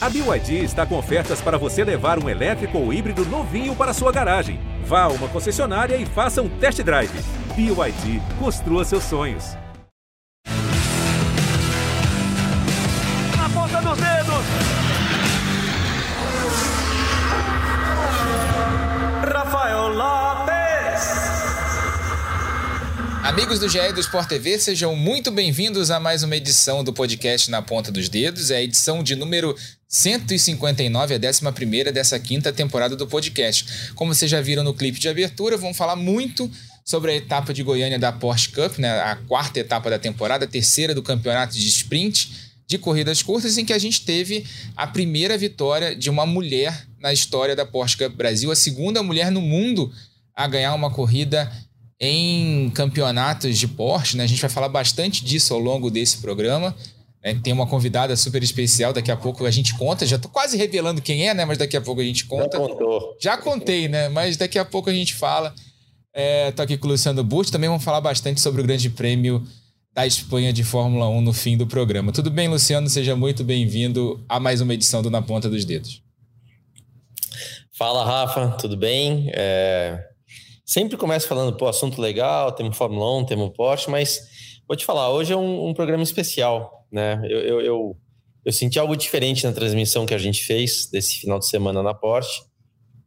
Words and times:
A 0.00 0.08
BYD 0.08 0.62
está 0.62 0.86
com 0.86 0.96
ofertas 0.96 1.40
para 1.40 1.58
você 1.58 1.82
levar 1.82 2.22
um 2.22 2.28
elétrico 2.28 2.78
ou 2.78 2.92
híbrido 2.92 3.24
novinho 3.24 3.74
para 3.74 3.92
sua 3.92 4.12
garagem. 4.12 4.60
Vá 4.84 5.02
a 5.02 5.08
uma 5.08 5.26
concessionária 5.26 5.96
e 5.96 6.06
faça 6.06 6.40
um 6.40 6.48
test 6.48 6.80
drive. 6.82 7.10
BYD, 7.56 8.22
construa 8.38 8.84
seus 8.84 9.02
sonhos. 9.02 9.56
Na 13.36 13.48
ponta 13.52 13.80
dos 13.80 13.98
dedos! 13.98 14.44
Rafael 19.34 19.88
Lopes! 19.88 20.58
Amigos 23.24 23.58
do 23.58 23.68
GE 23.68 23.92
do 23.92 24.00
Sport 24.00 24.28
TV, 24.28 24.60
sejam 24.60 24.94
muito 24.94 25.32
bem-vindos 25.32 25.90
a 25.90 25.98
mais 25.98 26.22
uma 26.22 26.36
edição 26.36 26.84
do 26.84 26.92
podcast 26.92 27.50
Na 27.50 27.60
Ponta 27.60 27.90
dos 27.90 28.08
Dedos. 28.08 28.52
É 28.52 28.58
a 28.58 28.62
edição 28.62 29.02
de 29.02 29.16
número 29.16 29.56
159, 29.88 31.14
a 31.14 31.18
11 31.18 31.92
dessa 31.92 32.18
quinta 32.20 32.52
temporada 32.52 32.94
do 32.94 33.06
podcast. 33.06 33.92
Como 33.94 34.14
vocês 34.14 34.30
já 34.30 34.40
viram 34.40 34.62
no 34.62 34.74
clipe 34.74 35.00
de 35.00 35.08
abertura, 35.08 35.56
vamos 35.56 35.78
falar 35.78 35.96
muito 35.96 36.50
sobre 36.84 37.12
a 37.12 37.14
etapa 37.16 37.54
de 37.54 37.62
Goiânia 37.62 37.98
da 37.98 38.12
Porsche 38.12 38.50
Cup, 38.50 38.78
né? 38.78 38.90
a 39.00 39.16
quarta 39.16 39.58
etapa 39.60 39.88
da 39.88 39.98
temporada, 39.98 40.44
a 40.44 40.48
terceira 40.48 40.94
do 40.94 41.02
campeonato 41.02 41.54
de 41.54 41.66
sprint 41.66 42.48
de 42.66 42.76
corridas 42.76 43.22
curtas, 43.22 43.56
em 43.56 43.64
que 43.64 43.72
a 43.72 43.78
gente 43.78 44.02
teve 44.02 44.44
a 44.76 44.86
primeira 44.86 45.38
vitória 45.38 45.96
de 45.96 46.10
uma 46.10 46.26
mulher 46.26 46.86
na 47.00 47.10
história 47.10 47.56
da 47.56 47.64
Porsche 47.64 47.96
Cup 47.96 48.14
Brasil, 48.14 48.52
a 48.52 48.56
segunda 48.56 49.02
mulher 49.02 49.30
no 49.30 49.40
mundo 49.40 49.90
a 50.36 50.46
ganhar 50.46 50.74
uma 50.74 50.90
corrida 50.90 51.50
em 51.98 52.70
campeonatos 52.70 53.58
de 53.58 53.66
Porsche, 53.66 54.18
né? 54.18 54.24
A 54.24 54.26
gente 54.26 54.40
vai 54.40 54.50
falar 54.50 54.68
bastante 54.68 55.24
disso 55.24 55.54
ao 55.54 55.58
longo 55.58 55.90
desse 55.90 56.18
programa. 56.18 56.76
Né? 57.22 57.38
Tem 57.42 57.52
uma 57.52 57.66
convidada 57.66 58.14
super 58.16 58.42
especial, 58.42 58.92
daqui 58.92 59.10
a 59.10 59.16
pouco 59.16 59.44
a 59.44 59.50
gente 59.50 59.76
conta. 59.76 60.06
Já 60.06 60.18
tô 60.18 60.28
quase 60.28 60.56
revelando 60.56 61.02
quem 61.02 61.28
é, 61.28 61.34
né? 61.34 61.44
Mas 61.44 61.58
daqui 61.58 61.76
a 61.76 61.80
pouco 61.80 62.00
a 62.00 62.04
gente 62.04 62.24
conta. 62.24 62.58
Já 62.58 62.66
contou. 62.66 63.16
Já 63.20 63.36
contei, 63.36 63.88
né? 63.88 64.08
Mas 64.08 64.36
daqui 64.36 64.58
a 64.58 64.64
pouco 64.64 64.90
a 64.90 64.94
gente 64.94 65.14
fala. 65.14 65.54
É, 66.14 66.50
tô 66.52 66.62
aqui 66.62 66.76
com 66.76 66.86
o 66.86 66.90
Luciano 66.90 67.22
Busto. 67.22 67.52
Também 67.52 67.68
vamos 67.68 67.84
falar 67.84 68.00
bastante 68.00 68.40
sobre 68.40 68.60
o 68.60 68.64
Grande 68.64 68.90
Prêmio 68.90 69.46
da 69.94 70.06
Espanha 70.06 70.52
de 70.52 70.62
Fórmula 70.62 71.08
1 71.08 71.20
no 71.20 71.32
fim 71.32 71.56
do 71.56 71.66
programa. 71.66 72.12
Tudo 72.12 72.30
bem, 72.30 72.48
Luciano? 72.48 72.88
Seja 72.88 73.16
muito 73.16 73.42
bem-vindo 73.42 74.24
a 74.28 74.38
mais 74.38 74.60
uma 74.60 74.74
edição 74.74 75.02
do 75.02 75.10
Na 75.10 75.20
Ponta 75.20 75.48
dos 75.48 75.64
Dedos. 75.64 76.02
Fala, 77.76 78.04
Rafa. 78.04 78.56
Tudo 78.58 78.76
bem? 78.76 79.30
É 79.34 80.04
sempre 80.68 80.98
começo 80.98 81.26
falando, 81.26 81.56
pô, 81.56 81.66
assunto 81.66 81.98
legal, 81.98 82.52
temos 82.52 82.76
Fórmula 82.76 83.20
1, 83.20 83.24
temos 83.24 83.50
Porsche, 83.56 83.90
mas 83.90 84.20
vou 84.68 84.76
te 84.76 84.84
falar, 84.84 85.10
hoje 85.10 85.32
é 85.32 85.36
um, 85.36 85.68
um 85.68 85.74
programa 85.74 86.02
especial, 86.02 86.86
né? 86.92 87.20
Eu, 87.24 87.38
eu, 87.38 87.60
eu, 87.62 87.96
eu, 88.44 88.52
senti 88.52 88.78
algo 88.78 88.94
diferente 88.94 89.44
na 89.44 89.52
transmissão 89.52 90.04
que 90.04 90.12
a 90.12 90.18
gente 90.18 90.44
fez 90.44 90.86
desse 90.86 91.18
final 91.18 91.38
de 91.38 91.48
semana 91.48 91.82
na 91.82 91.94
Porsche, 91.94 92.42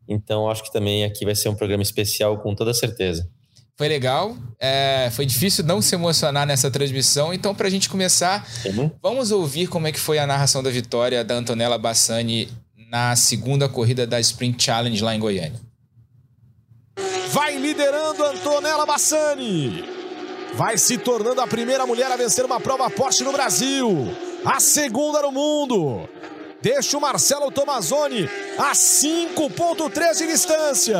então 0.07 0.49
acho 0.49 0.63
que 0.63 0.73
também 0.73 1.03
aqui 1.03 1.23
vai 1.23 1.35
ser 1.35 1.49
um 1.49 1.55
programa 1.55 1.83
especial 1.83 2.39
com 2.39 2.55
toda 2.55 2.73
certeza. 2.73 3.29
Foi 3.77 3.87
legal, 3.87 4.35
é, 4.59 5.09
foi 5.11 5.25
difícil 5.25 5.63
não 5.63 5.81
se 5.81 5.95
emocionar 5.95 6.45
nessa 6.45 6.69
transmissão, 6.69 7.33
então 7.33 7.53
para 7.53 7.67
a 7.67 7.69
gente 7.69 7.89
começar, 7.89 8.47
uhum. 8.65 8.91
vamos 9.01 9.31
ouvir 9.31 9.67
como 9.67 9.87
é 9.87 9.91
que 9.91 9.99
foi 9.99 10.19
a 10.19 10.27
narração 10.27 10.61
da 10.61 10.69
vitória 10.69 11.23
da 11.23 11.35
Antonella 11.35 11.77
Bassani 11.77 12.49
na 12.89 13.15
segunda 13.15 13.69
corrida 13.69 14.05
da 14.05 14.19
Sprint 14.19 14.63
Challenge 14.63 15.01
lá 15.01 15.15
em 15.15 15.19
Goiânia. 15.19 15.59
Vai 17.29 17.57
liderando 17.57 18.23
Antonella 18.23 18.85
Bassani. 18.85 20.00
Vai 20.53 20.77
se 20.77 20.97
tornando 20.97 21.41
a 21.41 21.47
primeira 21.47 21.85
mulher 21.85 22.11
a 22.11 22.15
vencer 22.15 22.45
uma 22.45 22.59
prova 22.59 22.89
Porsche 22.89 23.23
no 23.23 23.31
Brasil. 23.31 24.15
A 24.43 24.59
segunda 24.59 25.21
no 25.21 25.31
mundo. 25.31 26.09
Deixa 26.61 26.97
o 26.97 27.01
Marcelo 27.01 27.51
Tomazoni 27.51 28.29
a 28.57 28.73
5.3 28.73 30.17
de 30.17 30.27
distância. 30.27 30.99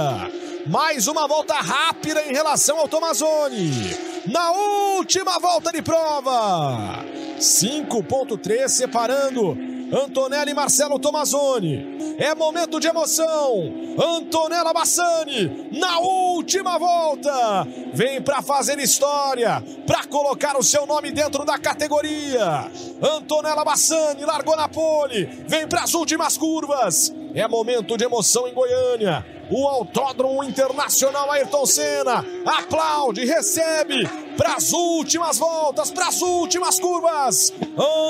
Mais 0.68 1.08
uma 1.08 1.28
volta 1.28 1.54
rápida 1.56 2.24
em 2.24 2.34
relação 2.34 2.80
ao 2.80 2.88
Tomazoni. 2.88 3.96
Na 4.28 4.52
última 4.52 5.38
volta 5.40 5.72
de 5.72 5.82
prova. 5.82 7.04
5.3 7.40 8.70
separando 8.70 9.58
Antonella 9.92 10.50
e 10.50 10.54
Marcelo 10.54 10.98
Tomazoni. 10.98 12.01
É 12.18 12.34
momento 12.36 12.80
de 12.80 12.88
emoção. 12.88 13.74
Antonella 13.98 14.74
Bassani 14.74 15.70
na 15.72 16.00
última 16.00 16.78
volta. 16.78 17.68
Vem 17.94 18.22
para 18.22 18.42
fazer 18.42 18.80
história, 18.80 19.62
para 19.86 20.06
colocar 20.06 20.58
o 20.58 20.64
seu 20.64 20.86
nome 20.86 21.12
dentro 21.12 21.46
da 21.46 21.58
categoria. 21.58 22.72
Antonella 23.02 23.64
Bassani 23.64 24.24
largou 24.24 24.56
na 24.56 24.68
pole, 24.68 25.26
vem 25.48 25.68
para 25.68 25.84
as 25.84 25.94
últimas 25.94 26.38
curvas. 26.38 27.14
É 27.34 27.48
momento 27.48 27.96
de 27.96 28.04
emoção 28.04 28.48
em 28.48 28.54
Goiânia. 28.54 29.26
O 29.50 29.68
Autódromo 29.68 30.44
Internacional 30.44 31.30
Ayrton 31.32 31.66
Senna 31.66 32.26
aplaude, 32.46 33.26
recebe 33.26 34.08
para 34.38 34.56
as 34.56 34.72
últimas 34.74 35.38
voltas, 35.38 35.92
para 35.92 36.08
as 36.08 36.22
últimas 36.22 36.80
curvas. 36.80 37.54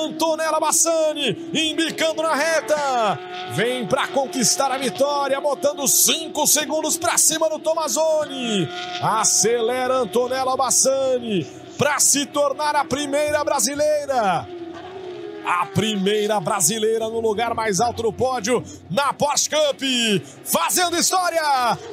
Antonella 0.05 0.59
Bassani 0.59 1.49
embicando 1.53 2.21
na 2.21 2.35
reta. 2.35 3.19
Vem 3.53 3.87
para 3.87 4.07
conquistar 4.07 4.71
a 4.71 4.77
vitória, 4.77 5.39
botando 5.39 5.87
5 5.87 6.47
segundos 6.47 6.97
para 6.97 7.17
cima 7.17 7.49
do 7.49 7.59
Tomazoni. 7.59 8.67
Acelera 9.01 9.95
Antonella 9.95 10.55
Bassani 10.55 11.45
para 11.77 11.99
se 11.99 12.25
tornar 12.27 12.75
a 12.75 12.85
primeira 12.85 13.43
brasileira 13.43 14.60
a 15.45 15.65
primeira 15.65 16.39
brasileira 16.39 17.07
no 17.09 17.19
lugar 17.19 17.53
mais 17.53 17.79
alto 17.79 18.03
do 18.03 18.13
pódio 18.13 18.63
na 18.89 19.13
Porsche 19.13 19.49
Cup, 19.49 19.81
fazendo 20.43 20.97
história, 20.97 21.41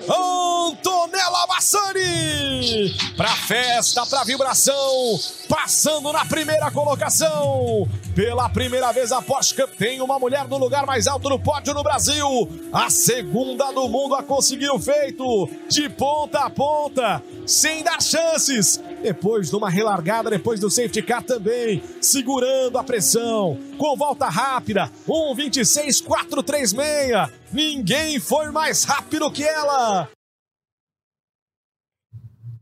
Antonella 0.05 1.47
Bassani, 1.49 2.95
pra 3.17 3.29
festa, 3.29 4.05
pra 4.07 4.25
vibração, 4.25 5.19
passando 5.49 6.13
na 6.13 6.25
primeira 6.25 6.71
colocação. 6.71 7.89
Pela 8.15 8.49
primeira 8.49 8.93
vez 8.93 9.13
a 9.13 9.23
Porsche 9.23 9.55
Cup 9.55 9.71
tem 9.77 10.01
uma 10.01 10.19
mulher 10.19 10.47
no 10.49 10.59
lugar 10.59 10.85
mais 10.85 11.07
alto 11.07 11.29
do 11.29 11.39
pódio 11.39 11.73
no 11.73 11.83
Brasil, 11.83 12.49
a 12.73 12.91
segunda 12.91 13.71
do 13.73 13.89
mundo 13.89 14.15
a 14.15 14.23
conseguir 14.23 14.71
o 14.71 14.79
feito, 14.79 15.49
de 15.69 15.89
ponta 15.89 16.41
a 16.41 16.51
ponta, 16.51 17.23
sem 17.47 17.83
dar 17.83 18.03
chances, 18.03 18.83
depois 19.03 19.51
de 19.51 19.57
uma 19.57 19.71
relargada, 19.71 20.31
depois 20.31 20.61
do 20.61 20.71
safety 20.71 21.03
car 21.03 21.23
também, 21.23 21.83
segurando 22.01 22.79
a 22.79 22.85
pressão, 22.85 23.59
com 23.77 23.97
volta 23.97 24.29
rápida, 24.29 24.91
1:26.436. 25.07 27.31
Ninguém 27.53 28.21
foi 28.21 28.51
mais 28.51 28.85
rápido 28.85 29.31
que 29.31 29.45
ela. 29.45 30.09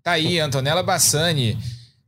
Tá 0.02 0.12
aí, 0.12 0.38
Antonella 0.38 0.84
Bassani, 0.84 1.58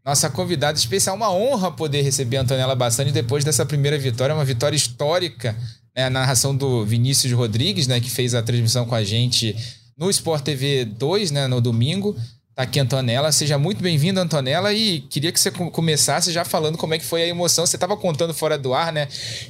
nossa 0.04 0.30
convidada 0.30 0.78
especial. 0.78 1.16
Uma 1.16 1.32
honra 1.32 1.72
poder 1.72 2.02
receber 2.02 2.36
a 2.36 2.42
Antonella 2.42 2.76
Bassani 2.76 3.10
depois 3.10 3.44
dessa 3.44 3.66
primeira 3.66 3.98
vitória, 3.98 4.32
uma 4.34 4.44
vitória 4.44 4.76
histórica. 4.76 5.56
Né? 5.96 6.04
A 6.04 6.10
narração 6.10 6.56
do 6.56 6.86
Vinícius 6.86 7.32
Rodrigues, 7.32 7.88
né, 7.88 8.00
que 8.00 8.08
fez 8.08 8.34
a 8.34 8.42
transmissão 8.42 8.86
com 8.86 8.94
a 8.94 9.02
gente 9.02 9.56
no 9.96 10.08
Sport 10.08 10.44
TV 10.44 10.84
2, 10.84 11.32
né, 11.32 11.48
no 11.48 11.60
domingo. 11.60 12.16
Tá 12.58 12.64
aqui, 12.64 12.80
Antonella. 12.80 13.30
Seja 13.30 13.56
muito 13.56 13.80
bem-vinda, 13.80 14.20
Antonella. 14.20 14.74
E 14.74 15.02
queria 15.02 15.30
que 15.30 15.38
você 15.38 15.48
começasse 15.48 16.32
já 16.32 16.44
falando 16.44 16.76
como 16.76 16.92
é 16.92 16.98
que 16.98 17.04
foi 17.04 17.22
a 17.22 17.26
emoção. 17.28 17.64
Você 17.64 17.76
estava 17.76 17.96
contando 17.96 18.34
fora 18.34 18.58
do 18.58 18.74
ar, 18.74 18.92
né? 18.92 19.06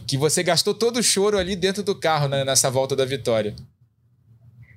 Que 0.06 0.19
você 0.19 0.42
gastou 0.42 0.74
todo 0.74 0.98
o 0.98 1.02
choro 1.02 1.38
ali 1.38 1.56
dentro 1.56 1.82
do 1.82 1.98
carro 1.98 2.28
né, 2.28 2.44
nessa 2.44 2.70
volta 2.70 2.94
da 2.94 3.06
vitória. 3.06 3.56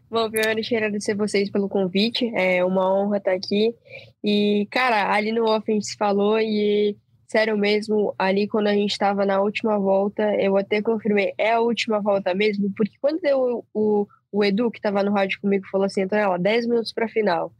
Bom, 0.09 0.31
primeiro 0.31 0.61
eu 0.61 0.77
agradecer 0.77 1.13
vocês 1.13 1.51
pelo 1.51 1.67
convite. 1.67 2.31
É 2.33 2.63
uma 2.63 2.89
honra 2.93 3.17
estar 3.17 3.33
aqui. 3.33 3.75
E, 4.23 4.65
cara, 4.71 5.13
ali 5.13 5.33
no 5.33 5.43
off 5.43 5.69
a 5.69 5.73
gente 5.73 5.87
se 5.87 5.97
falou 5.97 6.39
e, 6.39 6.95
sério 7.27 7.57
mesmo, 7.57 8.15
ali 8.17 8.47
quando 8.47 8.67
a 8.67 8.73
gente 8.73 8.91
estava 8.91 9.25
na 9.25 9.41
última 9.41 9.77
volta, 9.77 10.23
eu 10.35 10.55
até 10.55 10.81
confirmei, 10.81 11.33
é 11.37 11.51
a 11.51 11.59
última 11.59 11.99
volta 11.99 12.33
mesmo? 12.33 12.71
Porque 12.77 12.93
quando 13.01 13.19
deu 13.19 13.65
o, 13.73 14.07
o 14.31 14.41
Edu, 14.41 14.71
que 14.71 14.79
estava 14.79 15.03
no 15.03 15.11
rádio 15.11 15.41
comigo, 15.41 15.67
falou 15.69 15.85
assim, 15.85 16.03
Antonella, 16.03 16.39
10 16.39 16.67
minutos 16.67 16.93
para 16.93 17.09
final. 17.09 17.51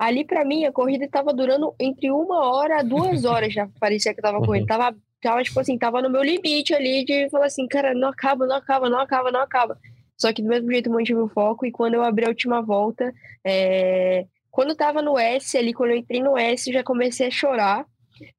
Ali, 0.00 0.24
para 0.24 0.46
mim, 0.46 0.64
a 0.64 0.72
corrida 0.72 1.04
estava 1.04 1.30
durando 1.30 1.74
entre 1.78 2.10
uma 2.10 2.50
hora 2.50 2.80
a 2.80 2.82
duas 2.82 3.26
horas, 3.26 3.52
já 3.52 3.68
parecia 3.78 4.14
que 4.14 4.20
estava 4.20 4.40
correndo. 4.40 4.64
Tava, 4.64 4.96
tava, 5.20 5.42
tipo 5.42 5.60
assim, 5.60 5.76
tava 5.76 6.00
no 6.00 6.08
meu 6.08 6.22
limite 6.22 6.72
ali 6.72 7.04
de 7.04 7.28
falar 7.28 7.44
assim, 7.44 7.68
cara, 7.68 7.92
não 7.92 8.08
acaba, 8.08 8.46
não 8.46 8.56
acaba, 8.56 8.88
não 8.88 8.98
acaba, 8.98 9.30
não 9.30 9.42
acaba. 9.42 9.78
Só 10.16 10.32
que 10.32 10.40
do 10.40 10.48
mesmo 10.48 10.72
jeito 10.72 10.88
eu 10.88 10.94
mantive 10.94 11.20
o 11.20 11.28
foco 11.28 11.66
e 11.66 11.70
quando 11.70 11.96
eu 11.96 12.02
abri 12.02 12.24
a 12.24 12.30
última 12.30 12.62
volta, 12.62 13.12
é... 13.44 14.24
quando 14.50 14.74
tava 14.74 15.02
no 15.02 15.18
S 15.18 15.58
ali, 15.58 15.74
quando 15.74 15.90
eu 15.90 15.98
entrei 15.98 16.22
no 16.22 16.34
S, 16.34 16.72
já 16.72 16.82
comecei 16.82 17.26
a 17.26 17.30
chorar. 17.30 17.84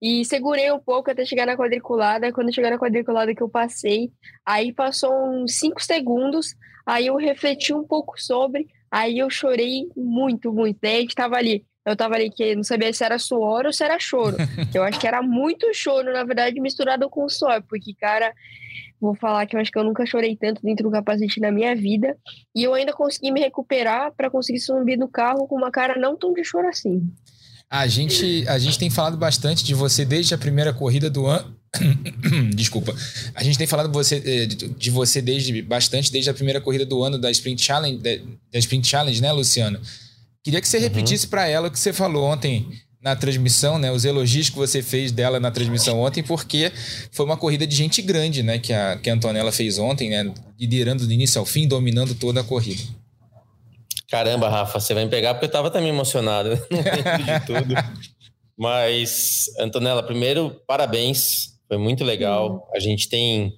E 0.02 0.26
segurei 0.26 0.72
um 0.72 0.80
pouco 0.80 1.12
até 1.12 1.24
chegar 1.26 1.46
na 1.46 1.56
quadriculada. 1.56 2.34
Quando 2.34 2.54
chegar 2.54 2.72
na 2.72 2.80
quadriculada 2.80 3.36
que 3.36 3.42
eu 3.44 3.50
passei, 3.50 4.12
aí 4.44 4.74
passou 4.74 5.14
uns 5.30 5.60
5 5.60 5.80
segundos, 5.80 6.56
aí 6.88 7.06
eu 7.06 7.16
refleti 7.18 7.72
um 7.72 7.84
pouco 7.84 8.20
sobre, 8.20 8.68
Aí 8.92 9.20
eu 9.20 9.30
chorei 9.30 9.88
muito, 9.96 10.52
muito. 10.52 10.78
Daí 10.82 10.98
a 10.98 11.02
gente 11.02 11.16
tava 11.16 11.38
ali, 11.38 11.66
eu 11.86 11.96
tava 11.96 12.16
ali 12.16 12.30
que 12.30 12.56
não 12.56 12.64
sabia 12.64 12.92
se 12.92 13.04
era 13.04 13.18
suor 13.18 13.66
ou 13.66 13.72
se 13.72 13.84
era 13.84 13.98
choro. 14.00 14.36
eu 14.74 14.84
acho 14.84 15.00
que 15.00 15.08
era 15.08 15.22
muito 15.22 15.74
choro, 15.74 16.12
na 16.12 16.24
verdade, 16.26 16.60
misturado 16.60 17.10
com 17.10 17.30
suor, 17.30 17.64
porque, 17.70 17.94
cara, 17.94 18.34
vou 19.00 19.16
falar 19.16 19.46
que 19.46 19.56
eu 19.56 19.62
acho 19.62 19.72
que 19.72 19.80
eu 19.80 19.84
nunca 19.84 20.06
chorei 20.06 20.36
tanto 20.36 20.62
dentro 20.62 20.84
do 20.84 20.92
capacete 20.92 21.40
na 21.40 21.52
minha 21.52 21.74
vida. 21.74 22.18
E 22.54 22.64
eu 22.64 22.74
ainda 22.74 22.92
consegui 22.92 23.32
me 23.32 23.40
recuperar 23.40 24.12
para 24.12 24.30
conseguir 24.30 24.60
subir 24.60 24.98
no 24.98 25.08
carro 25.08 25.48
com 25.48 25.56
uma 25.56 25.72
cara 25.72 25.98
não 25.98 26.18
tão 26.18 26.34
de 26.34 26.44
choro 26.44 26.68
assim. 26.68 27.02
A 27.70 27.88
gente, 27.88 28.46
a 28.50 28.60
gente 28.60 28.78
tem 28.78 28.90
falado 28.90 29.16
bastante 29.16 29.64
de 29.64 29.74
você 29.74 30.04
desde 30.04 30.34
a 30.34 30.38
primeira 30.38 30.74
corrida 30.74 31.10
do 31.10 31.26
ano. 31.26 31.56
Desculpa. 32.54 32.94
A 33.34 33.44
gente 33.44 33.58
tem 33.58 33.68
falado 33.68 33.92
você, 33.92 34.22
eh, 34.26 34.46
de 34.46 34.90
você 34.90 35.22
desde 35.22 35.62
bastante 35.62 36.12
desde 36.12 36.30
a 36.30 36.34
primeira 36.34 36.60
corrida 36.60 36.86
do 36.86 37.02
ano 37.04 37.18
da 37.18 37.32
Sprint 37.32 37.62
Challenge, 37.62 37.98
da 37.98 38.60
Sprint 38.60 38.88
Challenge, 38.88 39.22
né, 39.22 39.32
Luciano? 39.32 39.80
Queria 40.44 40.60
que 40.60 40.68
você 40.68 40.78
uhum. 40.78 40.84
repetisse 40.84 41.28
para 41.28 41.48
ela 41.48 41.68
o 41.68 41.72
que 41.72 41.80
você 41.80 41.94
falou 41.94 42.26
ontem 42.26 42.68
na 43.02 43.16
transmissão, 43.16 43.80
né? 43.80 43.92
Os 43.92 44.06
elogios 44.06 44.50
que 44.50 44.56
você 44.56 44.82
fez 44.82 45.12
dela 45.12 45.40
na 45.40 45.50
transmissão 45.50 46.00
ontem, 46.00 46.22
porque 46.22 46.72
foi 47.12 47.26
uma 47.26 47.38
corrida 47.38 47.66
de 47.66 47.76
gente 47.76 48.02
grande, 48.02 48.44
né? 48.44 48.60
Que 48.60 48.74
a, 48.74 48.98
que 48.98 49.10
a 49.10 49.14
Antonella 49.14 49.52
fez 49.52 49.80
ontem, 49.80 50.10
né? 50.10 50.34
Liderando 50.60 51.08
do 51.08 51.14
início 51.14 51.40
ao 51.40 51.46
fim, 51.46 51.68
dominando 51.68 52.14
toda 52.14 52.42
a 52.42 52.44
corrida. 52.44 52.82
Caramba, 54.10 54.50
Rafa, 54.50 54.80
você 54.80 54.94
vai 54.94 55.06
me 55.06 55.10
pegar 55.10 55.34
porque 55.34 55.46
eu 55.46 55.52
tava 55.52 55.72
também 55.72 55.90
emocionado, 55.90 56.50
né? 56.50 56.60
não 56.70 56.80
lembro 56.80 57.24
de 57.24 57.46
tudo. 57.46 57.76
Mas, 58.58 59.46
Antonella, 59.58 60.04
primeiro, 60.04 60.62
parabéns. 60.68 61.51
Foi 61.72 61.78
muito 61.78 62.04
legal. 62.04 62.68
A 62.76 62.80
gente 62.80 63.08
tem, 63.08 63.54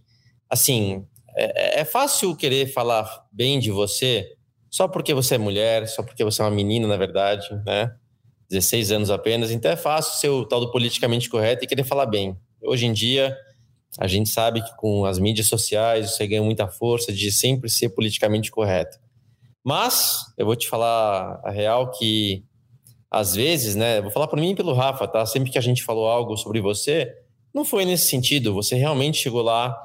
assim, 0.48 1.04
é, 1.36 1.80
é 1.80 1.84
fácil 1.84 2.36
querer 2.36 2.68
falar 2.68 3.26
bem 3.32 3.58
de 3.58 3.72
você 3.72 4.36
só 4.70 4.88
porque 4.88 5.16
você 5.16 5.34
é 5.34 5.38
mulher, 5.40 5.88
só 5.88 6.04
porque 6.04 6.24
você 6.24 6.40
é 6.40 6.46
uma 6.46 6.52
menina, 6.52 6.88
na 6.88 6.96
verdade, 6.96 7.48
né? 7.66 7.92
16 8.52 8.92
anos 8.92 9.10
apenas, 9.10 9.50
então 9.50 9.72
é 9.72 9.76
fácil 9.76 10.20
ser 10.20 10.30
o 10.30 10.46
tal 10.46 10.60
do 10.60 10.70
politicamente 10.70 11.28
correto 11.28 11.64
e 11.64 11.68
querer 11.68 11.84
falar 11.84 12.06
bem. 12.06 12.38
Hoje 12.62 12.86
em 12.86 12.94
dia, 12.94 13.36
a 14.00 14.06
gente 14.06 14.30
sabe 14.30 14.62
que 14.62 14.78
com 14.78 15.06
as 15.06 15.18
mídias 15.18 15.48
sociais 15.48 16.12
você 16.12 16.28
ganha 16.28 16.44
muita 16.44 16.68
força 16.68 17.12
de 17.12 17.32
sempre 17.32 17.68
ser 17.68 17.90
politicamente 17.90 18.52
correto. 18.52 19.00
Mas 19.64 20.32
eu 20.38 20.46
vou 20.46 20.56
te 20.56 20.70
falar 20.70 21.42
a 21.44 21.50
real 21.50 21.90
que 21.90 22.46
às 23.10 23.34
vezes, 23.34 23.76
né, 23.76 24.02
vou 24.02 24.12
falar 24.12 24.28
por 24.28 24.40
mim 24.40 24.52
e 24.52 24.56
pelo 24.56 24.74
Rafa, 24.74 25.08
tá? 25.08 25.26
Sempre 25.26 25.52
que 25.52 25.58
a 25.58 25.62
gente 25.62 25.84
falou 25.84 26.08
algo 26.08 26.38
sobre 26.38 26.62
você, 26.62 27.23
não 27.54 27.64
foi 27.64 27.86
nesse 27.86 28.08
sentido. 28.08 28.54
Você 28.54 28.76
realmente 28.76 29.18
chegou 29.18 29.42
lá 29.42 29.78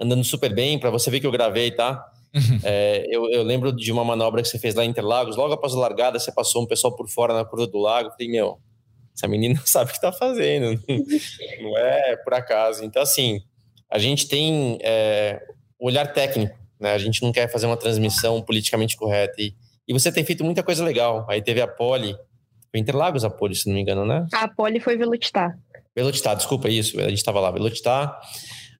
andando 0.00 0.24
super 0.24 0.52
bem, 0.52 0.78
para 0.78 0.90
você 0.90 1.10
ver 1.10 1.20
que 1.20 1.26
eu 1.26 1.30
gravei, 1.30 1.70
tá? 1.70 2.04
Uhum. 2.34 2.60
É, 2.64 3.06
eu, 3.08 3.28
eu, 3.30 3.42
lembro 3.42 3.72
de 3.72 3.92
uma 3.92 4.04
manobra 4.04 4.42
que 4.42 4.48
você 4.48 4.58
fez 4.58 4.74
lá 4.74 4.84
em 4.84 4.88
Interlagos, 4.88 5.36
logo 5.36 5.52
após 5.52 5.74
a 5.74 5.78
largada, 5.78 6.18
você 6.18 6.32
passou 6.32 6.62
um 6.62 6.66
pessoal 6.66 6.94
por 6.96 7.08
fora 7.08 7.34
na 7.34 7.44
curva 7.44 7.66
do 7.66 7.78
lago. 7.78 8.08
Eu 8.08 8.12
falei, 8.12 8.28
meu, 8.28 8.58
essa 9.14 9.28
menina 9.28 9.60
sabe 9.64 9.90
o 9.90 9.92
que 9.92 9.98
está 9.98 10.12
fazendo, 10.12 10.80
não 11.62 11.78
é 11.78 12.16
por 12.16 12.34
acaso. 12.34 12.84
Então, 12.84 13.02
assim, 13.02 13.40
a 13.90 13.98
gente 13.98 14.26
tem 14.26 14.78
é, 14.82 15.40
olhar 15.78 16.06
técnico, 16.12 16.58
né? 16.80 16.92
A 16.92 16.98
gente 16.98 17.22
não 17.22 17.30
quer 17.30 17.50
fazer 17.50 17.66
uma 17.66 17.76
transmissão 17.76 18.40
politicamente 18.42 18.96
correta. 18.96 19.40
E, 19.40 19.54
e 19.86 19.92
você 19.92 20.10
tem 20.10 20.24
feito 20.24 20.42
muita 20.42 20.62
coisa 20.62 20.82
legal. 20.82 21.26
Aí 21.28 21.42
teve 21.42 21.60
a 21.60 21.68
Poli, 21.68 22.16
foi 22.70 22.80
Interlagos 22.80 23.24
a 23.24 23.30
Poli, 23.30 23.54
se 23.54 23.68
não 23.68 23.74
me 23.74 23.82
engano, 23.82 24.06
né? 24.06 24.26
A 24.32 24.48
Poli 24.48 24.80
foi 24.80 24.96
Velocitar. 24.96 25.56
Velocitar, 25.94 26.36
desculpa 26.36 26.68
isso, 26.68 26.98
a 26.98 27.08
gente 27.08 27.18
estava 27.18 27.40
lá, 27.40 27.50
Velocitar. 27.50 28.18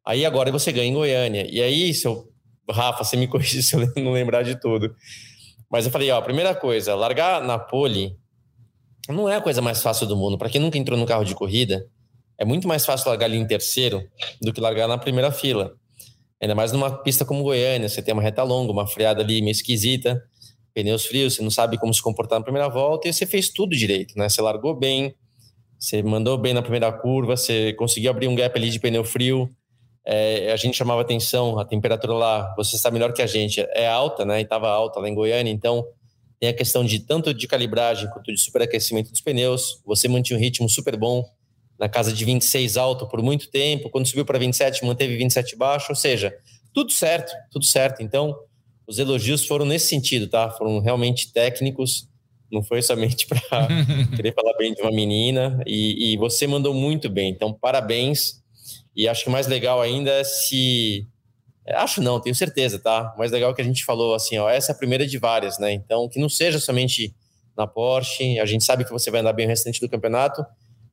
Aí 0.05 0.25
agora 0.25 0.51
você 0.51 0.73
ganha 0.73 0.89
em 0.89 0.95
Goiânia. 0.95 1.47
E 1.51 1.63
aí, 1.63 1.95
se 1.95 2.07
eu 2.07 2.33
Rafa, 2.71 3.05
você 3.05 3.17
me 3.17 3.27
corrige 3.29 3.63
se 3.63 3.77
eu 3.77 3.93
não 3.97 4.13
lembrar 4.13 4.43
de 4.43 4.59
tudo. 4.59 4.95
Mas 5.71 5.87
eu 5.87 5.91
falei, 5.91 6.11
ó, 6.11 6.21
primeira 6.21 6.55
coisa, 6.55 6.95
largar 6.95 7.43
na 7.43 7.59
pole 7.59 8.17
não 9.09 9.29
é 9.29 9.37
a 9.37 9.41
coisa 9.41 9.61
mais 9.61 9.83
fácil 9.83 10.07
do 10.07 10.17
mundo. 10.17 10.39
Para 10.39 10.49
quem 10.49 10.61
nunca 10.61 10.79
entrou 10.79 10.99
no 10.99 11.07
carro 11.07 11.25
de 11.25 11.35
corrida, 11.35 11.87
é 12.39 12.45
muito 12.45 12.69
mais 12.69 12.85
fácil 12.85 13.09
largar 13.09 13.27
ali 13.27 13.37
em 13.37 13.47
terceiro 13.47 14.03
do 14.41 14.53
que 14.53 14.61
largar 14.61 14.87
na 14.87 14.99
primeira 14.99 15.33
fila. 15.33 15.73
Ainda 16.41 16.55
mais 16.55 16.73
numa 16.73 17.03
pista 17.03 17.25
como 17.25 17.43
Goiânia, 17.43 17.89
você 17.89 18.03
tem 18.03 18.13
uma 18.13 18.23
reta 18.23 18.43
longa, 18.43 18.73
uma 18.73 18.87
freada 18.87 19.23
ali 19.23 19.41
meio 19.41 19.53
esquisita, 19.53 20.21
pneus 20.75 21.07
frios, 21.07 21.35
você 21.35 21.43
não 21.43 21.51
sabe 21.51 21.79
como 21.79 21.93
se 21.93 22.03
comportar 22.03 22.39
na 22.39 22.45
primeira 22.45 22.69
volta 22.69 23.09
e 23.09 23.13
você 23.13 23.27
fez 23.27 23.49
tudo 23.49 23.77
direito, 23.77 24.15
né? 24.17 24.29
Você 24.29 24.43
largou 24.43 24.75
bem, 24.75 25.15
você 25.83 26.01
mandou 26.01 26.39
bem 26.39 26.55
na 26.55 26.63
primeira 26.63 26.93
curva, 26.93 27.37
você 27.37 27.73
conseguiu 27.73 28.11
abrir 28.11 28.29
um 28.29 28.37
gap 28.37 28.57
ali 28.57 28.71
de 28.71 28.79
pneu 28.79 29.03
frio, 29.03 29.51
é, 30.05 30.53
a 30.53 30.57
gente 30.57 30.77
chamava 30.77 31.01
atenção, 31.01 31.59
a 31.59 31.65
temperatura 31.65 32.13
lá, 32.13 32.55
você 32.57 32.77
está 32.77 32.89
melhor 32.89 33.13
que 33.13 33.21
a 33.21 33.27
gente, 33.27 33.61
é 33.61 33.89
alta, 33.89 34.25
né? 34.25 34.39
E 34.39 34.43
estava 34.43 34.69
alta 34.69 35.01
lá 35.01 35.09
em 35.09 35.15
Goiânia, 35.15 35.51
então 35.51 35.85
tem 36.39 36.49
a 36.49 36.53
questão 36.53 36.85
de 36.85 37.01
tanto 37.01 37.35
de 37.35 37.49
calibragem 37.49 38.09
quanto 38.11 38.33
de 38.33 38.41
superaquecimento 38.41 39.11
dos 39.11 39.21
pneus. 39.21 39.81
Você 39.85 40.07
mantinha 40.07 40.39
um 40.39 40.41
ritmo 40.41 40.69
super 40.69 40.97
bom, 40.97 41.25
na 41.77 41.89
casa 41.89 42.13
de 42.13 42.25
26 42.25 42.77
alto 42.77 43.09
por 43.09 43.21
muito 43.21 43.51
tempo. 43.51 43.91
Quando 43.91 44.07
subiu 44.07 44.25
para 44.25 44.39
27, 44.39 44.85
manteve 44.85 45.17
27 45.17 45.57
baixo. 45.57 45.87
Ou 45.91 45.97
seja, 45.97 46.33
tudo 46.73 46.93
certo, 46.93 47.33
tudo 47.51 47.65
certo. 47.65 48.05
Então, 48.05 48.37
os 48.87 49.01
elogios 49.01 49.45
foram 49.45 49.65
nesse 49.65 49.89
sentido, 49.89 50.29
tá? 50.29 50.49
Foram 50.51 50.79
realmente 50.79 51.33
técnicos. 51.33 52.09
Não 52.53 52.63
foi 52.63 52.83
somente 52.83 53.27
para 53.29 53.41
querer 54.15 54.35
falar 54.35 54.55
bem 54.59 54.75
de 54.75 54.83
uma 54.83 54.93
menina. 54.93 55.61
E, 55.67 56.13
e 56.13 56.17
você 56.19 56.47
mandou 56.47 56.75
muito 56.75 57.09
bem. 57.09 57.31
Então, 57.31 57.53
parabéns 57.53 58.43
e 58.95 59.09
acho 59.09 59.25
que 59.25 59.31
mais 59.31 59.47
legal 59.47 59.81
ainda 59.81 60.11
é 60.11 60.25
se. 60.25 61.07
Acho 61.69 62.03
não, 62.03 62.21
tenho 62.21 62.35
certeza, 62.35 62.79
tá? 62.79 63.15
Mais 63.17 63.31
legal 63.31 63.53
é 63.53 63.55
que 63.55 63.63
a 63.63 63.65
gente 63.65 63.85
falou 63.85 64.15
assim, 64.15 64.37
ó, 64.37 64.51
essa 64.51 64.73
é 64.73 64.75
a 64.75 64.79
primeira 64.79 65.07
de 65.07 65.17
várias, 65.19 65.59
né? 65.59 65.73
Então, 65.73 66.09
que 66.09 66.21
não 66.21 66.29
seja 66.29 66.59
somente 66.59 67.15
na 67.57 67.67
Porsche, 67.67 68.39
a 68.41 68.47
gente 68.47 68.65
sabe 68.65 68.85
que 68.85 68.91
você 68.91 69.11
vai 69.11 69.21
andar 69.21 69.33
bem 69.33 69.47
o 69.47 69.49
restante 69.49 69.81
do 69.81 69.89
campeonato, 69.89 70.45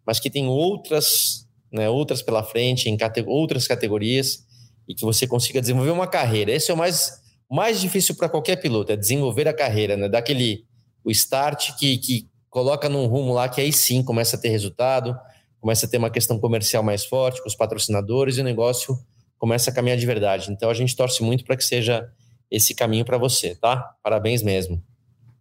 mas 0.06 0.20
que 0.20 0.30
tem 0.30 0.48
outras, 0.48 1.48
né, 1.72 1.90
outras 1.90 2.22
pela 2.22 2.44
frente, 2.44 2.88
em 2.88 2.96
cate 2.96 3.24
outras 3.26 3.68
categorias, 3.68 4.46
e 4.88 4.94
que 4.94 5.04
você 5.04 5.26
consiga 5.26 5.60
desenvolver 5.60 5.92
uma 5.92 6.08
carreira. 6.08 6.52
Esse 6.52 6.70
é 6.70 6.74
o 6.74 6.78
mais, 6.78 7.20
mais 7.50 7.82
difícil 7.82 8.16
para 8.16 8.30
qualquer 8.30 8.58
piloto, 8.58 8.92
é 8.92 8.96
desenvolver 8.96 9.48
a 9.48 9.54
carreira, 9.54 9.98
né? 9.98 10.08
Daquele 10.08 10.66
o 11.04 11.12
start 11.12 11.78
que, 11.78 11.98
que 11.98 12.28
coloca 12.50 12.90
num 12.90 13.06
rumo 13.06 13.34
lá 13.34 13.48
que 13.48 13.62
aí 13.62 13.72
sim 13.72 14.04
começa 14.04 14.36
a 14.36 14.40
ter 14.40 14.50
resultado, 14.50 15.18
começa 15.60 15.86
a 15.86 15.90
ter 15.90 15.98
uma 15.98 16.10
questão 16.10 16.40
comercial 16.40 16.84
mais 16.84 17.06
forte 17.06 17.42
com 17.42 17.48
os 17.48 17.56
patrocinadores 17.56 18.38
e 18.38 18.42
o 18.42 18.44
negócio 18.44 18.98
começa 19.38 19.72
a 19.72 19.74
caminhar 19.74 19.98
de 19.98 20.06
verdade. 20.06 20.52
Então 20.52 20.70
a 20.70 20.74
gente 20.74 20.96
torce 20.96 21.24
muito 21.24 21.44
para 21.44 21.56
que 21.56 21.64
seja 21.64 22.10
esse 22.52 22.74
caminho 22.74 23.06
para 23.06 23.18
você, 23.18 23.56
tá? 23.56 23.96
Parabéns 24.04 24.42
mesmo. 24.42 24.84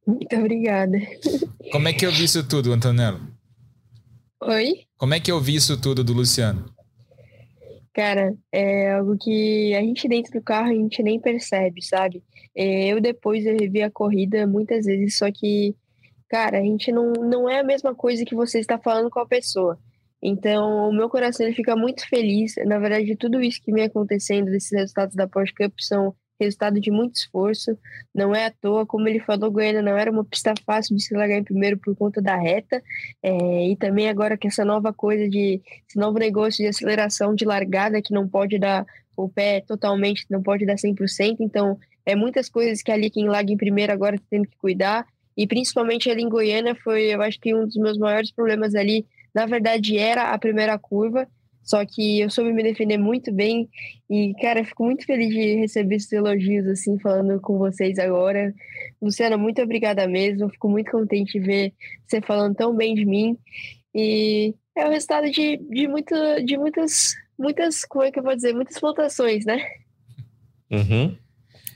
Muito 0.06 0.34
obrigada. 0.37 0.99
Como 1.70 1.88
é 1.88 1.93
que 1.93 2.06
eu 2.06 2.12
vi 2.12 2.25
isso 2.25 2.46
tudo, 2.46 2.72
Antonello? 2.72 3.20
Oi? 4.43 4.87
Como 4.96 5.14
é 5.14 5.20
que 5.20 5.31
eu 5.31 5.40
vi 5.40 5.56
isso 5.56 5.81
tudo 5.81 6.04
do 6.04 6.12
Luciano? 6.12 6.72
Cara, 7.93 8.34
é 8.52 8.93
algo 8.93 9.16
que 9.19 9.75
a 9.75 9.81
gente 9.81 10.08
dentro 10.08 10.32
do 10.32 10.40
carro 10.40 10.70
a 10.70 10.75
gente 10.75 11.02
nem 11.02 11.20
percebe, 11.20 11.82
sabe? 11.82 12.22
É, 12.56 12.88
eu 12.88 13.00
depois 13.00 13.46
eu 13.46 13.56
revi 13.56 13.82
a 13.82 13.90
corrida 13.90 14.46
muitas 14.46 14.87
vezes, 14.87 15.16
só 15.16 15.30
que, 15.30 15.75
cara, 16.28 16.58
a 16.58 16.62
gente 16.62 16.90
não, 16.92 17.12
não 17.12 17.49
é 17.49 17.61
a 17.61 17.64
mesma 17.64 17.94
coisa 17.94 18.25
que 18.25 18.34
você 18.34 18.58
está 18.58 18.78
falando 18.78 19.11
com 19.11 19.20
a 19.20 19.26
pessoa. 19.26 19.78
Então, 20.23 20.88
o 20.88 20.92
meu 20.92 21.08
coração 21.08 21.46
ele 21.46 21.54
fica 21.54 21.76
muito 21.76 22.08
feliz. 22.08 22.54
Na 22.66 22.78
verdade, 22.78 23.16
tudo 23.16 23.40
isso 23.40 23.62
que 23.62 23.73
vem 23.73 23.84
acontecendo, 23.84 24.50
desses 24.50 24.73
resultados 24.73 25.14
da 25.14 25.28
Porsche 25.28 25.54
Cup, 25.54 25.73
são 25.78 26.14
resultado 26.40 26.80
de 26.80 26.90
muito 26.90 27.16
esforço. 27.16 27.76
Não 28.14 28.34
é 28.34 28.46
à 28.46 28.50
toa, 28.50 28.87
como 28.87 29.08
ele 29.08 29.20
falou, 29.20 29.50
Goiânia 29.50 29.82
não 29.82 29.96
era 29.96 30.11
uma 30.11 30.25
pista 30.25 30.54
fácil 30.64 30.96
de 30.96 31.02
se 31.02 31.14
largar 31.14 31.38
em 31.38 31.44
primeiro 31.44 31.78
por 31.78 31.94
conta 31.96 32.23
da 32.23 32.37
reta. 32.37 32.82
É, 33.23 33.68
e 33.68 33.76
também 33.76 34.08
agora 34.08 34.37
que 34.37 34.46
essa 34.46 34.64
nova 34.64 34.92
coisa 34.92 35.28
de 35.28 35.61
esse 35.88 35.99
novo 35.99 36.18
negócio 36.18 36.62
de 36.62 36.68
aceleração 36.68 37.34
de 37.34 37.44
largada 37.44 38.02
que 38.02 38.12
não 38.12 38.28
pode 38.28 38.58
dar 38.58 38.87
o 39.16 39.28
pé 39.28 39.61
totalmente, 39.61 40.26
não 40.30 40.42
pode 40.42 40.64
dar 40.64 40.76
100%. 40.76 41.37
Então, 41.40 41.78
é 42.05 42.14
muitas 42.14 42.49
coisas 42.49 42.83
que 42.83 42.90
ali 42.90 43.11
quem 43.11 43.28
larga 43.28 43.52
em 43.52 43.57
primeiro 43.57 43.93
agora 43.93 44.17
está 44.17 44.26
tendo 44.31 44.49
que 44.49 44.57
cuidar. 44.57 45.07
E 45.37 45.47
principalmente 45.47 46.11
ali 46.11 46.23
em 46.23 46.28
Goiânia 46.28 46.75
foi, 46.75 47.14
eu 47.14 47.23
acho 47.23 47.38
que 47.40 47.55
um 47.55 47.64
dos 47.64 47.76
meus 47.76 47.97
maiores 47.97 48.33
problemas 48.33 48.75
ali 48.75 49.07
na 49.35 49.47
verdade, 49.47 49.97
era 49.97 50.33
a 50.33 50.38
primeira 50.38 50.78
curva, 50.78 51.28
só 51.62 51.85
que 51.85 52.21
eu 52.21 52.31
soube 52.31 52.52
me 52.52 52.62
defender 52.62 52.97
muito 52.97 53.31
bem 53.31 53.69
e, 54.09 54.33
cara, 54.40 54.64
fico 54.64 54.85
muito 54.85 55.05
feliz 55.05 55.28
de 55.28 55.57
receber 55.57 55.97
esses 55.97 56.11
elogios, 56.12 56.67
assim, 56.67 56.99
falando 56.99 57.38
com 57.40 57.59
vocês 57.59 57.99
agora. 57.99 58.55
Luciana, 59.00 59.37
muito 59.37 59.61
obrigada 59.62 60.09
mesmo. 60.09 60.49
Fico 60.49 60.69
muito 60.69 60.90
contente 60.90 61.38
de 61.38 61.40
ver 61.40 61.73
você 62.07 62.23
falando 62.23 62.57
tão 62.57 62.75
bem 62.75 62.95
de 62.95 63.05
mim. 63.05 63.37
E 63.95 64.55
é 64.75 64.87
o 64.87 64.90
resultado 64.90 65.31
de, 65.31 65.59
de, 65.59 65.87
muito, 65.87 66.14
de 66.45 66.57
muitas, 66.57 67.14
muitas, 67.38 67.85
como 67.85 68.05
é 68.05 68.11
que 68.11 68.19
eu 68.19 68.23
vou 68.23 68.35
dizer, 68.35 68.55
muitas 68.55 68.81
votações, 68.81 69.45
né? 69.45 69.62
Uhum. 70.71 71.17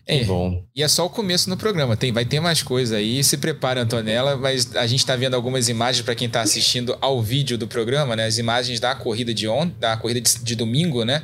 É, 0.06 0.24
bom. 0.24 0.64
E 0.74 0.82
é 0.82 0.88
só 0.88 1.06
o 1.06 1.10
começo 1.10 1.48
no 1.48 1.56
programa. 1.56 1.96
Tem, 1.96 2.10
vai 2.12 2.24
ter 2.24 2.40
mais 2.40 2.62
coisa 2.62 2.96
aí. 2.96 3.22
Se 3.22 3.36
prepara, 3.36 3.82
Antonella. 3.82 4.36
Mas 4.36 4.74
a 4.74 4.86
gente 4.86 5.00
está 5.00 5.14
vendo 5.14 5.34
algumas 5.34 5.68
imagens 5.68 6.04
para 6.04 6.14
quem 6.14 6.26
está 6.26 6.40
assistindo 6.40 6.96
ao 7.00 7.22
vídeo 7.22 7.56
do 7.56 7.68
programa, 7.68 8.16
né? 8.16 8.26
As 8.26 8.38
imagens 8.38 8.80
da 8.80 8.94
corrida 8.94 9.32
de 9.32 9.46
ontem, 9.46 9.74
da 9.78 9.96
corrida 9.96 10.20
de, 10.20 10.38
de, 10.42 10.56
domingo, 10.56 11.04
né? 11.04 11.22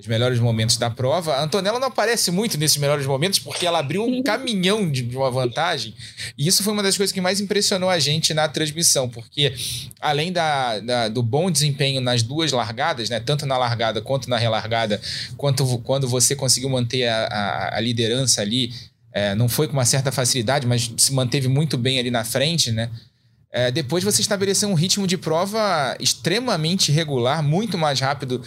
Os 0.00 0.06
melhores 0.06 0.40
momentos 0.40 0.78
da 0.78 0.88
prova. 0.88 1.34
A 1.34 1.42
Antonella 1.42 1.78
não 1.78 1.88
aparece 1.88 2.30
muito 2.30 2.56
nesses 2.56 2.78
melhores 2.78 3.04
momentos 3.04 3.38
porque 3.38 3.66
ela 3.66 3.78
abriu 3.78 4.02
um 4.04 4.22
caminhão 4.22 4.90
de, 4.90 5.02
uma 5.14 5.30
vantagem. 5.30 5.94
E 6.38 6.48
isso 6.48 6.62
foi 6.62 6.72
uma 6.72 6.82
das 6.82 6.96
coisas 6.96 7.12
que 7.12 7.20
mais 7.20 7.40
impressionou 7.40 7.90
a 7.90 7.98
gente 7.98 8.32
na 8.32 8.48
transmissão, 8.48 9.08
porque 9.08 9.52
além 10.00 10.32
da, 10.32 10.80
da, 10.80 11.08
do 11.08 11.22
bom 11.22 11.50
desempenho 11.50 12.00
nas 12.00 12.22
duas 12.22 12.50
largadas, 12.50 13.10
né, 13.10 13.20
tanto 13.20 13.44
na 13.44 13.58
largada 13.58 14.00
quanto 14.00 14.30
na 14.30 14.38
relargada, 14.38 15.00
quanto 15.36 15.78
quando 15.80 16.08
você 16.08 16.34
conseguiu 16.34 16.70
manter 16.70 17.06
a, 17.06 17.26
a, 17.26 17.76
a 17.76 17.80
liderança 17.80 18.40
ali, 18.40 18.72
é, 19.12 19.34
não 19.34 19.48
foi 19.48 19.66
com 19.66 19.74
uma 19.74 19.84
certa 19.84 20.10
facilidade, 20.10 20.66
mas 20.66 20.90
se 20.96 21.12
manteve 21.12 21.46
muito 21.46 21.76
bem 21.76 21.98
ali 21.98 22.10
na 22.10 22.24
frente, 22.24 22.72
né? 22.72 22.88
É, 23.52 23.70
depois 23.70 24.04
você 24.04 24.20
estabeleceu 24.20 24.68
um 24.68 24.74
ritmo 24.74 25.08
de 25.08 25.18
prova 25.18 25.96
extremamente 25.98 26.92
regular, 26.92 27.42
muito 27.42 27.76
mais 27.76 27.98
rápido 27.98 28.40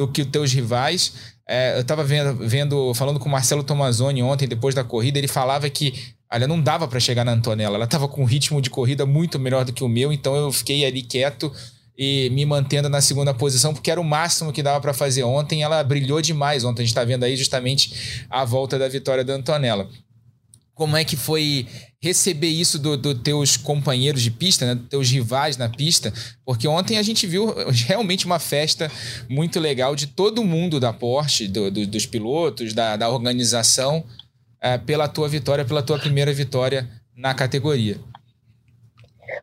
do 0.00 0.08
que 0.08 0.22
os 0.22 0.28
teus 0.28 0.52
rivais. 0.52 1.12
É, 1.46 1.76
eu 1.76 1.80
estava 1.80 2.02
vendo, 2.02 2.34
vendo, 2.48 2.94
falando 2.94 3.18
com 3.18 3.28
o 3.28 3.32
Marcelo 3.32 3.62
Tomazoni 3.62 4.22
ontem, 4.22 4.48
depois 4.48 4.74
da 4.74 4.84
corrida, 4.84 5.18
ele 5.18 5.28
falava 5.28 5.68
que 5.68 5.94
olha, 6.32 6.46
não 6.46 6.60
dava 6.60 6.86
para 6.86 7.00
chegar 7.00 7.24
na 7.24 7.32
Antonella. 7.32 7.76
Ela 7.76 7.84
estava 7.84 8.08
com 8.08 8.22
um 8.22 8.24
ritmo 8.24 8.62
de 8.62 8.70
corrida 8.70 9.04
muito 9.04 9.38
melhor 9.38 9.64
do 9.64 9.72
que 9.72 9.84
o 9.84 9.88
meu, 9.88 10.12
então 10.12 10.34
eu 10.34 10.52
fiquei 10.52 10.84
ali 10.84 11.02
quieto 11.02 11.52
e 11.98 12.30
me 12.30 12.46
mantendo 12.46 12.88
na 12.88 13.02
segunda 13.02 13.34
posição, 13.34 13.74
porque 13.74 13.90
era 13.90 14.00
o 14.00 14.04
máximo 14.04 14.52
que 14.52 14.62
dava 14.62 14.80
para 14.80 14.94
fazer 14.94 15.22
ontem. 15.22 15.62
Ela 15.62 15.82
brilhou 15.84 16.22
demais 16.22 16.64
ontem. 16.64 16.82
A 16.82 16.84
gente 16.84 16.92
está 16.92 17.04
vendo 17.04 17.24
aí 17.24 17.36
justamente 17.36 18.24
a 18.30 18.42
volta 18.44 18.78
da 18.78 18.88
vitória 18.88 19.22
da 19.22 19.34
Antonella. 19.34 19.86
Como 20.80 20.96
é 20.96 21.04
que 21.04 21.14
foi 21.14 21.66
receber 22.02 22.48
isso 22.48 22.78
dos 22.78 22.96
do 22.96 23.14
teus 23.14 23.54
companheiros 23.54 24.22
de 24.22 24.30
pista, 24.30 24.64
né, 24.64 24.74
dos 24.74 24.88
teus 24.88 25.10
rivais 25.10 25.58
na 25.58 25.68
pista, 25.68 26.10
porque 26.42 26.66
ontem 26.66 26.96
a 26.96 27.02
gente 27.02 27.26
viu 27.26 27.54
realmente 27.86 28.24
uma 28.24 28.38
festa 28.38 28.90
muito 29.28 29.60
legal 29.60 29.94
de 29.94 30.06
todo 30.06 30.42
mundo 30.42 30.80
da 30.80 30.90
Porsche, 30.90 31.48
do, 31.48 31.70
do, 31.70 31.86
dos 31.86 32.06
pilotos, 32.06 32.72
da, 32.72 32.96
da 32.96 33.10
organização, 33.10 34.02
é, 34.58 34.78
pela 34.78 35.06
tua 35.06 35.28
vitória, 35.28 35.66
pela 35.66 35.82
tua 35.82 35.98
primeira 35.98 36.32
vitória 36.32 36.88
na 37.14 37.34
categoria. 37.34 38.00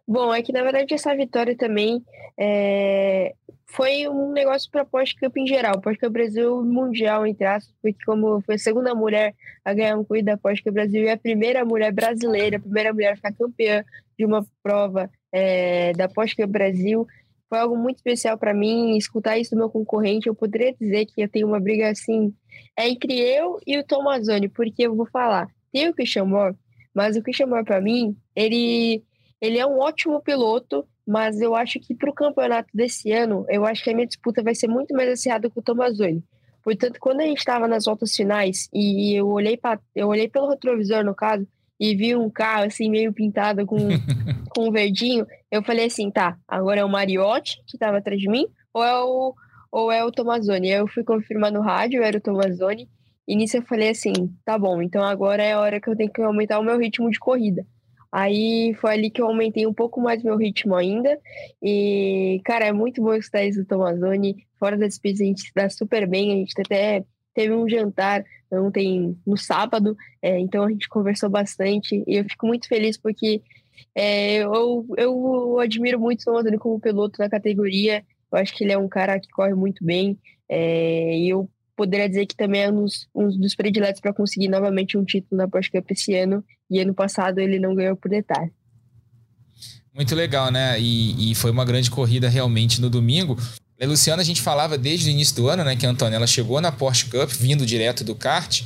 Bom, 0.08 0.34
é 0.34 0.42
que 0.42 0.52
na 0.52 0.64
verdade 0.64 0.92
essa 0.92 1.16
vitória 1.16 1.56
também 1.56 2.04
é, 2.36 3.36
foi 3.70 4.08
um 4.08 4.32
negócio 4.32 4.72
para 4.72 4.86
Cup 4.86 5.38
em 5.38 5.46
geral, 5.46 5.82
Cup 5.82 6.12
Brasil 6.12 6.64
mundial, 6.64 7.28
entre 7.28 7.46
aspas, 7.46 7.74
porque 7.82 8.04
como 8.06 8.42
foi 8.42 8.56
a 8.56 8.60
segunda 8.60 8.96
mulher 8.96 9.36
a 9.64 9.74
ganhar 9.74 9.98
um 9.98 10.04
corrida 10.04 10.36
da 10.36 10.38
Cup 10.38 10.74
Brasil 10.74 11.04
e 11.04 11.10
a 11.10 11.18
primeira 11.18 11.66
mulher 11.66 11.92
brasileira, 11.92 12.58
a 12.58 12.62
primeira 12.62 12.94
mulher 12.94 13.14
a 13.14 13.16
ficar 13.16 13.34
campeã 13.34 13.84
de 14.18 14.26
uma 14.26 14.46
prova 14.64 15.10
é, 15.32 15.92
da 15.94 16.08
Cup 16.08 16.50
Brasil, 16.50 17.06
foi 17.50 17.60
algo 17.60 17.78
muito 17.78 17.98
especial 17.98 18.38
para 18.38 18.54
mim. 18.54 18.98
Escutar 18.98 19.38
isso 19.38 19.52
do 19.52 19.58
meu 19.58 19.70
concorrente, 19.70 20.28
eu 20.28 20.36
poderia 20.36 20.74
dizer 20.74 21.06
que 21.06 21.22
eu 21.22 21.30
tenho 21.30 21.48
uma 21.48 21.60
briga 21.60 21.90
assim 21.90 22.34
é 22.76 22.88
entre 22.88 23.20
eu 23.20 23.60
e 23.66 23.78
o 23.78 23.84
Tomazoni, 23.84 24.48
porque 24.50 24.84
eu 24.84 24.96
vou 24.96 25.08
falar, 25.08 25.48
tem 25.72 25.90
o 25.90 25.94
Christian 25.94 26.26
Moore, 26.26 26.56
mas 26.94 27.16
o 27.16 27.22
Christian 27.22 27.48
Moore 27.48 27.66
para 27.66 27.82
mim, 27.82 28.16
ele 28.36 29.04
ele 29.40 29.60
é 29.60 29.66
um 29.66 29.80
ótimo 29.80 30.20
piloto, 30.22 30.88
mas 31.08 31.40
eu 31.40 31.56
acho 31.56 31.80
que 31.80 31.96
para 31.96 32.10
o 32.10 32.14
campeonato 32.14 32.70
desse 32.74 33.12
ano, 33.14 33.46
eu 33.48 33.66
acho 33.66 33.82
que 33.82 33.90
a 33.90 33.94
minha 33.94 34.06
disputa 34.06 34.44
vai 34.44 34.54
ser 34.54 34.68
muito 34.68 34.94
mais 34.94 35.10
acirrada 35.10 35.50
com 35.50 35.62
o 35.62 35.64
Tomazoni. 35.64 36.22
Portanto, 36.62 37.00
quando 37.00 37.22
a 37.22 37.24
gente 37.24 37.38
estava 37.38 37.66
nas 37.66 37.86
voltas 37.86 38.14
finais 38.14 38.68
e 38.74 39.18
eu 39.18 39.30
olhei 39.30 39.56
para 39.56 39.80
eu 39.96 40.10
olhei 40.10 40.28
pelo 40.28 40.50
retrovisor 40.50 41.06
no 41.06 41.16
caso 41.16 41.48
e 41.80 41.96
vi 41.96 42.14
um 42.14 42.30
carro 42.30 42.66
assim 42.66 42.90
meio 42.90 43.14
pintado 43.14 43.66
com 43.66 43.78
com 44.54 44.68
um 44.68 44.72
verdinho, 44.72 45.26
eu 45.50 45.64
falei 45.64 45.86
assim, 45.86 46.12
tá, 46.12 46.38
agora 46.46 46.82
é 46.82 46.84
o 46.84 46.90
Mariotti 46.90 47.64
que 47.66 47.78
estava 47.78 48.00
atrás 48.00 48.20
de 48.20 48.28
mim 48.28 48.46
ou 48.74 48.84
é 48.84 49.02
o 49.02 49.34
ou 49.72 49.92
é 49.92 50.04
o 50.04 50.12
Tomazoni? 50.12 50.70
Eu 50.70 50.88
fui 50.88 51.04
confirmar 51.04 51.52
no 51.52 51.62
rádio, 51.62 52.04
era 52.04 52.18
o 52.18 52.22
Tomazoni. 52.22 52.90
E 53.28 53.36
nisso 53.36 53.58
eu 53.58 53.62
falei 53.62 53.90
assim, 53.90 54.14
tá 54.46 54.58
bom, 54.58 54.82
então 54.82 55.04
agora 55.04 55.44
é 55.44 55.54
a 55.54 55.60
hora 55.60 55.80
que 55.80 55.90
eu 55.90 55.96
tenho 55.96 56.12
que 56.12 56.22
aumentar 56.22 56.60
o 56.60 56.64
meu 56.64 56.78
ritmo 56.78 57.10
de 57.10 57.20
corrida. 57.20 57.66
Aí 58.20 58.74
foi 58.82 58.94
ali 58.94 59.12
que 59.12 59.22
eu 59.22 59.28
aumentei 59.28 59.68
um 59.68 59.74
pouco 59.74 60.02
mais 60.02 60.24
meu 60.24 60.36
ritmo 60.36 60.74
ainda. 60.74 61.20
E, 61.62 62.42
cara, 62.44 62.66
é 62.66 62.72
muito 62.72 63.00
bom 63.00 63.14
escutar 63.14 63.46
isso 63.46 63.60
do 63.60 63.68
Tomazoni. 63.68 64.44
Fora 64.60 64.76
da 64.76 64.88
despesa, 64.88 65.24
a 65.24 65.28
gente 65.28 65.42
se 65.42 65.52
dá 65.56 65.70
super 65.70 66.08
bem. 66.08 66.32
A 66.32 66.36
gente 66.38 66.60
até 66.60 67.06
teve 67.36 67.54
um 67.54 67.70
jantar 67.70 68.24
ontem, 68.52 69.16
no 69.24 69.38
sábado, 69.38 69.96
é, 70.20 70.40
então 70.40 70.64
a 70.64 70.70
gente 70.72 70.90
conversou 70.90 71.30
bastante. 71.30 72.04
E 72.08 72.16
eu 72.16 72.24
fico 72.24 72.48
muito 72.48 72.68
feliz 72.68 72.98
porque 72.98 73.40
é, 73.94 74.38
eu, 74.38 74.84
eu 74.98 75.60
admiro 75.60 76.00
muito 76.00 76.22
o 76.22 76.26
Tomazoni 76.26 76.58
como 76.58 76.80
piloto 76.80 77.20
na 77.20 77.30
categoria. 77.30 78.04
Eu 78.32 78.40
acho 78.40 78.52
que 78.56 78.64
ele 78.64 78.74
é 78.74 78.78
um 78.80 78.90
cara 78.90 79.20
que 79.20 79.30
corre 79.30 79.54
muito 79.54 79.86
bem. 79.86 80.18
É, 80.50 81.16
e 81.20 81.30
eu 81.30 81.48
poderia 81.78 82.10
dizer 82.10 82.26
que 82.26 82.36
também 82.36 82.64
é 82.64 82.72
um 82.72 82.84
dos, 82.84 83.08
um 83.16 83.30
dos 83.40 83.56
prediletos 83.56 84.02
para 84.02 84.12
conseguir 84.12 84.50
novamente 84.50 84.98
um 84.98 85.06
título 85.06 85.38
na 85.38 85.48
Porsche 85.48 85.72
Cup 85.72 85.90
esse 85.92 86.16
ano. 86.16 86.44
E 86.70 86.82
ano 86.82 86.94
passado 86.94 87.40
ele 87.40 87.60
não 87.60 87.76
ganhou 87.76 87.96
por 87.96 88.10
detalhe. 88.10 88.52
Muito 89.94 90.14
legal, 90.16 90.52
né? 90.52 90.80
E, 90.80 91.32
e 91.32 91.36
foi 91.36 91.52
uma 91.52 91.64
grande 91.64 91.90
corrida 91.90 92.28
realmente 92.28 92.82
no 92.82 92.90
domingo. 92.90 93.38
E, 93.80 93.86
Luciana, 93.86 94.22
a 94.22 94.26
gente 94.26 94.42
falava 94.42 94.78
desde 94.78 95.10
o 95.10 95.12
início 95.12 95.36
do 95.36 95.48
ano, 95.48 95.64
né, 95.64 95.76
que 95.76 95.86
a 95.86 95.90
Antonella 95.90 96.26
chegou 96.26 96.60
na 96.60 96.72
Porsche 96.72 97.06
Cup, 97.06 97.30
vindo 97.30 97.66
direto 97.66 98.04
do 98.04 98.16
kart. 98.16 98.64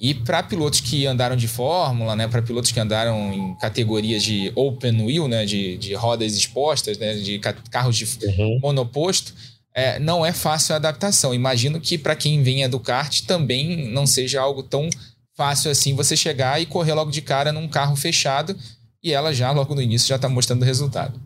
E 0.00 0.14
para 0.14 0.42
pilotos 0.42 0.80
que 0.80 1.06
andaram 1.06 1.36
de 1.36 1.48
Fórmula, 1.48 2.14
né, 2.16 2.28
para 2.28 2.40
pilotos 2.40 2.70
que 2.70 2.80
andaram 2.80 3.32
em 3.32 3.54
categorias 3.56 4.22
de 4.22 4.52
open 4.54 5.04
wheel, 5.04 5.28
né, 5.28 5.44
de, 5.44 5.76
de 5.76 5.92
rodas 5.94 6.34
expostas, 6.34 6.98
né, 6.98 7.14
de 7.14 7.38
carros 7.70 7.96
de 7.96 8.04
uhum. 8.26 8.60
monoposto, 8.62 9.34
é, 9.78 9.98
não 10.00 10.26
é 10.26 10.32
fácil 10.32 10.74
a 10.74 10.76
adaptação. 10.76 11.32
Imagino 11.32 11.80
que 11.80 11.96
para 11.96 12.16
quem 12.16 12.42
venha 12.42 12.68
do 12.68 12.80
kart 12.80 13.22
também 13.22 13.88
não 13.92 14.06
seja 14.06 14.40
algo 14.40 14.62
tão 14.62 14.90
fácil 15.36 15.70
assim 15.70 15.94
você 15.94 16.16
chegar 16.16 16.60
e 16.60 16.66
correr 16.66 16.94
logo 16.94 17.12
de 17.12 17.22
cara 17.22 17.52
num 17.52 17.68
carro 17.68 17.94
fechado 17.94 18.58
e 19.00 19.12
ela 19.12 19.32
já 19.32 19.52
logo 19.52 19.76
no 19.76 19.80
início 19.80 20.08
já 20.08 20.16
está 20.16 20.28
mostrando 20.28 20.62
o 20.62 20.64
resultado. 20.64 21.20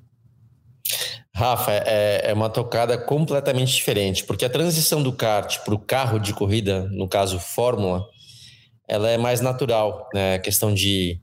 Rafa, 1.35 1.73
é, 1.73 2.31
é, 2.31 2.35
uma 2.35 2.51
tocada 2.51 2.99
completamente 2.99 3.75
diferente, 3.75 4.23
porque 4.23 4.45
a 4.45 4.51
transição 4.51 5.03
do 5.03 5.15
kart 5.15 5.61
para 5.65 5.75
o 5.75 5.79
carro 5.79 6.19
de 6.19 6.35
corrida, 6.35 6.87
no 6.91 7.09
caso 7.09 7.39
Fórmula, 7.39 8.07
ela 8.87 9.09
é 9.09 9.17
mais 9.17 9.41
natural, 9.41 10.11
né? 10.13 10.35
A 10.35 10.39
questão 10.39 10.75
de 10.75 11.19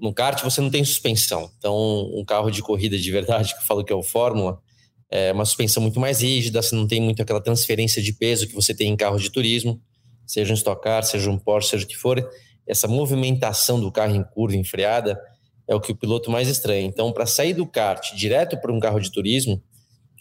no 0.00 0.14
kart 0.14 0.40
você 0.44 0.60
não 0.60 0.70
tem 0.70 0.84
suspensão, 0.84 1.50
então 1.58 1.74
um 2.14 2.24
carro 2.24 2.48
de 2.48 2.62
corrida 2.62 2.96
de 2.96 3.10
verdade 3.10 3.54
que 3.54 3.60
eu 3.60 3.64
falo 3.64 3.84
que 3.84 3.92
é 3.92 3.96
o 3.96 4.04
Fórmula 4.04 4.60
é 5.10 5.32
uma 5.32 5.44
suspensão 5.44 5.82
muito 5.82 5.98
mais 5.98 6.20
rígida, 6.20 6.60
você 6.60 6.74
não 6.74 6.86
tem 6.86 7.00
muito 7.00 7.22
aquela 7.22 7.40
transferência 7.40 8.02
de 8.02 8.12
peso 8.12 8.46
que 8.46 8.54
você 8.54 8.74
tem 8.74 8.90
em 8.90 8.96
carros 8.96 9.22
de 9.22 9.30
turismo, 9.30 9.80
seja 10.26 10.52
um 10.52 10.56
Stock 10.56 10.82
Car, 10.82 11.02
seja 11.02 11.30
um 11.30 11.38
Porsche, 11.38 11.70
seja 11.70 11.84
o 11.84 11.88
que 11.88 11.96
for. 11.96 12.28
Essa 12.66 12.86
movimentação 12.86 13.80
do 13.80 13.90
carro 13.90 14.14
em 14.14 14.22
curva, 14.22 14.56
em 14.56 14.64
freada, 14.64 15.18
é 15.66 15.74
o 15.74 15.80
que 15.80 15.92
o 15.92 15.96
piloto 15.96 16.30
mais 16.30 16.48
estranha. 16.48 16.86
Então, 16.86 17.12
para 17.12 17.26
sair 17.26 17.54
do 17.54 17.66
kart 17.66 18.14
direto 18.14 18.58
para 18.58 18.72
um 18.72 18.78
carro 18.78 19.00
de 19.00 19.10
turismo, 19.10 19.62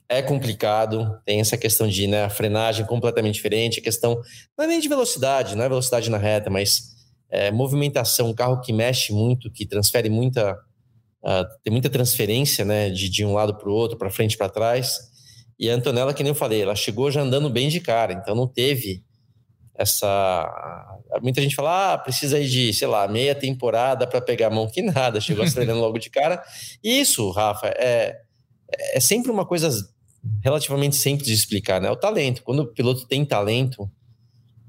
é 0.09 0.21
complicado, 0.21 1.19
tem 1.25 1.41
essa 1.41 1.57
questão 1.57 1.87
de 1.87 2.07
né, 2.07 2.29
frenagem 2.29 2.85
completamente 2.85 3.35
diferente, 3.35 3.79
a 3.79 3.83
questão 3.83 4.21
não 4.57 4.65
é 4.65 4.67
nem 4.67 4.79
de 4.79 4.87
velocidade, 4.87 5.55
não 5.55 5.65
é 5.65 5.69
velocidade 5.69 6.09
na 6.09 6.17
reta, 6.17 6.49
mas 6.49 6.95
é, 7.29 7.51
movimentação, 7.51 8.29
um 8.29 8.33
carro 8.33 8.61
que 8.61 8.71
mexe 8.71 9.11
muito, 9.11 9.51
que 9.51 9.65
transfere 9.65 10.09
muita 10.09 10.57
Uh, 11.23 11.45
tem 11.63 11.71
muita 11.71 11.89
transferência, 11.89 12.63
né, 12.63 12.89
de, 12.89 13.09
de 13.09 13.25
um 13.25 13.33
lado 13.33 13.55
para 13.55 13.69
o 13.69 13.73
outro, 13.73 13.97
para 13.97 14.09
frente 14.09 14.33
e 14.33 14.37
para 14.37 14.49
trás. 14.49 14.99
E 15.59 15.69
a 15.69 15.73
Antonella, 15.73 16.13
que 16.13 16.23
nem 16.23 16.29
eu 16.29 16.35
falei, 16.35 16.61
ela 16.61 16.75
chegou 16.75 17.09
já 17.09 17.21
andando 17.21 17.49
bem 17.49 17.67
de 17.69 17.79
cara, 17.79 18.13
então 18.13 18.35
não 18.35 18.47
teve 18.47 19.03
essa. 19.77 20.99
Muita 21.21 21.41
gente 21.41 21.55
fala, 21.55 21.93
ah, 21.93 21.97
precisa 21.97 22.43
de, 22.43 22.73
sei 22.73 22.87
lá, 22.87 23.07
meia 23.07 23.35
temporada 23.35 24.07
para 24.07 24.19
pegar 24.19 24.47
a 24.47 24.49
mão, 24.49 24.69
que 24.69 24.81
nada, 24.81 25.21
chegou 25.21 25.43
acelerando 25.45 25.79
logo 25.79 25.97
de 25.97 26.09
cara. 26.09 26.43
Isso, 26.83 27.29
Rafa, 27.31 27.67
é, 27.67 28.17
é 28.93 28.99
sempre 28.99 29.31
uma 29.31 29.45
coisa 29.45 29.69
relativamente 30.43 30.95
simples 30.95 31.27
de 31.27 31.33
explicar, 31.33 31.79
né? 31.79 31.89
O 31.89 31.95
talento. 31.95 32.43
Quando 32.43 32.61
o 32.61 32.67
piloto 32.67 33.07
tem 33.07 33.23
talento, 33.23 33.89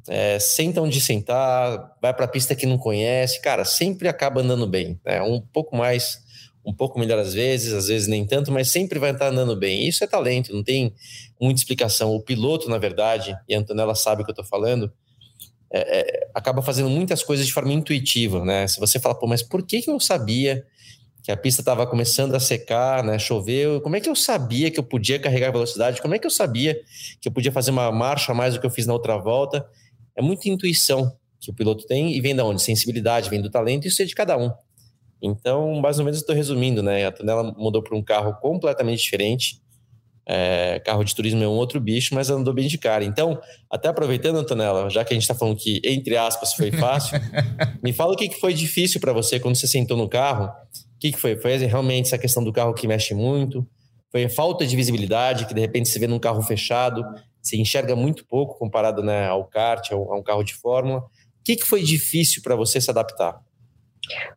é, 0.09 0.38
senta 0.38 0.81
onde 0.81 1.00
sentar, 1.00 1.97
vai 2.00 2.14
para 2.14 2.25
a 2.25 2.28
pista 2.28 2.55
que 2.55 2.67
não 2.67 2.78
conhece, 2.78 3.40
cara, 3.40 3.64
sempre 3.64 4.09
acaba 4.09 4.40
andando 4.40 4.67
bem. 4.67 5.00
É 5.05 5.19
né? 5.19 5.23
um 5.23 5.40
pouco 5.40 5.76
mais 5.76 6.19
um 6.65 6.73
pouco 6.73 6.99
melhor 6.99 7.19
às 7.19 7.33
vezes, 7.33 7.73
às 7.73 7.88
vezes 7.88 8.09
nem 8.09 8.27
tanto, 8.27 8.53
mas 8.53 8.69
sempre 8.69 8.99
vai 8.99 9.12
estar 9.12 9.29
andando 9.29 9.57
bem. 9.57 9.88
Isso 9.88 10.05
é 10.05 10.07
talento, 10.07 10.55
não 10.55 10.62
tem 10.62 10.95
muita 11.41 11.61
explicação. 11.61 12.15
O 12.15 12.23
piloto, 12.23 12.69
na 12.69 12.79
verdade, 12.79 13.37
e 13.49 13.55
a 13.55 13.59
Antonella 13.59 13.95
sabe 13.95 14.23
o 14.23 14.25
que 14.25 14.31
eu 14.31 14.33
estou 14.33 14.45
falando, 14.45 14.93
é, 15.71 16.00
é, 16.00 16.31
acaba 16.35 16.62
fazendo 16.62 16.88
muitas 16.88 17.23
coisas 17.23 17.47
de 17.47 17.53
forma 17.53 17.73
intuitiva, 17.73 18.45
né? 18.45 18.67
Se 18.67 18.81
você 18.81 18.99
fala, 18.99 19.15
pô, 19.15 19.27
mas 19.27 19.43
por 19.43 19.67
que, 19.67 19.83
que 19.83 19.91
eu 19.91 20.00
sabia 20.00 20.65
que 21.23 21.31
a 21.31 21.37
pista 21.37 21.61
estava 21.61 21.87
começando 21.87 22.35
a 22.35 22.41
secar, 22.41 23.05
né? 23.05 23.19
Choveu, 23.19 23.81
como 23.81 23.97
é 23.97 24.00
que 24.00 24.09
eu 24.09 24.17
sabia 24.17 24.71
que 24.71 24.79
eu 24.79 24.85
podia 24.85 25.19
carregar 25.19 25.50
velocidade? 25.50 26.00
Como 26.00 26.15
é 26.15 26.19
que 26.19 26.27
eu 26.27 26.31
sabia 26.31 26.81
que 27.21 27.29
eu 27.29 27.33
podia 27.33 27.53
fazer 27.53 27.71
uma 27.71 27.93
marcha 27.93 28.33
a 28.33 28.35
mais 28.35 28.55
do 28.55 28.61
que 28.61 28.67
eu 28.67 28.71
fiz 28.71 28.87
na 28.87 28.95
outra 28.95 29.17
volta? 29.19 29.67
É 30.17 30.23
muita 30.23 30.49
intuição 30.49 31.15
que 31.38 31.50
o 31.50 31.55
piloto 31.55 31.87
tem 31.87 32.17
e 32.17 32.21
vem 32.21 32.35
da 32.35 32.45
onde? 32.45 32.62
Sensibilidade, 32.62 33.29
vem 33.29 33.41
do 33.41 33.50
talento, 33.50 33.87
isso 33.87 34.00
é 34.03 34.05
de 34.05 34.15
cada 34.15 34.37
um. 34.37 34.50
Então, 35.22 35.80
mais 35.80 35.98
ou 35.98 36.04
menos 36.04 36.20
estou 36.20 36.34
resumindo, 36.34 36.82
né? 36.82 37.06
A 37.06 37.12
Tonela 37.12 37.42
mudou 37.56 37.82
para 37.82 37.96
um 37.96 38.02
carro 38.02 38.34
completamente 38.40 39.02
diferente. 39.02 39.60
É, 40.30 40.78
carro 40.80 41.02
de 41.02 41.14
turismo 41.14 41.42
é 41.42 41.48
um 41.48 41.52
outro 41.52 41.80
bicho, 41.80 42.14
mas 42.14 42.28
andou 42.28 42.52
bem 42.52 42.68
de 42.68 42.76
cara. 42.76 43.02
Então, 43.02 43.40
até 43.70 43.88
aproveitando, 43.88 44.37
Antonella, 44.37 44.90
já 44.90 45.02
que 45.02 45.12
a 45.12 45.16
gente 45.16 45.22
está 45.22 45.34
falando 45.34 45.56
que, 45.56 45.80
entre 45.82 46.16
aspas, 46.16 46.52
foi 46.52 46.70
fácil, 46.70 47.18
me 47.82 47.92
fala 47.94 48.12
o 48.12 48.16
que, 48.16 48.28
que 48.28 48.38
foi 48.38 48.52
difícil 48.52 49.00
para 49.00 49.12
você 49.12 49.40
quando 49.40 49.56
você 49.56 49.66
sentou 49.66 49.96
no 49.96 50.08
carro. 50.08 50.46
O 50.46 50.98
que, 51.00 51.12
que 51.12 51.18
foi? 51.18 51.37
Foi 51.37 51.56
realmente 51.56 52.06
essa 52.06 52.18
questão 52.18 52.44
do 52.44 52.52
carro 52.52 52.75
que 52.75 52.87
mexe 52.87 53.14
muito? 53.14 53.66
Foi 54.12 54.25
a 54.25 54.28
falta 54.28 54.66
de 54.66 54.76
visibilidade, 54.76 55.46
que 55.46 55.54
de 55.54 55.60
repente 55.60 55.88
você 55.88 55.98
vê 55.98 56.06
num 56.06 56.18
carro 56.18 56.42
fechado, 56.42 57.02
você 57.42 57.56
enxerga 57.56 57.96
muito 57.96 58.26
pouco 58.26 58.58
comparado 58.58 59.02
né, 59.02 59.26
ao 59.26 59.46
kart, 59.46 59.92
a 59.92 59.96
um 59.96 60.22
carro 60.22 60.42
de 60.42 60.54
fórmula. 60.54 61.00
O 61.00 61.44
que, 61.44 61.56
que 61.56 61.64
foi 61.64 61.82
difícil 61.82 62.42
para 62.42 62.54
você 62.54 62.80
se 62.80 62.90
adaptar? 62.90 63.40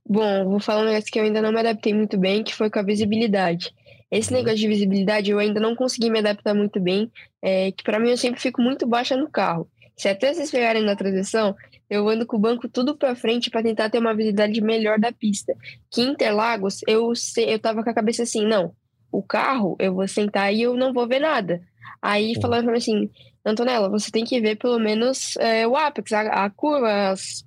Bom, 0.08 0.46
vou 0.46 0.60
falar 0.60 0.82
um 0.82 0.86
negócio 0.86 1.12
que 1.12 1.20
eu 1.20 1.24
ainda 1.24 1.42
não 1.42 1.52
me 1.52 1.60
adaptei 1.60 1.94
muito 1.94 2.18
bem, 2.18 2.44
que 2.44 2.54
foi 2.54 2.70
com 2.70 2.80
a 2.80 2.84
visibilidade. 2.84 3.74
Esse 4.12 4.32
uhum. 4.32 4.38
negócio 4.40 4.60
de 4.60 4.68
visibilidade 4.68 5.32
eu 5.32 5.40
ainda 5.40 5.60
não 5.60 5.76
consegui 5.76 6.10
me 6.10 6.20
adaptar 6.20 6.54
muito 6.54 6.80
bem, 6.80 7.10
é, 7.42 7.72
que 7.72 7.84
para 7.84 8.00
mim 8.00 8.10
eu 8.10 8.18
sempre 8.18 8.42
fico 8.42 8.62
muito 8.62 8.86
baixa 8.86 9.16
no 9.16 9.30
carro. 9.30 9.70
Se 9.96 10.10
até 10.10 10.34
vocês 10.34 10.52
pegarem 10.52 10.84
na 10.84 10.96
transição, 10.96 11.56
eu 11.90 12.08
ando 12.10 12.26
com 12.26 12.38
o 12.38 12.40
banco 12.40 12.68
tudo 12.68 12.98
para 12.98 13.16
frente 13.16 13.50
para 13.50 13.64
tentar 13.64 13.90
ter 13.90 14.00
uma 14.00 14.14
visibilidade 14.14 14.62
melhor 14.62 15.00
da 15.00 15.12
pista. 15.12 15.54
Que 15.90 16.02
em 16.02 16.12
Interlagos, 16.12 16.80
eu, 16.88 17.14
eu 17.38 17.60
tava 17.60 17.84
com 17.84 17.90
a 17.90 17.94
cabeça 17.94 18.24
assim, 18.24 18.46
não, 18.46 18.74
o 19.12 19.22
carro 19.22 19.76
eu 19.80 19.94
vou 19.94 20.08
sentar 20.08 20.54
e 20.54 20.62
eu 20.62 20.76
não 20.76 20.94
vou 20.94 21.08
ver 21.08 21.20
nada. 21.20 21.62
Aí 22.02 22.34
falaram 22.42 22.64
pra 22.64 22.72
mim 22.72 22.80
assim, 22.80 23.10
Antonella, 23.46 23.90
você 23.90 24.10
tem 24.10 24.24
que 24.24 24.40
ver 24.40 24.56
pelo 24.56 24.80
menos 24.80 25.36
é, 25.38 25.68
o 25.68 25.76
Apex, 25.76 26.12
a, 26.14 26.46
a 26.46 26.50
curva, 26.50 27.10
as 27.10 27.46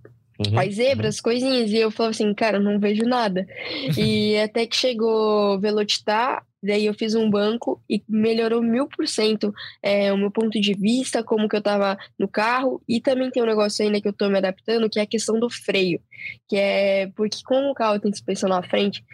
Uhum, 0.50 0.58
as 0.58 0.74
zebras, 0.74 1.16
uhum. 1.16 1.22
coisinhas, 1.22 1.70
e 1.70 1.76
eu 1.76 1.90
falava 1.90 2.10
assim, 2.10 2.32
cara, 2.34 2.58
não 2.58 2.78
vejo 2.78 3.04
nada. 3.04 3.46
e 3.96 4.36
até 4.38 4.66
que 4.66 4.76
chegou 4.76 5.58
Velocitar, 5.58 6.44
daí 6.62 6.86
eu 6.86 6.94
fiz 6.94 7.14
um 7.14 7.28
banco 7.28 7.82
e 7.88 8.02
melhorou 8.08 8.62
mil 8.62 8.88
por 8.88 9.06
cento 9.06 9.52
é, 9.82 10.12
o 10.12 10.16
meu 10.16 10.30
ponto 10.30 10.58
de 10.58 10.74
vista, 10.74 11.22
como 11.22 11.48
que 11.48 11.56
eu 11.56 11.62
tava 11.62 11.98
no 12.18 12.26
carro, 12.26 12.82
e 12.88 13.00
também 13.00 13.30
tem 13.30 13.42
um 13.42 13.46
negócio 13.46 13.84
ainda 13.84 14.00
que 14.00 14.08
eu 14.08 14.12
tô 14.12 14.28
me 14.28 14.38
adaptando, 14.38 14.88
que 14.88 14.98
é 14.98 15.02
a 15.02 15.06
questão 15.06 15.38
do 15.38 15.50
freio, 15.50 16.00
que 16.48 16.56
é 16.56 17.08
porque 17.14 17.38
como 17.44 17.70
o 17.70 17.74
carro 17.74 18.00
tem 18.00 18.12
suspensão 18.12 18.48
na 18.48 18.62
frente, 18.62 19.04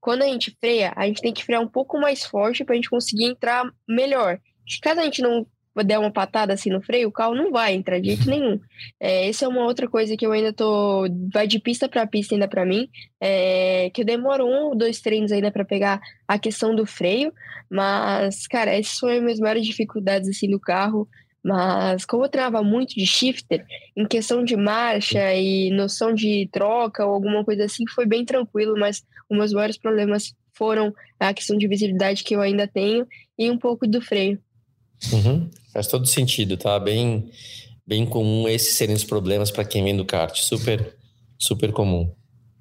quando 0.00 0.22
a 0.22 0.26
gente 0.26 0.56
freia, 0.58 0.92
a 0.96 1.06
gente 1.06 1.20
tem 1.20 1.32
que 1.32 1.44
frear 1.44 1.60
um 1.60 1.68
pouco 1.68 1.98
mais 2.00 2.24
forte 2.24 2.64
para 2.64 2.74
a 2.74 2.76
gente 2.76 2.90
conseguir 2.90 3.24
entrar 3.24 3.70
melhor. 3.88 4.38
Caso 4.82 5.00
a 5.00 5.04
gente 5.04 5.22
não 5.22 5.46
der 5.84 5.98
uma 5.98 6.10
patada 6.10 6.52
assim 6.52 6.70
no 6.70 6.80
freio, 6.80 7.08
o 7.08 7.12
carro 7.12 7.34
não 7.34 7.50
vai 7.50 7.74
entrar 7.74 8.00
de 8.00 8.08
jeito 8.08 8.28
nenhum. 8.30 8.60
É, 9.00 9.28
essa 9.28 9.44
é 9.44 9.48
uma 9.48 9.64
outra 9.64 9.88
coisa 9.88 10.16
que 10.16 10.26
eu 10.26 10.32
ainda 10.32 10.52
tô. 10.52 11.06
Vai 11.32 11.46
de 11.46 11.58
pista 11.58 11.88
para 11.88 12.06
pista 12.06 12.34
ainda 12.34 12.48
para 12.48 12.64
mim. 12.64 12.88
É, 13.20 13.90
que 13.90 14.02
eu 14.02 14.04
demoro 14.04 14.46
um 14.46 14.66
ou 14.66 14.74
dois 14.74 15.00
treinos 15.00 15.32
ainda 15.32 15.50
para 15.50 15.64
pegar 15.64 16.00
a 16.26 16.38
questão 16.38 16.74
do 16.74 16.86
freio. 16.86 17.32
Mas, 17.70 18.46
cara, 18.46 18.72
essas 18.72 18.98
foram 18.98 19.16
as 19.16 19.22
minhas 19.22 19.40
maiores 19.40 19.66
dificuldades 19.66 20.28
assim 20.28 20.48
do 20.48 20.60
carro. 20.60 21.08
Mas 21.46 22.04
como 22.04 22.24
eu 22.24 22.28
trava 22.28 22.60
muito 22.60 22.94
de 22.96 23.06
shifter, 23.06 23.64
em 23.96 24.04
questão 24.04 24.42
de 24.42 24.56
marcha 24.56 25.32
e 25.32 25.70
noção 25.70 26.12
de 26.12 26.48
troca 26.50 27.06
ou 27.06 27.14
alguma 27.14 27.44
coisa 27.44 27.64
assim, 27.66 27.84
foi 27.86 28.04
bem 28.04 28.24
tranquilo, 28.24 28.74
mas 28.76 29.04
os 29.30 29.38
meus 29.38 29.52
maiores 29.52 29.78
problemas 29.78 30.34
foram 30.52 30.92
a 31.20 31.32
questão 31.32 31.56
de 31.56 31.68
visibilidade 31.68 32.24
que 32.24 32.34
eu 32.34 32.40
ainda 32.40 32.66
tenho 32.66 33.06
e 33.38 33.48
um 33.48 33.58
pouco 33.58 33.86
do 33.86 34.00
freio. 34.00 34.40
Uhum. 35.12 35.50
Faz 35.72 35.86
todo 35.86 36.06
sentido, 36.06 36.56
tá? 36.56 36.78
Bem, 36.78 37.30
bem 37.86 38.06
comum 38.06 38.48
esses 38.48 38.74
serem 38.74 38.94
os 38.94 39.04
problemas 39.04 39.50
para 39.50 39.64
quem 39.64 39.84
vem 39.84 39.96
do 39.96 40.04
kart. 40.04 40.36
Super, 40.38 40.96
super 41.38 41.72
comum. 41.72 42.10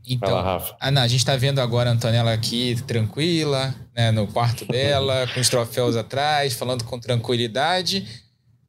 Então, 0.07 0.29
Fala, 0.29 0.43
Rafa. 0.43 0.77
Ana, 0.79 1.01
a 1.01 1.07
gente 1.07 1.19
está 1.19 1.35
vendo 1.35 1.59
agora 1.59 1.89
a 1.89 1.93
Antonella 1.93 2.31
aqui 2.31 2.75
tranquila, 2.85 3.73
né, 3.95 4.11
no 4.11 4.27
quarto 4.27 4.65
dela, 4.69 5.27
com 5.33 5.39
os 5.39 5.49
troféus 5.49 5.95
atrás, 5.95 6.53
falando 6.53 6.83
com 6.83 6.99
tranquilidade. 6.99 8.05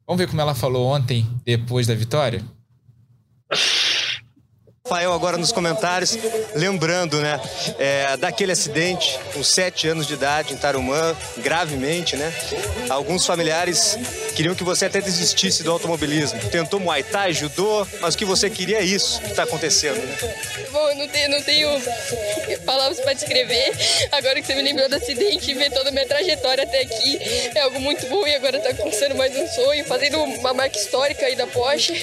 Vamos 0.05 0.19
ver 0.19 0.27
como 0.27 0.41
ela 0.41 0.55
falou 0.55 0.87
ontem, 0.87 1.27
depois 1.45 1.85
da 1.85 1.93
vitória? 1.93 2.43
Rafael 4.87 5.11
agora 5.11 5.37
nos 5.37 5.51
comentários, 5.51 6.17
lembrando, 6.55 7.19
né, 7.19 7.41
é, 7.77 8.15
daquele 8.15 8.53
acidente 8.53 9.19
com 9.33 9.43
sete 9.43 9.85
anos 9.85 10.07
de 10.07 10.13
idade 10.13 10.53
em 10.53 10.57
Tarumã, 10.57 11.13
gravemente, 11.39 12.15
né? 12.15 12.33
Alguns 12.89 13.25
familiares 13.25 13.97
queriam 14.33 14.55
que 14.55 14.63
você 14.63 14.85
até 14.85 15.01
desistisse 15.01 15.61
do 15.61 15.71
automobilismo. 15.71 16.39
Tentou 16.49 16.79
Muay 16.79 17.03
Thai, 17.03 17.33
judô, 17.33 17.85
mas 17.99 18.15
o 18.15 18.17
que 18.17 18.23
você 18.23 18.49
queria 18.49 18.77
é 18.77 18.83
isso 18.83 19.19
que 19.19 19.31
está 19.31 19.43
acontecendo, 19.43 19.97
né? 19.97 20.35
Bom, 20.71 20.89
eu 20.89 20.95
não 20.95 21.07
tenho, 21.09 21.29
não 21.31 21.41
tenho 21.41 21.81
palavras 22.65 23.01
para 23.01 23.11
descrever. 23.11 23.73
Agora 24.13 24.39
que 24.39 24.47
você 24.47 24.55
me 24.55 24.61
lembrou 24.61 24.87
do 24.87 24.95
acidente 24.95 25.51
e 25.51 25.53
ver 25.53 25.69
toda 25.71 25.89
a 25.89 25.91
minha 25.91 26.07
trajetória 26.07 26.63
até 26.63 26.81
aqui, 26.81 27.19
é 27.53 27.59
algo 27.59 27.81
muito 27.81 28.05
bom 28.07 28.25
e 28.25 28.35
agora 28.35 28.57
está 28.57 28.73
conquistando 28.73 29.15
mais 29.15 29.35
um 29.35 29.47
sonho, 29.47 29.83
fazendo 29.83 30.23
uma 30.23 30.53
marca 30.53 30.77
histórica 30.77 31.25
aí 31.25 31.35
da 31.35 31.47
Porsche. 31.47 31.93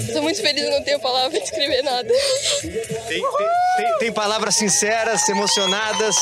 Estou 0.00 0.22
muito 0.22 0.40
feliz, 0.40 0.64
não 0.70 0.82
tenho 0.82 0.98
palavras 0.98 1.32
para 1.32 1.40
descrever 1.40 1.82
nada. 1.82 2.05
Tem, 3.08 3.22
tem, 3.76 3.98
tem, 3.98 4.12
palavras 4.12 4.54
sinceras, 4.54 5.28
emocionadas 5.28 6.16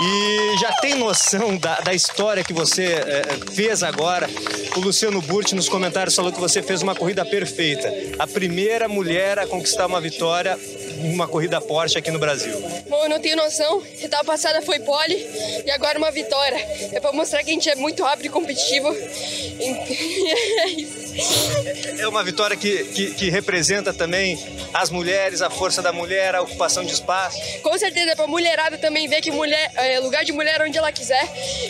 e 0.00 0.58
já 0.60 0.72
tem 0.80 0.94
noção 0.94 1.56
da, 1.56 1.80
da 1.80 1.94
história 1.94 2.42
que 2.42 2.52
você 2.52 2.84
é, 2.84 3.22
fez 3.54 3.82
agora. 3.82 4.28
O 4.76 4.80
Luciano 4.80 5.20
Burti 5.22 5.54
nos 5.54 5.68
comentários 5.68 6.14
falou 6.14 6.32
que 6.32 6.40
você 6.40 6.62
fez 6.62 6.82
uma 6.82 6.94
corrida 6.94 7.24
perfeita. 7.24 7.92
A 8.18 8.26
primeira 8.26 8.88
mulher 8.88 9.38
a 9.38 9.46
conquistar 9.46 9.86
uma 9.86 10.00
vitória 10.00 10.58
uma 11.02 11.26
corrida 11.26 11.60
Porsche 11.60 11.98
aqui 11.98 12.10
no 12.10 12.18
Brasil? 12.18 12.52
Bom, 12.88 13.02
eu 13.04 13.08
não 13.08 13.20
tenho 13.20 13.36
noção. 13.36 13.82
Etapa 14.00 14.24
passada 14.24 14.62
foi 14.62 14.78
pole 14.80 15.14
e 15.64 15.70
agora 15.70 15.98
uma 15.98 16.10
vitória. 16.10 16.58
É 16.92 17.00
para 17.00 17.12
mostrar 17.12 17.42
que 17.42 17.50
a 17.50 17.54
gente 17.54 17.68
é 17.68 17.74
muito 17.74 18.02
rápido 18.02 18.26
e 18.26 18.28
competitivo. 18.28 18.88
é 18.94 20.68
isso. 20.68 21.01
É 21.98 22.08
uma 22.08 22.24
vitória 22.24 22.56
que, 22.56 22.84
que, 22.84 23.14
que, 23.14 23.30
representa 23.30 23.92
também 23.92 24.38
as 24.72 24.90
mulheres, 24.90 25.42
a 25.42 25.50
força 25.50 25.82
da 25.82 25.92
mulher, 25.92 26.34
a 26.34 26.42
ocupação 26.42 26.84
de 26.84 26.92
espaço. 26.92 27.38
Com 27.62 27.76
certeza, 27.78 28.12
é 28.12 28.14
para 28.14 28.24
a 28.24 28.28
mulherada 28.28 28.78
também 28.78 29.08
ver 29.08 29.20
que 29.20 29.30
mulher, 29.30 29.70
é, 29.76 30.00
lugar 30.00 30.24
de 30.24 30.32
mulher 30.32 30.60
onde 30.62 30.76
ela 30.76 30.90
quiser 30.90 31.24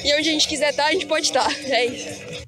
e 0.05 0.15
onde 0.15 0.29
a 0.29 0.33
gente 0.33 0.49
quiser 0.49 0.71
estar, 0.71 0.87
a 0.87 0.93
gente 0.93 1.07
pode 1.07 1.27
estar. 1.27 1.51
É 1.65 1.85
isso. 1.87 2.43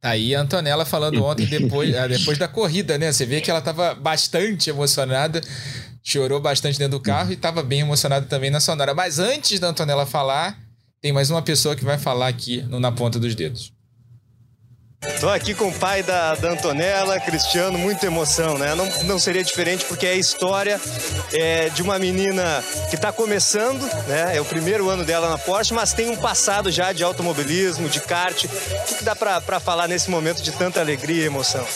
Tá 0.00 0.10
aí 0.10 0.34
a 0.34 0.40
Antonella 0.40 0.84
falando 0.84 1.22
ontem, 1.24 1.46
depois, 1.46 1.94
ah, 1.94 2.08
depois 2.08 2.36
da 2.36 2.48
corrida, 2.48 2.98
né? 2.98 3.12
Você 3.12 3.24
vê 3.24 3.40
que 3.40 3.48
ela 3.48 3.60
estava 3.60 3.94
bastante 3.94 4.68
emocionada, 4.68 5.40
chorou 6.02 6.40
bastante 6.40 6.78
dentro 6.78 6.98
do 6.98 7.02
carro 7.02 7.30
e 7.30 7.34
estava 7.34 7.62
bem 7.62 7.80
emocionada 7.80 8.26
também 8.26 8.50
na 8.50 8.58
sonora. 8.58 8.94
Mas 8.94 9.20
antes 9.20 9.60
da 9.60 9.68
Antonella 9.68 10.04
falar, 10.04 10.58
tem 11.00 11.12
mais 11.12 11.30
uma 11.30 11.40
pessoa 11.40 11.76
que 11.76 11.84
vai 11.84 11.98
falar 11.98 12.28
aqui 12.28 12.62
no 12.62 12.80
Na 12.80 12.90
Ponta 12.90 13.18
dos 13.18 13.34
Dedos. 13.34 13.72
Tô 15.18 15.28
aqui 15.28 15.52
com 15.52 15.66
o 15.66 15.72
pai 15.72 16.00
da, 16.00 16.36
da 16.36 16.50
Antonella, 16.50 17.18
Cristiano, 17.18 17.76
muita 17.76 18.06
emoção, 18.06 18.56
né? 18.56 18.72
Não, 18.76 18.86
não 19.04 19.18
seria 19.18 19.42
diferente 19.42 19.84
porque 19.84 20.06
é 20.06 20.10
a 20.10 20.16
história 20.16 20.80
é, 21.32 21.68
de 21.70 21.82
uma 21.82 21.98
menina 21.98 22.62
que 22.88 22.94
está 22.94 23.10
começando, 23.10 23.82
né? 24.06 24.36
É 24.36 24.40
o 24.40 24.44
primeiro 24.44 24.88
ano 24.88 25.04
dela 25.04 25.28
na 25.28 25.36
Porsche, 25.36 25.74
mas 25.74 25.92
tem 25.92 26.08
um 26.08 26.16
passado 26.16 26.70
já 26.70 26.92
de 26.92 27.02
automobilismo, 27.02 27.88
de 27.88 28.00
kart. 28.00 28.44
O 28.44 28.94
que 28.96 29.02
dá 29.02 29.16
para 29.16 29.58
falar 29.58 29.88
nesse 29.88 30.08
momento 30.08 30.40
de 30.40 30.52
tanta 30.52 30.78
alegria 30.78 31.24
e 31.24 31.26
emoção? 31.26 31.66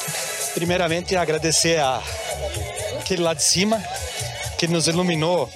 Primeiramente, 0.55 1.17
agradecer 1.17 1.81
a 1.81 2.01
aquele 3.01 3.23
lá 3.23 3.35
de 3.35 3.43
cima 3.43 3.83
que 4.57 4.69
nos 4.69 4.87
iluminou 4.87 5.51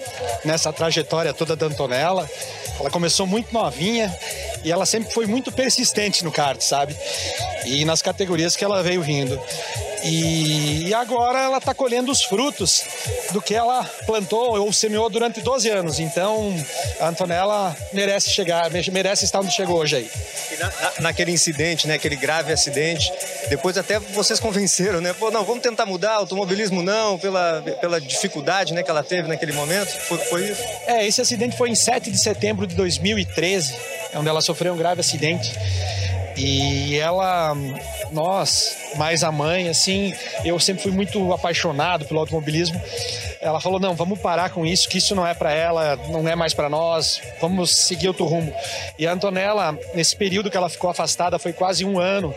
nessa 0.44 0.72
trajetória 0.72 1.32
toda 1.32 1.54
da 1.54 1.66
Antonella. 1.66 2.28
Ela 2.80 2.90
começou 2.90 3.26
muito 3.26 3.52
novinha 3.52 4.12
e 4.64 4.70
ela 4.70 4.86
sempre 4.86 5.12
foi 5.12 5.26
muito 5.26 5.50
persistente 5.50 6.24
no 6.24 6.32
kart, 6.32 6.60
sabe? 6.60 6.96
E 7.64 7.84
nas 7.84 8.02
categorias 8.02 8.56
que 8.56 8.64
ela 8.64 8.82
veio 8.82 9.02
vindo. 9.02 9.40
E 10.02 10.92
agora 10.94 11.40
ela 11.40 11.58
está 11.58 11.74
colhendo 11.74 12.10
os 12.10 12.22
frutos 12.22 12.82
do 13.32 13.40
que 13.40 13.54
ela 13.54 13.84
plantou 14.06 14.58
ou 14.58 14.72
semeou 14.72 15.10
durante 15.10 15.40
12 15.40 15.68
anos. 15.68 16.00
Então 16.00 16.54
a 17.00 17.08
Antonella 17.08 17.76
merece 17.92 18.30
chegar, 18.30 18.70
merece 18.70 19.24
estar 19.24 19.40
onde 19.40 19.52
chegou 19.52 19.78
hoje 19.78 19.96
aí. 19.96 20.10
Na, 20.58 20.72
naquele 21.00 21.32
incidente, 21.32 21.86
né, 21.86 21.94
aquele 21.94 22.16
grave 22.16 22.52
acidente, 22.52 23.12
depois 23.48 23.76
até 23.76 23.98
vocês 23.98 24.40
convenceram, 24.40 25.00
né? 25.00 25.12
Pô, 25.12 25.30
não, 25.30 25.44
vamos 25.44 25.62
tentar 25.62 25.86
mudar, 25.86 26.14
automobilismo 26.14 26.82
não, 26.82 27.18
pela, 27.18 27.62
pela 27.80 28.00
dificuldade 28.00 28.72
né, 28.74 28.82
que 28.82 28.90
ela 28.90 29.02
teve 29.02 29.28
naquele 29.28 29.52
momento. 29.52 29.88
Foi, 29.88 30.18
foi 30.18 30.44
isso? 30.50 30.62
É, 30.86 31.06
esse 31.06 31.20
acidente 31.20 31.56
foi 31.56 31.70
em 31.70 31.74
7 31.74 32.10
de 32.10 32.18
setembro 32.18 32.66
de 32.66 32.74
2013, 32.74 33.74
onde 34.14 34.28
ela 34.28 34.40
sofreu 34.40 34.74
um 34.74 34.76
grave 34.76 35.00
acidente. 35.00 35.52
E 36.42 36.98
ela, 36.98 37.54
nós, 38.12 38.94
mais 38.96 39.22
a 39.22 39.30
mãe, 39.30 39.68
assim, 39.68 40.14
eu 40.42 40.58
sempre 40.58 40.82
fui 40.82 40.92
muito 40.92 41.32
apaixonado 41.34 42.06
pelo 42.06 42.18
automobilismo. 42.18 42.80
Ela 43.42 43.60
falou: 43.60 43.78
não, 43.78 43.94
vamos 43.94 44.18
parar 44.18 44.48
com 44.48 44.64
isso, 44.64 44.88
que 44.88 44.96
isso 44.96 45.14
não 45.14 45.26
é 45.26 45.34
para 45.34 45.52
ela, 45.52 45.96
não 46.08 46.26
é 46.26 46.34
mais 46.34 46.54
para 46.54 46.70
nós, 46.70 47.20
vamos 47.40 47.70
seguir 47.70 48.08
outro 48.08 48.24
rumo. 48.24 48.52
E 48.98 49.06
a 49.06 49.12
Antonella, 49.12 49.78
nesse 49.94 50.16
período 50.16 50.50
que 50.50 50.56
ela 50.56 50.70
ficou 50.70 50.88
afastada, 50.88 51.38
foi 51.38 51.52
quase 51.52 51.84
um 51.84 51.98
ano, 51.98 52.34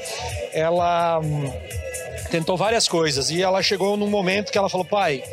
ela 0.51 1.19
hum, 1.19 1.49
tentou 2.29 2.57
várias 2.57 2.87
coisas 2.87 3.31
e 3.31 3.41
ela 3.41 3.63
chegou 3.63 3.95
num 3.95 4.09
momento 4.09 4.51
que 4.51 4.57
ela 4.57 4.69
falou: 4.69 4.85
pai, 4.85 5.23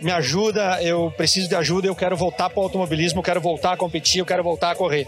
me 0.00 0.12
ajuda, 0.12 0.82
eu 0.82 1.12
preciso 1.16 1.48
de 1.48 1.54
ajuda, 1.54 1.86
eu 1.86 1.94
quero 1.94 2.16
voltar 2.16 2.50
para 2.50 2.60
o 2.60 2.62
automobilismo, 2.62 3.20
eu 3.20 3.22
quero 3.22 3.40
voltar 3.40 3.72
a 3.72 3.76
competir, 3.76 4.18
eu 4.20 4.26
quero 4.26 4.42
voltar 4.42 4.70
a 4.70 4.74
correr. 4.74 5.06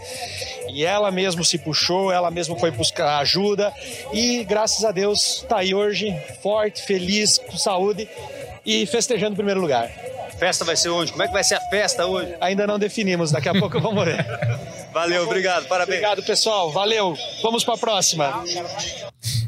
E 0.68 0.85
ela 0.85 1.11
mesmo 1.11 1.44
se 1.44 1.59
puxou, 1.59 2.12
ela 2.12 2.31
mesmo 2.31 2.59
foi 2.59 2.70
buscar 2.70 3.18
ajuda 3.18 3.72
e 4.12 4.44
graças 4.44 4.85
a 4.85 4.92
Deus 4.92 5.42
está 5.42 5.59
aí 5.59 5.74
hoje, 5.74 6.14
forte, 6.42 6.83
feliz, 6.83 7.38
com 7.38 7.57
saúde 7.57 8.09
e 8.64 8.87
festejando 8.87 9.33
o 9.33 9.37
primeiro 9.37 9.61
lugar. 9.61 9.90
Festa 10.38 10.64
vai 10.64 10.77
ser 10.77 10.90
onde? 10.90 11.11
Como 11.11 11.22
é 11.24 11.27
que 11.27 11.33
vai 11.33 11.42
ser 11.42 11.57
a 11.57 11.61
festa 11.61 12.07
hoje? 12.07 12.33
Ainda 12.40 12.66
não 12.66 12.79
definimos, 12.79 13.33
daqui 13.33 13.48
a 13.48 13.55
pouco 13.55 13.81
vamos 13.81 14.05
ver. 14.05 14.24
Valeu, 14.94 15.24
obrigado, 15.24 15.66
parabéns. 15.66 15.98
Obrigado, 15.98 16.22
pessoal. 16.22 16.70
Valeu. 16.70 17.16
Vamos 17.42 17.64
para 17.64 17.74
a 17.74 17.79
próxima. 17.79 18.44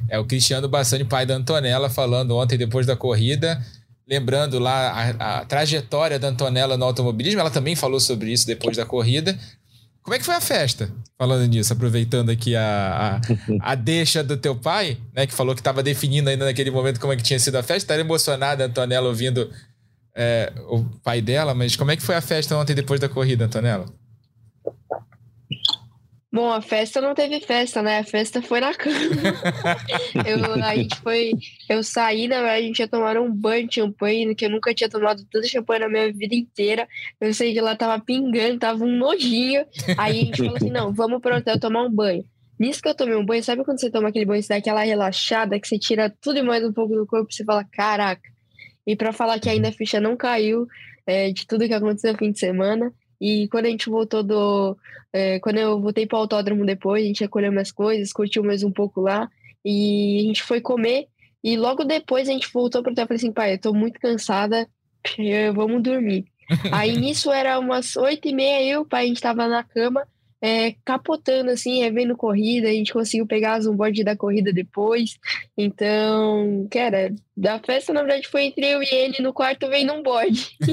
É 0.08 0.18
o 0.18 0.24
Cristiano 0.24 0.68
Bassani, 0.68 1.04
pai 1.04 1.24
da 1.24 1.34
Antonella, 1.34 1.88
falando 1.88 2.36
ontem 2.36 2.58
depois 2.58 2.86
da 2.86 2.96
corrida, 2.96 3.64
lembrando 4.10 4.58
lá 4.58 4.90
a, 4.90 5.38
a, 5.38 5.44
trajetória 5.44 6.18
da 6.18 6.28
Antonella 6.28 6.76
no 6.76 6.84
automobilismo. 6.84 7.38
Ela 7.38 7.50
também 7.50 7.76
falou 7.76 8.00
sobre 8.00 8.32
isso 8.32 8.44
depois 8.44 8.76
da 8.76 8.84
corrida. 8.84 9.38
Como 10.02 10.14
é 10.14 10.18
que 10.18 10.24
foi 10.24 10.34
a 10.34 10.40
festa? 10.40 10.90
Falando 11.16 11.46
nisso, 11.46 11.72
aproveitando 11.72 12.30
aqui 12.30 12.56
a, 12.56 13.20
a, 13.62 13.72
a 13.72 13.74
deixa 13.76 14.24
do 14.24 14.36
teu 14.36 14.56
pai, 14.56 14.98
né, 15.14 15.26
que 15.26 15.34
falou 15.34 15.54
que 15.54 15.60
estava 15.60 15.82
definindo 15.82 16.28
ainda 16.28 16.44
naquele 16.44 16.70
momento 16.70 16.98
como 16.98 17.12
é 17.12 17.16
que 17.16 17.22
tinha 17.22 17.38
sido 17.38 17.56
a 17.56 17.62
festa. 17.62 17.84
Estava 17.84 18.00
emocionada 18.00 18.64
a 18.64 18.66
Antonella 18.66 19.06
ouvindo 19.06 19.48
é, 20.16 20.52
o 20.68 20.82
pai 21.04 21.20
dela, 21.20 21.54
mas 21.54 21.76
como 21.76 21.92
é 21.92 21.96
que 21.96 22.02
foi 22.02 22.16
a 22.16 22.20
festa 22.20 22.56
ontem 22.56 22.74
depois 22.74 22.98
da 22.98 23.08
corrida, 23.08 23.44
Antonella? 23.44 23.86
Bom, 26.32 26.52
a 26.52 26.60
festa 26.60 27.00
não 27.00 27.12
teve 27.12 27.40
festa, 27.40 27.82
né? 27.82 27.98
A 27.98 28.04
festa 28.04 28.40
foi 28.40 28.60
na 28.60 28.72
cama. 28.72 28.94
eu, 30.24 30.64
a 30.64 30.76
gente 30.76 30.96
foi. 31.00 31.32
Eu 31.68 31.82
saí, 31.82 32.28
na 32.28 32.36
verdade, 32.36 32.58
a 32.58 32.66
gente 32.66 32.78
ia 32.78 32.88
tomar 32.88 33.18
um 33.18 33.32
banho 33.32 33.66
de 33.66 33.74
champanhe, 33.76 34.32
que 34.36 34.44
eu 34.44 34.50
nunca 34.50 34.72
tinha 34.72 34.88
tomado 34.88 35.24
tanto 35.28 35.48
champanhe 35.48 35.80
na 35.80 35.88
minha 35.88 36.12
vida 36.12 36.34
inteira. 36.36 36.88
Eu 37.20 37.34
sei 37.34 37.52
que 37.52 37.60
lá 37.60 37.74
tava 37.74 38.00
pingando, 38.00 38.60
tava 38.60 38.84
um 38.84 38.96
nojinho. 38.96 39.66
Aí 39.98 40.20
a 40.20 40.24
gente 40.24 40.36
falou 40.36 40.56
assim: 40.56 40.70
não, 40.70 40.92
vamos 40.92 41.20
pro 41.20 41.36
hotel 41.36 41.58
tomar 41.58 41.82
um 41.82 41.90
banho. 41.90 42.24
Nisso 42.60 42.80
que 42.80 42.88
eu 42.88 42.94
tomei 42.94 43.16
um 43.16 43.24
banho, 43.24 43.42
sabe 43.42 43.64
quando 43.64 43.80
você 43.80 43.90
toma 43.90 44.10
aquele 44.10 44.26
banho, 44.26 44.42
você 44.42 44.50
dá 44.50 44.56
aquela 44.56 44.84
relaxada, 44.84 45.58
que 45.58 45.66
você 45.66 45.78
tira 45.78 46.14
tudo 46.20 46.38
e 46.38 46.42
mais 46.42 46.62
um 46.62 46.72
pouco 46.72 46.94
do 46.94 47.06
corpo, 47.06 47.32
você 47.32 47.42
fala, 47.42 47.64
caraca. 47.64 48.30
E 48.86 48.94
para 48.94 49.12
falar 49.12 49.40
que 49.40 49.48
ainda 49.48 49.70
a 49.70 49.72
ficha 49.72 49.98
não 49.98 50.16
caiu 50.16 50.66
é, 51.06 51.32
de 51.32 51.46
tudo 51.46 51.66
que 51.66 51.74
aconteceu 51.74 52.12
no 52.12 52.18
fim 52.18 52.30
de 52.30 52.38
semana. 52.38 52.92
E 53.20 53.48
quando 53.48 53.66
a 53.66 53.68
gente 53.68 53.90
voltou 53.90 54.22
do. 54.22 54.76
É, 55.12 55.38
quando 55.40 55.58
eu 55.58 55.80
voltei 55.80 56.06
para 56.06 56.16
o 56.16 56.20
autódromo 56.20 56.64
depois, 56.64 57.02
a 57.02 57.06
gente 57.06 57.20
recolheu 57.20 57.52
minhas 57.52 57.72
coisas, 57.72 58.12
curtiu 58.12 58.42
mais 58.42 58.62
um 58.62 58.70
pouco 58.70 59.00
lá. 59.00 59.28
E 59.64 60.20
a 60.20 60.22
gente 60.22 60.42
foi 60.42 60.60
comer. 60.60 61.08
E 61.42 61.56
logo 61.56 61.84
depois 61.84 62.28
a 62.28 62.32
gente 62.32 62.50
voltou 62.52 62.82
para 62.82 62.90
o 62.90 62.92
hotel 62.92 63.04
e 63.04 63.08
falei 63.08 63.16
assim: 63.18 63.32
pai, 63.32 63.54
eu 63.54 63.58
tô 63.58 63.74
muito 63.74 64.00
cansada, 64.00 64.68
vamos 65.54 65.82
dormir. 65.82 66.24
Aí 66.72 66.96
nisso 66.96 67.30
era 67.30 67.58
umas 67.58 67.96
oito 67.96 68.26
e 68.26 68.32
meia, 68.32 68.72
eu, 68.72 68.84
pai, 68.84 69.04
a 69.04 69.06
gente 69.08 69.20
tava 69.20 69.46
na 69.46 69.62
cama 69.62 70.06
é, 70.42 70.74
capotando, 70.84 71.50
assim, 71.50 71.80
revendo 71.80 72.16
corrida, 72.16 72.68
a 72.68 72.72
gente 72.72 72.92
conseguiu 72.92 73.26
pegar 73.26 73.56
as 73.56 73.66
onboard 73.66 74.02
da 74.02 74.16
corrida 74.16 74.52
depois. 74.52 75.18
Então, 75.56 76.66
cara, 76.70 77.12
da 77.36 77.58
festa, 77.58 77.92
na 77.92 78.00
verdade, 78.00 78.26
foi 78.26 78.44
entre 78.44 78.66
eu 78.66 78.82
e 78.82 78.88
ele 78.90 79.22
no 79.22 79.34
quarto 79.34 79.68
vendo 79.68 79.92
um 79.92 80.02
board. 80.02 80.56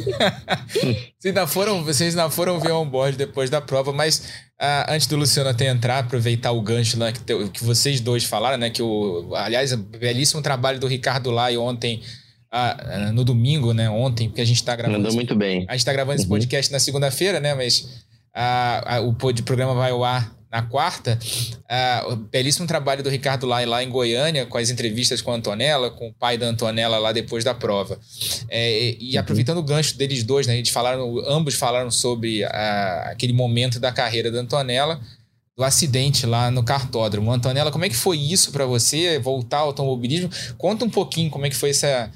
vocês, 0.72 1.26
ainda 1.26 1.46
foram, 1.46 1.84
vocês 1.84 2.18
ainda 2.18 2.30
foram 2.30 2.60
ver 2.60 2.72
um 2.72 2.90
board 2.90 3.18
depois 3.18 3.50
da 3.50 3.60
prova, 3.60 3.92
mas 3.92 4.32
ah, 4.58 4.94
antes 4.94 5.06
do 5.06 5.18
Luciano 5.18 5.50
até 5.50 5.68
entrar, 5.68 6.00
aproveitar 6.00 6.52
o 6.52 6.62
gancho 6.62 6.98
lá 6.98 7.12
que, 7.12 7.20
te, 7.20 7.50
que 7.50 7.64
vocês 7.64 8.00
dois 8.00 8.24
falaram, 8.24 8.58
né? 8.58 8.70
Que 8.70 8.82
o, 8.82 9.36
aliás, 9.36 9.74
belíssimo 9.74 10.42
trabalho 10.42 10.80
do 10.80 10.88
Ricardo 10.88 11.30
Lai 11.30 11.58
ontem. 11.58 12.02
Ah, 12.50 13.12
no 13.14 13.26
domingo, 13.26 13.74
né? 13.74 13.90
Ontem, 13.90 14.30
porque 14.30 14.40
a 14.40 14.46
gente 14.46 14.64
tá 14.64 14.74
gravando. 14.74 15.00
Mandou 15.00 15.14
muito 15.14 15.36
bem. 15.36 15.66
A 15.68 15.74
gente 15.74 15.84
tá 15.86 15.92
gravando 15.92 16.16
uhum. 16.16 16.22
esse 16.22 16.30
podcast 16.30 16.72
na 16.72 16.80
segunda-feira, 16.80 17.42
né? 17.42 17.54
Mas 17.54 18.07
a, 18.38 18.98
a, 18.98 19.02
o 19.02 19.14
programa 19.14 19.74
vai 19.74 19.90
ao 19.90 20.04
ar 20.04 20.38
na 20.50 20.62
quarta, 20.62 21.20
o 22.10 22.16
belíssimo 22.16 22.66
trabalho 22.66 23.04
do 23.04 23.10
Ricardo 23.10 23.46
Lai 23.46 23.66
lá 23.66 23.84
em 23.84 23.90
Goiânia, 23.90 24.46
com 24.46 24.58
as 24.58 24.70
entrevistas 24.70 25.22
com 25.22 25.32
a 25.32 25.36
Antonella, 25.36 25.90
com 25.90 26.08
o 26.08 26.14
pai 26.14 26.38
da 26.38 26.46
Antonella 26.46 26.98
lá 27.00 27.12
depois 27.12 27.44
da 27.44 27.54
prova. 27.54 28.00
É, 28.48 28.96
e 28.98 29.14
uhum. 29.14 29.20
aproveitando 29.20 29.58
o 29.58 29.64
gancho 29.64 29.98
deles 29.98 30.24
dois, 30.24 30.48
né, 30.48 30.58
eles 30.58 30.70
falaram, 30.70 31.22
ambos 31.28 31.56
falaram 31.56 31.92
sobre 31.92 32.46
aquele 32.46 33.34
momento 33.34 33.80
da 33.80 33.92
carreira 33.92 34.32
da 34.32 34.40
Antonella, 34.40 35.02
do 35.58 35.64
acidente 35.64 36.26
lá 36.26 36.50
no 36.50 36.64
cartódromo. 36.64 37.32
Antonella, 37.32 37.72
como 37.72 37.84
é 37.84 37.90
que 37.90 37.96
foi 37.96 38.18
isso 38.18 38.52
para 38.52 38.66
você, 38.66 39.20
voltar 39.20 39.58
ao 39.58 39.68
automobilismo? 39.68 40.30
Conta 40.58 40.86
um 40.86 40.90
pouquinho 40.90 41.30
como 41.30 41.46
é 41.46 41.50
que 41.50 41.56
foi 41.56 41.72
essa, 41.72 42.10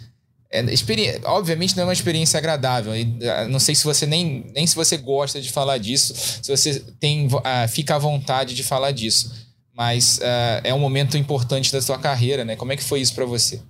é, 0.51 1.21
obviamente 1.23 1.75
não 1.75 1.83
é 1.83 1.87
uma 1.87 1.93
experiência 1.93 2.37
agradável. 2.37 2.91
Ah, 3.23 3.47
não 3.47 3.59
sei 3.59 3.73
se 3.73 3.85
você 3.85 4.05
nem, 4.05 4.45
nem 4.53 4.67
se 4.67 4.75
você 4.75 4.97
gosta 4.97 5.39
de 5.39 5.49
falar 5.51 5.77
disso, 5.77 6.13
se 6.15 6.55
você 6.55 6.79
tem 6.99 7.27
uh, 7.27 7.67
fica 7.69 7.95
à 7.95 7.99
vontade 7.99 8.53
de 8.53 8.63
falar 8.63 8.91
disso. 8.91 9.49
Mas 9.73 10.17
uh, 10.17 10.61
é 10.63 10.73
um 10.73 10.79
momento 10.79 11.17
importante 11.17 11.71
da 11.71 11.81
sua 11.81 11.97
carreira, 11.97 12.43
né? 12.43 12.57
Como 12.57 12.73
é 12.73 12.75
que 12.75 12.83
foi 12.83 12.99
isso 12.99 13.15
para 13.15 13.25
você? 13.25 13.61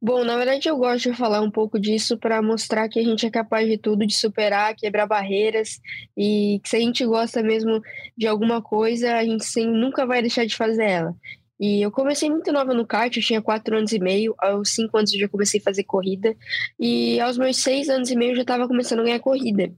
Bom, 0.00 0.22
na 0.22 0.36
verdade 0.36 0.68
eu 0.68 0.76
gosto 0.76 1.10
de 1.10 1.16
falar 1.16 1.40
um 1.40 1.50
pouco 1.50 1.78
disso 1.78 2.16
para 2.16 2.42
mostrar 2.42 2.88
que 2.88 3.00
a 3.00 3.02
gente 3.02 3.26
é 3.26 3.30
capaz 3.30 3.66
de 3.66 3.78
tudo, 3.78 4.06
de 4.06 4.14
superar, 4.14 4.74
quebrar 4.76 5.06
barreiras 5.06 5.80
e 6.16 6.60
que 6.62 6.68
se 6.68 6.76
a 6.76 6.80
gente 6.80 7.04
gosta 7.04 7.42
mesmo 7.42 7.80
de 8.16 8.26
alguma 8.26 8.62
coisa, 8.62 9.16
a 9.16 9.24
gente 9.24 9.44
sim, 9.44 9.66
nunca 9.66 10.06
vai 10.06 10.20
deixar 10.20 10.44
de 10.44 10.54
fazer 10.54 10.84
ela. 10.84 11.16
E 11.58 11.82
eu 11.82 11.90
comecei 11.90 12.30
muito 12.30 12.52
nova 12.52 12.72
no 12.72 12.86
kart, 12.86 13.16
eu 13.16 13.22
tinha 13.22 13.42
quatro 13.42 13.76
anos 13.76 13.92
e 13.92 13.98
meio, 13.98 14.34
aos 14.38 14.70
cinco 14.70 14.96
anos 14.96 15.12
eu 15.12 15.20
já 15.20 15.28
comecei 15.28 15.60
a 15.60 15.62
fazer 15.62 15.84
corrida, 15.84 16.36
e 16.78 17.18
aos 17.20 17.36
meus 17.36 17.56
seis 17.56 17.88
anos 17.88 18.10
e 18.10 18.16
meio 18.16 18.32
eu 18.32 18.36
já 18.36 18.42
estava 18.42 18.68
começando 18.68 19.00
a 19.00 19.04
ganhar 19.04 19.20
corrida. 19.20 19.72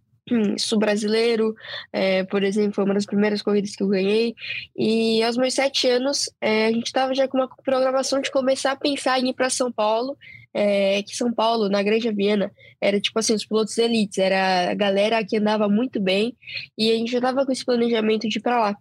Sul 0.58 0.78
brasileiro, 0.78 1.54
é, 1.92 2.22
por 2.24 2.44
exemplo, 2.44 2.74
foi 2.74 2.84
uma 2.84 2.94
das 2.94 3.06
primeiras 3.06 3.42
corridas 3.42 3.74
que 3.74 3.82
eu 3.82 3.88
ganhei. 3.88 4.34
E 4.76 5.20
aos 5.24 5.36
meus 5.36 5.54
sete 5.54 5.88
anos, 5.88 6.30
é, 6.40 6.66
a 6.66 6.72
gente 6.72 6.86
estava 6.86 7.12
já 7.14 7.26
com 7.26 7.38
uma 7.38 7.48
programação 7.64 8.20
de 8.20 8.30
começar 8.30 8.72
a 8.72 8.76
pensar 8.76 9.18
em 9.18 9.30
ir 9.30 9.34
para 9.34 9.50
São 9.50 9.72
Paulo. 9.72 10.16
É, 10.52 11.00
que 11.04 11.16
São 11.16 11.32
Paulo, 11.32 11.68
na 11.68 11.80
Granja 11.80 12.12
Viana, 12.12 12.50
era 12.80 13.00
tipo 13.00 13.16
assim, 13.20 13.34
os 13.34 13.46
pilotos 13.46 13.78
elites, 13.78 14.18
era 14.18 14.72
a 14.72 14.74
galera 14.74 15.24
que 15.24 15.36
andava 15.36 15.68
muito 15.68 16.00
bem, 16.00 16.36
e 16.76 16.90
a 16.90 16.96
gente 16.96 17.12
já 17.12 17.18
estava 17.18 17.46
com 17.46 17.52
esse 17.52 17.64
planejamento 17.64 18.28
de 18.28 18.38
ir 18.38 18.42
para 18.42 18.60
lá. 18.60 18.76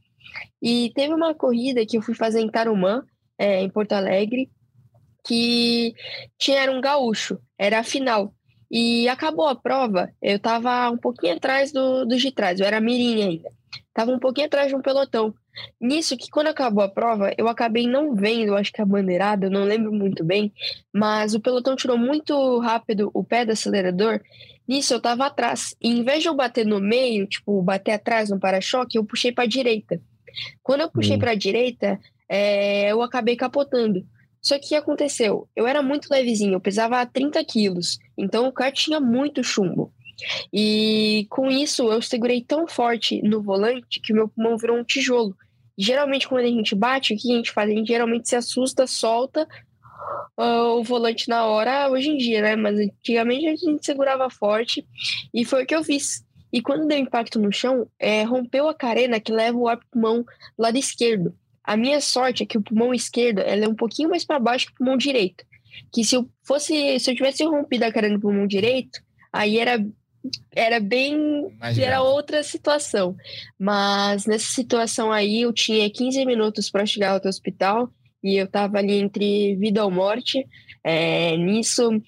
E 0.62 0.92
teve 0.96 1.14
uma 1.14 1.34
corrida 1.34 1.86
que 1.86 1.98
eu 1.98 2.02
fui 2.02 2.14
fazer 2.14 2.40
em 2.40 2.50
Tarumã, 2.50 3.04
é, 3.38 3.62
em 3.62 3.70
Porto 3.70 3.94
Alegre, 3.94 4.50
que 5.26 5.94
tinha 6.38 6.60
era 6.60 6.72
um 6.72 6.82
gaúcho, 6.82 7.40
era 7.58 7.80
a 7.80 7.84
final. 7.84 8.34
E 8.72 9.08
acabou 9.08 9.48
a 9.48 9.56
prova, 9.56 10.12
eu 10.22 10.36
estava 10.36 10.90
um 10.92 10.98
pouquinho 10.98 11.36
atrás 11.36 11.72
do, 11.72 12.06
do 12.06 12.18
de 12.18 12.32
trás, 12.32 12.60
eu 12.60 12.66
era 12.66 12.80
mirim 12.80 13.24
ainda. 13.24 13.50
Tava 13.94 14.12
um 14.12 14.20
pouquinho 14.20 14.48
atrás 14.48 14.68
de 14.68 14.76
um 14.76 14.82
pelotão. 14.82 15.34
Nisso 15.82 16.16
que 16.16 16.30
quando 16.30 16.48
acabou 16.48 16.84
a 16.84 16.90
prova, 16.90 17.34
eu 17.38 17.48
acabei 17.48 17.88
não 17.88 18.16
vendo, 18.16 18.56
acho 18.56 18.72
que 18.72 18.82
a 18.82 18.86
bandeirada, 18.86 19.48
eu 19.48 19.52
não 19.52 19.64
lembro 19.64 19.92
muito 19.92 20.24
bem, 20.24 20.54
mas 20.94 21.34
o 21.34 21.40
pelotão 21.40 21.76
tirou 21.76 21.98
muito 21.98 22.60
rápido 22.60 23.10
o 23.14 23.24
pé 23.24 23.44
do 23.44 23.52
acelerador. 23.52 24.22
Nisso 24.68 24.94
eu 24.94 25.02
tava 25.02 25.26
atrás. 25.26 25.76
E 25.82 25.90
em 25.90 26.04
vez 26.04 26.22
de 26.22 26.30
eu 26.30 26.36
bater 26.36 26.66
no 26.66 26.80
meio, 26.80 27.28
tipo, 27.28 27.62
bater 27.62 27.94
atrás 27.94 28.30
no 28.30 28.40
para-choque, 28.40 28.98
eu 28.98 29.04
puxei 29.04 29.32
para 29.32 29.48
direita. 29.48 30.00
Quando 30.64 30.82
eu 30.82 30.92
puxei 30.92 31.16
hum. 31.16 31.20
para 31.20 31.32
a 31.32 31.36
direita, 31.36 32.00
é, 32.28 32.92
eu 32.92 33.02
acabei 33.02 33.36
capotando. 33.36 34.06
Só 34.42 34.58
que 34.58 34.66
o 34.66 34.70
que 34.70 34.76
aconteceu? 34.76 35.48
Eu 35.56 35.68
era 35.68 35.82
muito 35.82 36.08
levezinho, 36.10 36.54
eu 36.54 36.62
pesava 36.62 37.06
30 37.06 37.44
quilos, 37.44 38.00
então 38.18 38.48
o 38.48 38.54
kart 38.54 38.74
tinha 38.74 39.00
muito 39.00 39.44
chumbo. 39.44 39.92
E 40.52 41.28
com 41.30 41.50
isso 41.50 41.92
eu 41.92 42.02
segurei 42.02 42.42
tão 42.42 42.68
forte 42.68 43.22
no 43.22 43.42
volante 43.42 44.00
que 44.00 44.14
meu 44.14 44.28
pulmão 44.28 44.58
virou 44.58 44.78
um 44.78 44.84
tijolo. 44.84 45.36
Geralmente, 45.78 46.28
quando 46.28 46.44
a 46.44 46.50
gente 46.50 46.76
bate, 46.76 47.14
o 47.14 47.18
que 47.18 47.32
a 47.32 47.36
gente 47.38 47.52
faz? 47.52 47.70
A 47.70 47.74
gente 47.74 47.88
geralmente 47.88 48.28
se 48.28 48.36
assusta, 48.36 48.86
solta 48.86 49.48
uh, 50.38 50.78
o 50.78 50.84
volante 50.84 51.30
na 51.30 51.46
hora, 51.46 51.90
hoje 51.90 52.10
em 52.10 52.18
dia, 52.18 52.42
né? 52.42 52.56
Mas 52.56 52.78
antigamente 52.78 53.48
a 53.48 53.56
gente 53.56 53.86
segurava 53.86 54.30
forte 54.30 54.86
e 55.34 55.46
foi 55.46 55.64
o 55.64 55.66
que 55.66 55.76
eu 55.76 55.84
fiz. 55.84 56.24
E 56.52 56.62
quando 56.62 56.88
deu 56.88 56.98
impacto 56.98 57.40
no 57.40 57.52
chão, 57.52 57.88
é, 58.00 58.24
rompeu 58.24 58.68
a 58.68 58.74
carena 58.74 59.20
que 59.20 59.32
leva 59.32 59.58
o 59.58 59.68
ar 59.68 59.80
pulmão 59.92 60.26
lado 60.58 60.78
esquerdo. 60.78 61.36
A 61.64 61.78
minha 61.78 62.02
sorte 62.02 62.44
é 62.44 62.46
que 62.46 62.58
o 62.58 62.62
pulmão 62.62 62.94
esquerdo 62.94 63.40
é 63.40 63.68
um 63.68 63.76
pouquinho 63.76 64.10
mais 64.10 64.26
para 64.26 64.40
baixo 64.40 64.68
que 64.68 64.74
o 64.74 64.76
pulmão 64.76 64.98
direito. 64.98 65.44
Que 65.94 66.04
se 66.04 66.16
eu 66.16 66.28
fosse, 66.44 67.00
se 67.00 67.12
eu 67.12 67.16
tivesse 67.16 67.44
rompido 67.44 67.86
a 67.86 67.92
carena 67.92 68.16
do 68.16 68.22
pulmão 68.22 68.48
direito, 68.48 69.00
aí 69.32 69.60
era 69.60 69.80
era 70.54 70.80
bem 70.82 71.56
mais 71.60 71.78
era 71.78 72.02
outra 72.02 72.44
situação. 72.44 73.16
Mas 73.58 74.26
nessa 74.26 74.52
situação 74.52 75.12
aí 75.12 75.42
eu 75.42 75.54
tinha 75.54 75.90
15 75.90 76.26
minutos 76.26 76.70
para 76.70 76.86
chegar 76.86 77.12
ao 77.12 77.30
hospital 77.30 77.90
e 78.24 78.38
eu 78.38 78.48
tava 78.48 78.80
ali 78.80 78.96
entre 78.96 79.56
vida 79.56 79.84
ou 79.84 79.92
morte. 79.92 80.46
É, 80.84 81.36
nisso, 81.38 82.02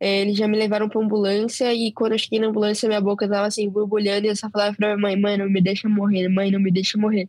é, 0.00 0.22
eles 0.22 0.36
já 0.36 0.46
me 0.48 0.56
levaram 0.56 0.88
pra 0.88 1.00
ambulância 1.00 1.72
e 1.74 1.92
quando 1.92 2.12
eu 2.12 2.18
cheguei 2.18 2.38
na 2.38 2.48
ambulância, 2.48 2.88
minha 2.88 3.00
boca 3.00 3.28
tava 3.28 3.46
assim, 3.46 3.68
borbulhando 3.68 4.26
e 4.26 4.30
eu 4.30 4.36
só 4.36 4.48
falava 4.50 4.76
pra 4.76 4.88
minha 4.88 4.98
mãe, 4.98 5.16
mãe, 5.16 5.36
não 5.36 5.48
me 5.48 5.60
deixa 5.60 5.88
morrer, 5.88 6.28
mãe, 6.28 6.50
não 6.50 6.60
me 6.60 6.70
deixa 6.70 6.98
morrer. 6.98 7.28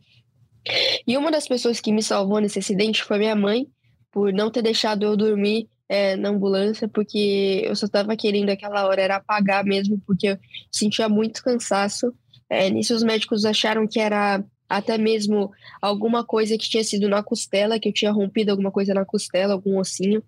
E 1.06 1.16
uma 1.16 1.30
das 1.30 1.46
pessoas 1.46 1.80
que 1.80 1.92
me 1.92 2.02
salvou 2.02 2.40
nesse 2.40 2.58
acidente 2.58 3.02
foi 3.04 3.18
minha 3.18 3.34
mãe, 3.34 3.66
por 4.10 4.32
não 4.32 4.50
ter 4.50 4.62
deixado 4.62 5.04
eu 5.04 5.16
dormir 5.16 5.68
é, 5.88 6.16
na 6.16 6.28
ambulância, 6.28 6.86
porque 6.88 7.62
eu 7.64 7.74
só 7.74 7.86
estava 7.86 8.16
querendo 8.16 8.50
aquela 8.50 8.86
hora 8.86 9.00
era 9.00 9.16
apagar 9.16 9.64
mesmo, 9.64 10.00
porque 10.06 10.28
eu 10.28 10.38
sentia 10.70 11.08
muito 11.08 11.42
cansaço. 11.42 12.12
É, 12.50 12.68
nisso 12.68 12.94
os 12.94 13.02
médicos 13.02 13.44
acharam 13.44 13.86
que 13.86 13.98
era 13.98 14.42
até 14.68 14.98
mesmo 14.98 15.50
alguma 15.80 16.24
coisa 16.24 16.58
que 16.58 16.68
tinha 16.68 16.84
sido 16.84 17.08
na 17.08 17.22
costela, 17.22 17.78
que 17.78 17.88
eu 17.88 17.92
tinha 17.92 18.12
rompido 18.12 18.50
alguma 18.50 18.70
coisa 18.70 18.92
na 18.92 19.04
costela, 19.04 19.54
algum 19.54 19.78
ossinho. 19.78 20.22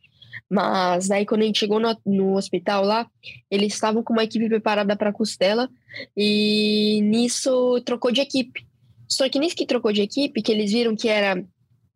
Mas 0.49 1.11
aí 1.11 1.27
quando 1.27 1.43
a 1.43 1.47
gente 1.47 1.59
chegou 1.59 1.81
no, 1.81 1.97
no 2.07 2.37
hospital 2.37 2.85
lá, 2.85 3.07
eles 3.51 3.75
estavam 3.75 4.03
com 4.03 4.13
uma 4.13 4.25
equipe 4.25 4.49
preparada 4.49 4.97
para 4.97 5.13
costela 5.13 5.69
e 6.17 7.01
nisso 7.03 7.81
trocou 7.85 8.11
de 8.11 8.21
equipe. 8.21 8.67
Só 9.09 9.29
que 9.29 9.39
nisso 9.39 9.57
que 9.57 9.67
trocou 9.67 9.93
de 9.93 10.03
equipe, 10.03 10.43
que 10.43 10.53
eles 10.53 10.73
viram 10.73 10.95
que 10.97 11.09
era 11.09 11.43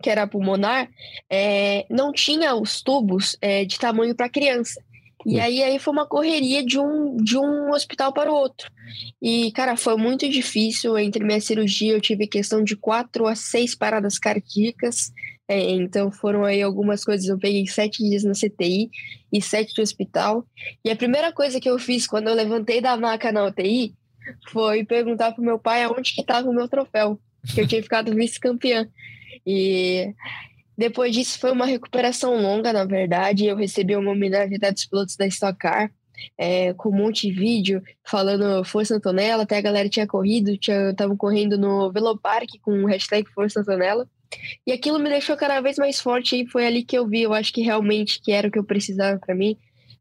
que 0.03 0.11
era 0.11 0.27
pulmonar, 0.27 0.91
é, 1.31 1.87
não 1.89 2.13
tinha 2.13 2.55
os 2.55 2.83
tubos 2.83 3.37
é, 3.41 3.65
de 3.65 3.79
tamanho 3.79 4.15
para 4.15 4.29
criança. 4.29 4.79
E 5.27 5.41
aí, 5.41 5.63
aí 5.63 5.79
foi 5.79 5.93
uma 5.93 6.07
correria 6.07 6.63
de 6.63 6.79
um, 6.79 7.17
de 7.17 7.39
um 7.39 7.71
hospital 7.71 8.13
para 8.13 8.31
o 8.31 8.35
outro. 8.35 8.71
E, 9.23 9.51
cara, 9.53 9.77
foi 9.77 9.97
muito 9.97 10.29
difícil. 10.29 10.99
Entre 10.99 11.25
minha 11.25 11.41
cirurgia, 11.41 11.93
eu 11.93 12.01
tive 12.01 12.27
questão 12.27 12.63
de 12.63 12.77
quatro 12.77 13.27
a 13.27 13.35
seis 13.35 13.75
paradas 13.75 14.19
cardíacas. 14.19 15.13
É, 15.47 15.59
então, 15.73 16.11
foram 16.11 16.45
aí 16.45 16.63
algumas 16.63 17.05
coisas. 17.05 17.29
Eu 17.29 17.39
peguei 17.39 17.67
sete 17.67 18.03
dias 18.03 18.25
na 18.25 18.33
CTI 18.33 18.91
e 19.33 19.43
sete 19.43 19.75
de 19.75 19.83
hospital. 19.83 20.47
E 20.85 20.91
a 20.91 20.97
primeira 20.97 21.33
coisa 21.33 21.61
que 21.61 21.69
eu 21.69 21.79
fiz 21.79 22.07
quando 22.07 22.29
eu 22.29 22.35
levantei 22.35 22.81
da 22.81 22.97
maca 22.97 23.31
na 23.31 23.45
UTI 23.45 23.95
foi 24.49 24.85
perguntar 24.85 25.33
pro 25.33 25.45
meu 25.45 25.59
pai 25.59 25.83
aonde 25.83 26.15
que 26.15 26.23
estava 26.23 26.49
o 26.49 26.55
meu 26.55 26.69
troféu. 26.69 27.19
Que 27.55 27.61
eu 27.61 27.67
tinha 27.67 27.83
ficado 27.83 28.15
vice-campeã. 28.15 28.89
E 29.47 30.15
depois 30.77 31.15
disso 31.15 31.39
foi 31.39 31.53
uma 31.53 31.67
recuperação 31.67 32.41
longa, 32.41 32.73
na 32.73 32.85
verdade. 32.85 33.47
Eu 33.47 33.57
recebi 33.57 33.95
uma 33.95 34.13
homenagem 34.13 34.59
dos 34.59 34.87
pilotos 34.87 35.17
da 35.17 35.27
Stock 35.27 35.59
Car, 35.59 35.93
é, 36.39 36.73
com 36.75 36.89
um 36.89 36.97
monte 36.97 37.29
de 37.29 37.35
vídeo 37.35 37.83
falando 38.03 38.65
Força 38.65 38.95
Antonella, 38.95 39.43
até 39.43 39.59
a 39.59 39.61
galera 39.61 39.89
tinha 39.89 40.07
corrido, 40.07 40.53
estavam 40.53 41.17
correndo 41.17 41.59
no 41.59 41.93
Velopark 41.93 42.49
com 42.63 42.73
o 42.83 42.87
hashtag 42.87 43.29
Força 43.31 43.61
Antonella. 43.61 44.09
E 44.67 44.73
aquilo 44.73 44.99
me 44.99 45.09
deixou 45.09 45.37
cada 45.37 45.61
vez 45.61 45.77
mais 45.77 46.01
forte 46.01 46.41
e 46.41 46.47
foi 46.47 46.67
ali 46.67 46.85
que 46.85 46.97
eu 46.97 47.07
vi, 47.07 47.23
eu 47.23 47.33
acho 47.33 47.53
que 47.53 47.63
realmente 47.63 48.21
que 48.21 48.33
era 48.33 48.49
o 48.49 48.51
que 48.51 48.59
eu 48.59 48.65
precisava 48.65 49.19
para 49.19 49.35
mim 49.35 49.57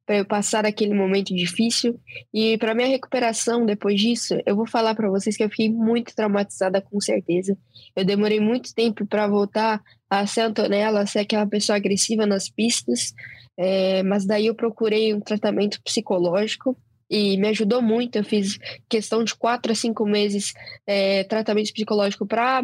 para 0.05 0.17
eu 0.17 0.25
passar 0.25 0.65
aquele 0.65 0.93
momento 0.93 1.33
difícil. 1.33 1.99
E 2.33 2.57
para 2.57 2.75
minha 2.75 2.87
recuperação 2.87 3.65
depois 3.65 3.99
disso, 3.99 4.35
eu 4.45 4.55
vou 4.55 4.67
falar 4.67 4.95
para 4.95 5.09
vocês 5.09 5.37
que 5.37 5.43
eu 5.43 5.49
fiquei 5.49 5.69
muito 5.69 6.15
traumatizada 6.15 6.81
com 6.81 6.99
certeza. 6.99 7.57
Eu 7.95 8.03
demorei 8.03 8.39
muito 8.39 8.73
tempo 8.73 9.05
para 9.05 9.27
voltar 9.27 9.81
a 10.09 10.27
ser 10.27 10.41
Antonella, 10.41 11.05
ser 11.05 11.19
aquela 11.19 11.47
pessoa 11.47 11.77
agressiva 11.77 12.25
nas 12.25 12.49
pistas, 12.49 13.13
é, 13.57 14.03
mas 14.03 14.25
daí 14.25 14.47
eu 14.47 14.55
procurei 14.55 15.13
um 15.13 15.21
tratamento 15.21 15.81
psicológico 15.81 16.77
e 17.09 17.37
me 17.37 17.47
ajudou 17.49 17.81
muito. 17.81 18.17
Eu 18.17 18.23
fiz 18.23 18.57
questão 18.89 19.23
de 19.23 19.33
quatro 19.35 19.71
a 19.71 19.75
cinco 19.75 20.05
meses 20.05 20.53
é, 20.85 21.23
tratamento 21.23 21.71
psicológico 21.71 22.25
para 22.25 22.63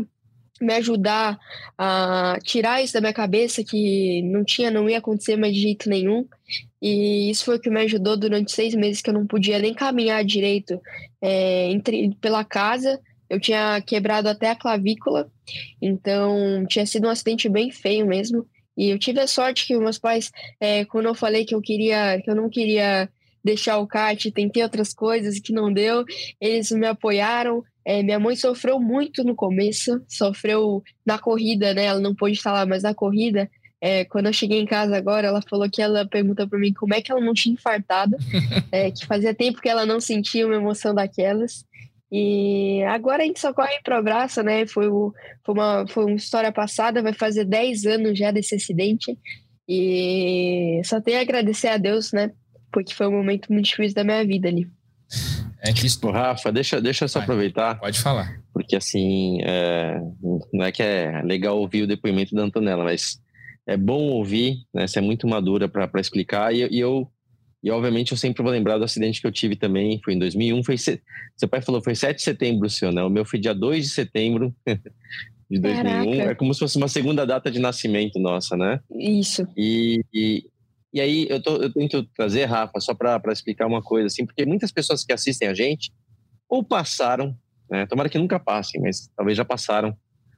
me 0.62 0.74
ajudar 0.74 1.39
a 1.78 2.38
tirar 2.43 2.84
isso 2.84 2.93
da 2.93 3.02
minha 3.02 3.13
cabeça 3.13 3.63
que 3.63 4.22
não 4.24 4.43
tinha, 4.43 4.72
não 4.72 4.89
ia 4.89 4.98
acontecer 4.98 5.36
mais 5.36 5.54
de 5.54 5.62
jeito 5.62 5.89
nenhum. 5.89 6.28
E 6.82 7.30
isso 7.30 7.45
foi 7.45 7.58
o 7.58 7.60
que 7.60 7.69
me 7.69 7.82
ajudou 7.82 8.15
durante 8.17 8.52
seis 8.52 8.74
meses 8.74 9.02
que 9.02 9.10
eu 9.10 9.13
não 9.13 9.28
podia 9.28 9.60
nem 9.60 9.74
caminhar 9.74 10.24
direito 10.24 10.80
é, 11.22 11.69
entre, 11.72 12.15
pela 12.22 12.43
casa. 12.43 13.00
Eu 13.30 13.39
tinha 13.39 13.82
quebrado 13.82 14.28
até 14.28 14.50
a 14.50 14.56
clavícula, 14.56 15.30
então 15.80 16.65
tinha 16.67 16.86
sido 16.86 17.08
um 17.08 17.12
acidente 17.12 17.48
bem 17.48 17.72
feio 17.72 18.08
mesmo. 18.08 18.48
E 18.76 18.89
eu 18.89 18.98
tive 18.98 19.19
a 19.19 19.28
sorte 19.28 19.67
que 19.67 19.78
meus 19.78 20.00
pais, 20.00 20.32
é, 20.60 20.86
quando 20.86 21.08
eu 21.08 21.13
falei 21.13 21.45
que 21.45 21.54
eu 21.54 21.62
queria, 21.62 22.19
que 22.22 22.32
eu 22.32 22.36
não 22.36 22.50
queria 22.50 23.10
deixar 23.43 23.78
o 23.78 23.88
kart, 23.88 24.26
tentei 24.32 24.63
outras 24.63 24.93
coisas 24.93 25.39
que 25.39 25.54
não 25.54 25.72
deu, 25.72 26.04
eles 26.39 26.72
me 26.72 26.88
apoiaram, 26.88 27.63
é, 27.89 28.04
minha 28.04 28.19
mãe 28.19 28.36
sofreu 28.36 28.80
muito 28.80 29.23
no 29.23 29.34
começo, 29.34 29.99
sofreu 30.08 30.84
na 31.04 31.17
corrida, 31.17 31.73
né? 31.73 31.86
Ela 31.86 31.99
não 31.99 32.13
pôde 32.13 32.36
estar 32.36 32.54
lá, 32.54 32.63
mas 32.63 32.84
na 32.84 32.93
corrida, 32.93 33.49
é, 33.82 34.06
quando 34.06 34.28
eu 34.28 34.34
cheguei 34.34 34.62
em 34.62 34.65
casa 34.67 34.95
agora, 34.95 35.28
ela 35.28 35.41
falou 35.41 35.67
que 35.67 35.82
ela 35.82 36.08
perguntou 36.08 36.47
para 36.47 36.60
mim 36.60 36.71
como 36.71 36.93
é 36.93 37.02
que 37.02 37.12
ela 37.12 37.19
não 37.19 37.34
tinha 37.34 37.54
infartado, 37.54 38.15
é, 38.71 38.91
que 38.91 39.08
fazia 39.08 39.34
tempo 39.34 39.60
que 39.60 39.67
ela 39.67 39.88
não 39.88 39.99
sentia 39.99 40.45
uma 40.45 40.56
emoção 40.56 40.93
daquelas. 40.93 41.65
E 42.12 42.84
agora 42.84 43.23
a 43.23 43.25
gente 43.25 43.39
só 43.39 43.52
corre 43.52 43.82
pro 43.84 43.95
abraço, 43.95 44.43
né? 44.43 44.67
Foi, 44.67 44.88
o, 44.88 45.12
foi, 45.43 45.56
uma, 45.56 45.88
foi 45.88 46.06
uma 46.06 46.15
história 46.15 46.52
passada, 46.52 47.02
vai 47.02 47.13
fazer 47.13 47.43
10 47.43 47.88
anos 47.88 48.19
já 48.19 48.30
desse 48.30 48.54
acidente. 48.54 49.17
E 49.67 50.80
só 50.86 51.02
tenho 51.02 51.17
a 51.17 51.21
agradecer 51.21 51.69
a 51.69 51.78
Deus, 51.78 52.12
né? 52.12 52.32
Porque 52.71 52.93
foi 52.93 53.08
um 53.08 53.13
momento 53.13 53.52
muito 53.52 53.65
difícil 53.65 53.95
da 53.95 54.04
minha 54.04 54.23
vida 54.23 54.47
ali. 54.47 54.69
É 55.62 55.74
que... 55.74 55.86
Ô, 56.06 56.12
Rafa, 56.12 56.52
deixa, 56.52 56.82
deixa 56.82 57.06
eu 57.06 57.10
só 57.10 57.19
Vai, 57.19 57.26
aproveitar. 57.26 57.80
Pode 57.80 58.00
falar. 58.00 58.41
Porque, 58.54 58.76
assim, 58.76 59.39
é, 59.41 60.00
não 60.54 60.65
é 60.65 60.72
que 60.72 60.82
é 60.82 61.22
legal 61.24 61.58
ouvir 61.58 61.84
o 61.84 61.88
depoimento 61.88 62.34
da 62.34 62.43
Antonella, 62.43 62.84
mas 62.84 63.22
é 63.67 63.78
bom 63.78 64.04
ouvir, 64.10 64.63
né? 64.74 64.88
Você 64.88 65.00
é 65.00 65.02
muito 65.02 65.28
madura 65.28 65.67
para 65.67 66.02
explicar. 66.02 66.54
E, 66.54 66.67
e, 66.72 66.80
eu, 66.80 67.08
e, 67.63 67.69
obviamente, 67.69 68.12
eu 68.12 68.17
sempre 68.17 68.41
vou 68.41 68.52
lembrar 68.52 68.78
do 68.78 68.84
acidente 68.84 69.22
que 69.22 69.28
eu 69.28 69.32
tive 69.32 69.56
também. 69.56 70.02
Foi 70.04 70.13
em 70.13 70.19
2001. 70.19 70.63
Foi, 70.63 70.78
seu 70.78 71.48
pai 71.50 71.62
falou 71.62 71.82
foi 71.82 71.93
7 71.93 72.17
de 72.17 72.24
setembro, 72.24 72.69
senhor, 72.69 72.91
né? 72.91 73.04
O 73.04 73.10
meu 73.10 73.26
foi 73.26 73.38
dia 73.38 73.54
2 73.54 73.86
de 73.86 73.91
setembro 73.91 74.56
de 75.50 75.60
2001. 75.60 76.12
Caraca. 76.12 76.32
É 76.32 76.36
como 76.36 76.54
se 76.54 76.60
fosse 76.62 76.78
uma 76.78 76.88
segunda 76.88 77.28
data 77.28 77.52
de 77.52 77.60
nascimento 77.60 78.17
nossa, 78.17 78.58
né? 78.58 78.80
Isso. 78.98 79.48
E, 79.56 80.04
e, 80.12 80.48
e 80.93 80.99
aí 80.99 81.28
eu, 81.30 81.41
tô, 81.41 81.58
eu 81.58 81.71
tento 81.71 82.04
trazer, 82.15 82.45
Rafa, 82.45 82.80
só 82.80 82.93
para 82.93 83.21
explicar 83.32 83.67
uma 83.67 83.82
coisa, 83.82 84.08
assim, 84.08 84.25
porque 84.25 84.45
muitas 84.45 84.71
pessoas 84.71 85.04
que 85.04 85.13
assistem 85.13 85.47
a 85.47 85.54
gente 85.54 85.91
ou 86.47 86.63
passaram, 86.63 87.36
né, 87.69 87.86
tomara 87.86 88.10
que 88.10 88.17
nunca 88.17 88.39
passem, 88.39 88.82
mas 88.82 89.08
talvez 89.15 89.38
já 89.38 89.45
passaram 89.45 89.95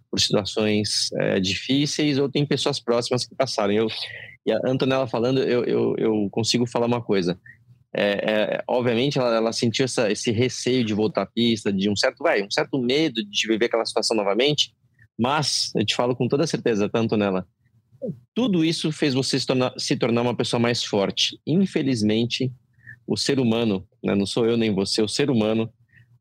por 0.10 0.20
situações 0.20 1.10
é, 1.14 1.40
difíceis 1.40 2.18
ou 2.18 2.30
tem 2.30 2.46
pessoas 2.46 2.82
próximas 2.82 3.26
que 3.26 3.34
passaram. 3.34 3.74
Eu, 3.74 3.88
e 4.46 4.52
a 4.52 4.60
Antonella 4.66 5.08
falando, 5.08 5.42
eu, 5.42 5.64
eu, 5.64 5.96
eu 5.98 6.30
consigo 6.30 6.68
falar 6.68 6.86
uma 6.86 7.02
coisa. 7.02 7.40
É, 7.94 8.04
é, 8.04 8.64
obviamente 8.68 9.18
ela, 9.18 9.36
ela 9.36 9.54
sentiu 9.54 9.86
essa, 9.86 10.12
esse 10.12 10.32
receio 10.32 10.84
de 10.84 10.94
voltar 10.94 11.24
à 11.24 11.26
pista, 11.26 11.72
de 11.72 11.90
um 11.90 11.96
certo, 11.96 12.24
vai, 12.24 12.42
um 12.42 12.52
certo 12.52 12.78
medo 12.78 13.24
de 13.24 13.48
viver 13.48 13.66
aquela 13.66 13.86
situação 13.86 14.16
novamente, 14.16 14.74
mas 15.18 15.72
eu 15.76 15.86
te 15.86 15.96
falo 15.96 16.16
com 16.16 16.28
toda 16.28 16.48
certeza, 16.48 16.90
tanto 16.90 17.16
nela, 17.16 17.46
tudo 18.34 18.64
isso 18.64 18.92
fez 18.92 19.14
você 19.14 19.40
se 19.40 19.46
tornar, 19.46 19.74
se 19.78 19.96
tornar 19.96 20.22
uma 20.22 20.36
pessoa 20.36 20.60
mais 20.60 20.84
forte. 20.84 21.40
Infelizmente, 21.46 22.52
o 23.06 23.18
ser 23.18 23.40
humano, 23.40 23.88
né, 24.04 24.16
não 24.16 24.26
sou 24.26 24.46
eu 24.46 24.58
nem 24.58 24.74
você, 24.74 25.02
o 25.02 25.08
ser 25.08 25.30
humano 25.30 25.72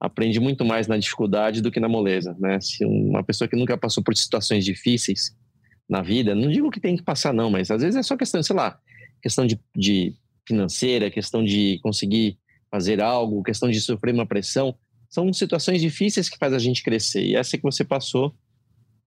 aprende 0.00 0.40
muito 0.40 0.64
mais 0.64 0.86
na 0.86 0.96
dificuldade 0.96 1.60
do 1.60 1.70
que 1.70 1.78
na 1.78 1.88
moleza, 1.88 2.34
né? 2.40 2.58
Se 2.60 2.84
uma 2.86 3.22
pessoa 3.22 3.46
que 3.46 3.56
nunca 3.56 3.76
passou 3.76 4.02
por 4.02 4.16
situações 4.16 4.64
difíceis 4.64 5.36
na 5.88 6.00
vida, 6.00 6.34
não 6.34 6.50
digo 6.50 6.70
que 6.70 6.80
tem 6.80 6.96
que 6.96 7.02
passar 7.02 7.34
não, 7.34 7.50
mas 7.50 7.70
às 7.70 7.82
vezes 7.82 7.96
é 7.96 8.02
só 8.02 8.16
questão, 8.16 8.42
sei 8.42 8.56
lá, 8.56 8.78
questão 9.22 9.46
de, 9.46 9.60
de 9.76 10.14
financeira, 10.48 11.10
questão 11.10 11.44
de 11.44 11.78
conseguir 11.82 12.38
fazer 12.70 13.00
algo, 13.00 13.42
questão 13.42 13.70
de 13.70 13.80
sofrer 13.80 14.14
uma 14.14 14.26
pressão, 14.26 14.74
são 15.08 15.30
situações 15.32 15.80
difíceis 15.82 16.28
que 16.28 16.38
faz 16.38 16.52
a 16.52 16.58
gente 16.58 16.82
crescer. 16.82 17.24
E 17.24 17.36
essa 17.36 17.56
que 17.56 17.62
você 17.62 17.84
passou 17.84 18.34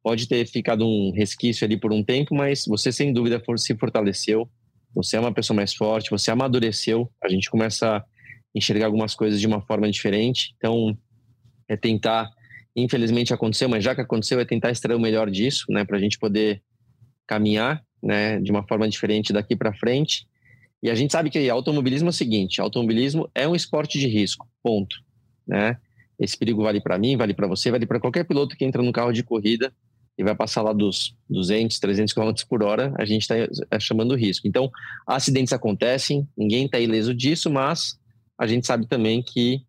pode 0.04 0.28
ter 0.28 0.46
ficado 0.46 0.86
um 0.86 1.12
resquício 1.12 1.66
ali 1.66 1.78
por 1.80 1.94
um 1.94 2.04
tempo, 2.04 2.36
mas 2.36 2.66
você 2.68 2.92
sem 2.92 3.14
dúvida 3.14 3.42
se 3.56 3.76
fortaleceu, 3.78 4.50
você 4.94 5.16
é 5.16 5.20
uma 5.20 5.34
pessoa 5.34 5.56
mais 5.56 5.74
forte, 5.74 6.12
você 6.12 6.30
amadureceu, 6.30 7.10
a 7.24 7.30
gente 7.30 7.50
começa 7.50 7.98
a 7.98 8.06
enxergar 8.54 8.86
algumas 8.88 9.16
coisas 9.16 9.40
de 9.40 9.48
uma 9.48 9.62
forma 9.62 9.90
diferente, 9.90 10.54
então 10.58 10.96
é 11.70 11.78
tentar, 11.78 12.30
infelizmente 12.76 13.34
aconteceu, 13.34 13.70
mas 13.70 13.84
já 13.84 13.96
que 13.96 14.02
aconteceu, 14.02 14.40
é 14.40 14.46
tentar 14.46 14.72
extrair 14.72 14.96
o 14.96 15.00
melhor 15.00 15.32
disso, 15.32 15.66
né, 15.70 15.86
para 15.86 15.98
a 15.98 16.00
gente 16.00 16.20
poder 16.20 16.62
caminhar, 17.26 17.82
né, 18.02 18.40
de 18.42 18.52
uma 18.52 18.68
forma 18.68 18.88
diferente 18.90 19.32
daqui 19.32 19.56
para 19.56 19.74
frente. 19.74 20.28
E 20.84 20.90
a 20.90 20.96
gente 20.96 21.14
sabe 21.14 21.30
que 21.30 21.50
automobilismo 21.50 22.10
é 22.10 22.12
o 22.12 22.14
seguinte, 22.14 22.60
automobilismo 22.60 23.32
é 23.34 23.48
um 23.48 23.56
esporte 23.56 23.98
de 23.98 24.08
risco, 24.08 24.46
ponto, 24.62 24.98
né? 25.48 25.78
Esse 26.20 26.38
perigo 26.38 26.62
vale 26.62 26.82
para 26.82 26.98
mim, 26.98 27.16
vale 27.16 27.34
para 27.34 27.48
você, 27.48 27.72
vale 27.72 27.86
para 27.86 28.02
qualquer 28.02 28.26
piloto 28.26 28.56
que 28.58 28.66
entra 28.66 28.84
no 28.84 28.92
carro 28.92 29.14
de 29.14 29.24
corrida 29.24 29.74
e 30.18 30.24
vai 30.24 30.36
passar 30.36 30.62
lá 30.62 30.74
dos 30.74 31.16
200, 31.30 31.80
300 31.80 32.14
km 32.14 32.32
por 32.48 32.64
hora, 32.64 32.94
a 32.98 33.06
gente 33.06 33.24
está 33.24 33.36
é, 33.36 33.80
chamando 33.80 34.16
risco. 34.16 34.48
Então, 34.48 34.72
acidentes 35.08 35.54
acontecem, 35.54 36.28
ninguém 36.38 36.66
está 36.66 36.80
ileso 36.80 37.14
disso, 37.14 37.50
mas 37.50 37.98
a 38.38 38.46
gente 38.46 38.68
sabe 38.68 38.88
também 38.88 39.22
que 39.22 39.62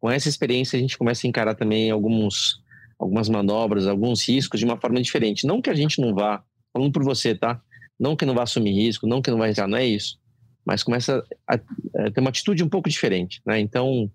com 0.00 0.10
essa 0.10 0.28
experiência 0.28 0.76
a 0.76 0.80
gente 0.80 0.96
começa 0.96 1.26
a 1.26 1.28
encarar 1.28 1.54
também 1.54 1.90
alguns, 1.90 2.62
algumas 2.98 3.28
manobras, 3.28 3.86
alguns 3.86 4.26
riscos 4.26 4.58
de 4.58 4.64
uma 4.64 4.80
forma 4.80 5.02
diferente. 5.02 5.46
Não 5.46 5.60
que 5.60 5.70
a 5.70 5.74
gente 5.74 6.00
não 6.00 6.14
vá, 6.14 6.42
falando 6.72 6.92
por 6.92 7.04
você, 7.04 7.34
tá? 7.34 7.60
Não 7.98 8.16
que 8.16 8.24
não 8.24 8.34
vá 8.34 8.44
assumir 8.44 8.72
risco, 8.72 9.06
não 9.06 9.20
que 9.20 9.30
não 9.30 9.38
vai 9.38 9.50
entrar, 9.50 9.66
não 9.66 9.76
é 9.76 9.84
isso. 9.84 10.18
Mas 10.64 10.82
começa 10.82 11.22
a, 11.46 11.54
a 11.54 12.10
ter 12.10 12.20
uma 12.20 12.30
atitude 12.30 12.62
um 12.62 12.68
pouco 12.68 12.88
diferente, 12.88 13.42
né? 13.44 13.58
Então, 13.58 14.10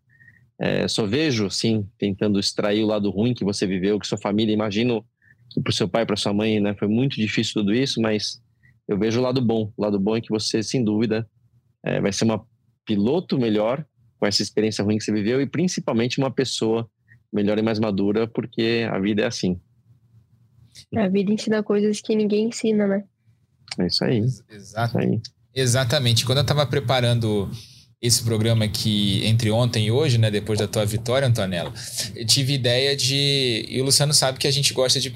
é, 0.60 0.88
só 0.88 1.06
vejo, 1.06 1.50
sim, 1.50 1.88
tentando 1.98 2.40
extrair 2.40 2.84
o 2.84 2.88
lado 2.88 3.10
ruim 3.10 3.34
que 3.34 3.44
você 3.44 3.68
viveu, 3.68 4.00
que 4.00 4.08
sua 4.08 4.18
família, 4.18 4.54
imagino 4.54 5.06
para 5.62 5.70
o 5.70 5.74
seu 5.74 5.88
pai, 5.88 6.06
para 6.06 6.16
sua 6.16 6.34
mãe, 6.34 6.60
né? 6.60 6.76
Foi 6.76 6.88
muito 6.88 7.16
difícil 7.16 7.54
tudo 7.54 7.74
isso, 7.74 8.02
mas 8.02 8.42
eu 8.88 8.98
vejo 8.98 9.20
o 9.20 9.24
lado 9.24 9.42
bom. 9.42 9.72
O 9.76 9.82
lado 9.82 10.00
bom 10.00 10.16
é 10.16 10.22
que 10.22 10.30
você, 10.30 10.64
sem 10.64 10.84
dúvida, 10.84 11.28
é, 11.84 12.00
vai 12.00 12.12
ser 12.12 12.26
uma 12.26 12.46
piloto 12.86 13.38
melhor 13.38 13.86
com 14.20 14.26
essa 14.26 14.42
experiência 14.42 14.84
ruim 14.84 14.98
que 14.98 15.04
você 15.04 15.12
viveu 15.12 15.42
e 15.42 15.46
principalmente 15.46 16.18
uma 16.18 16.32
pessoa 16.32 16.90
melhor 17.32 17.58
e 17.58 17.62
mais 17.62 17.80
madura, 17.80 18.28
porque 18.28 18.88
a 18.90 19.00
vida 19.00 19.24
é 19.24 19.26
assim. 19.26 19.60
A 20.96 21.08
vida 21.08 21.32
ensina 21.32 21.64
coisas 21.64 22.02
que 22.02 22.16
ninguém 22.16 22.48
ensina, 22.48 22.88
né? 22.88 23.04
É 23.80 23.88
isso 23.88 24.04
aí. 24.04 24.20
Exato. 24.20 24.50
Isso 24.50 24.98
aí. 24.98 25.22
Exatamente. 25.54 26.26
Quando 26.26 26.40
eu 26.40 26.44
estava 26.44 26.66
preparando 26.66 27.50
esse 28.02 28.22
programa 28.24 28.66
aqui 28.66 29.26
entre 29.26 29.50
ontem 29.50 29.88
e 29.88 29.92
hoje, 29.92 30.18
né, 30.18 30.30
depois 30.30 30.60
da 30.60 30.68
tua 30.68 30.86
vitória, 30.86 31.28
Antonella, 31.28 31.74
eu 32.16 32.26
tive 32.26 32.54
ideia 32.54 32.96
de. 32.96 33.66
E 33.70 33.80
o 33.80 33.86
Luciano 33.86 34.14
sabe 34.14 34.40
que 34.40 34.48
a 34.48 34.52
gente 34.52 34.74
gosta 34.74 35.00
de 35.00 35.16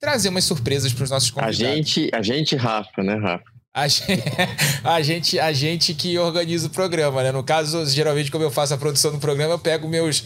trazer 0.00 0.30
umas 0.30 0.44
surpresas 0.44 0.92
para 0.92 1.04
os 1.04 1.10
nossos 1.10 1.30
A 1.30 1.32
convidados. 1.32 1.58
gente, 1.58 2.10
a 2.12 2.22
gente, 2.22 2.56
Rafa, 2.56 3.02
né, 3.02 3.16
Rafa? 3.16 3.44
A 3.72 3.86
gente, 3.86 4.12
a 4.82 5.02
gente, 5.02 5.38
a 5.38 5.52
gente 5.52 5.94
que 5.94 6.18
organiza 6.18 6.66
o 6.66 6.70
programa, 6.70 7.22
né? 7.22 7.30
No 7.30 7.44
caso, 7.44 7.86
geralmente, 7.86 8.30
como 8.30 8.42
eu 8.42 8.50
faço 8.50 8.74
a 8.74 8.78
produção 8.78 9.12
do 9.12 9.18
programa, 9.18 9.54
eu 9.54 9.58
pego 9.58 9.86
meus 9.88 10.24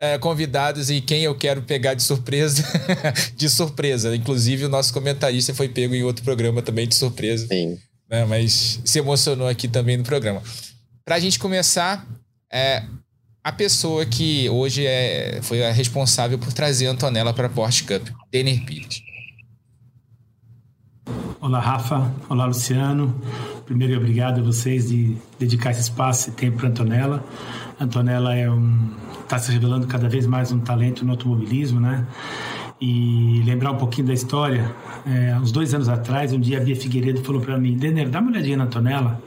é, 0.00 0.18
convidados 0.18 0.90
e 0.90 1.00
quem 1.00 1.22
eu 1.22 1.34
quero 1.34 1.62
pegar 1.62 1.94
de 1.94 2.02
surpresa, 2.02 2.62
de 3.34 3.48
surpresa. 3.48 4.14
Inclusive, 4.14 4.66
o 4.66 4.68
nosso 4.68 4.92
comentarista 4.92 5.54
foi 5.54 5.68
pego 5.68 5.94
em 5.94 6.02
outro 6.04 6.22
programa 6.22 6.62
também 6.62 6.86
de 6.86 6.94
surpresa. 6.94 7.46
Sim. 7.48 7.78
Né? 8.08 8.24
Mas 8.24 8.80
se 8.84 8.98
emocionou 8.98 9.48
aqui 9.48 9.66
também 9.66 9.96
no 9.96 10.04
programa. 10.04 10.42
Pra 11.04 11.18
gente 11.18 11.38
começar, 11.38 12.06
é, 12.52 12.82
a 13.46 13.52
pessoa 13.52 14.04
que 14.04 14.50
hoje 14.50 14.84
é, 14.84 15.38
foi 15.40 15.64
a 15.64 15.70
responsável 15.70 16.36
por 16.36 16.52
trazer 16.52 16.88
a 16.88 16.90
Antonella 16.90 17.32
para 17.32 17.46
a 17.46 17.48
Porsche 17.48 17.84
Cup, 17.84 18.08
Denner 18.32 18.64
Pires. 18.64 19.04
Olá, 21.40 21.60
Rafa. 21.60 22.12
Olá, 22.28 22.44
Luciano. 22.44 23.14
Primeiro, 23.64 23.98
obrigado 23.98 24.40
a 24.40 24.42
vocês 24.42 24.88
de 24.88 25.16
dedicar 25.38 25.70
esse 25.70 25.82
espaço 25.82 26.30
e 26.30 26.32
tempo 26.32 26.56
para 26.56 26.70
Antonella. 26.70 27.24
Antonella 27.78 28.34
é 28.34 28.50
um 28.50 28.90
está 29.22 29.38
se 29.38 29.52
revelando 29.52 29.86
cada 29.86 30.08
vez 30.08 30.26
mais 30.26 30.50
um 30.50 30.58
talento 30.58 31.04
no 31.04 31.12
automobilismo, 31.12 31.78
né? 31.78 32.04
E 32.80 33.44
lembrar 33.46 33.70
um 33.70 33.76
pouquinho 33.76 34.08
da 34.08 34.12
história, 34.12 34.74
é, 35.06 35.38
uns 35.38 35.52
dois 35.52 35.72
anos 35.72 35.88
atrás, 35.88 36.32
um 36.32 36.40
dia 36.40 36.58
a 36.58 36.60
Bia 36.60 36.74
Figueiredo 36.74 37.22
falou 37.22 37.40
para 37.40 37.56
mim, 37.56 37.76
Denner, 37.76 38.08
dá 38.08 38.18
uma 38.18 38.32
olhadinha 38.32 38.56
na 38.56 38.64
Antonella. 38.64 39.22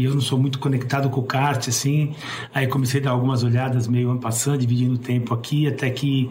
E 0.00 0.04
eu 0.04 0.14
não 0.14 0.20
sou 0.22 0.38
muito 0.38 0.58
conectado 0.58 1.10
com 1.10 1.20
o 1.20 1.22
kart, 1.22 1.68
assim. 1.68 2.14
Aí 2.54 2.66
comecei 2.66 3.02
a 3.02 3.04
dar 3.04 3.10
algumas 3.10 3.44
olhadas 3.44 3.86
meio 3.86 4.10
ano 4.10 4.18
passando, 4.18 4.56
dividindo 4.56 4.94
o 4.94 4.98
tempo 4.98 5.34
aqui, 5.34 5.66
até 5.66 5.90
que 5.90 6.30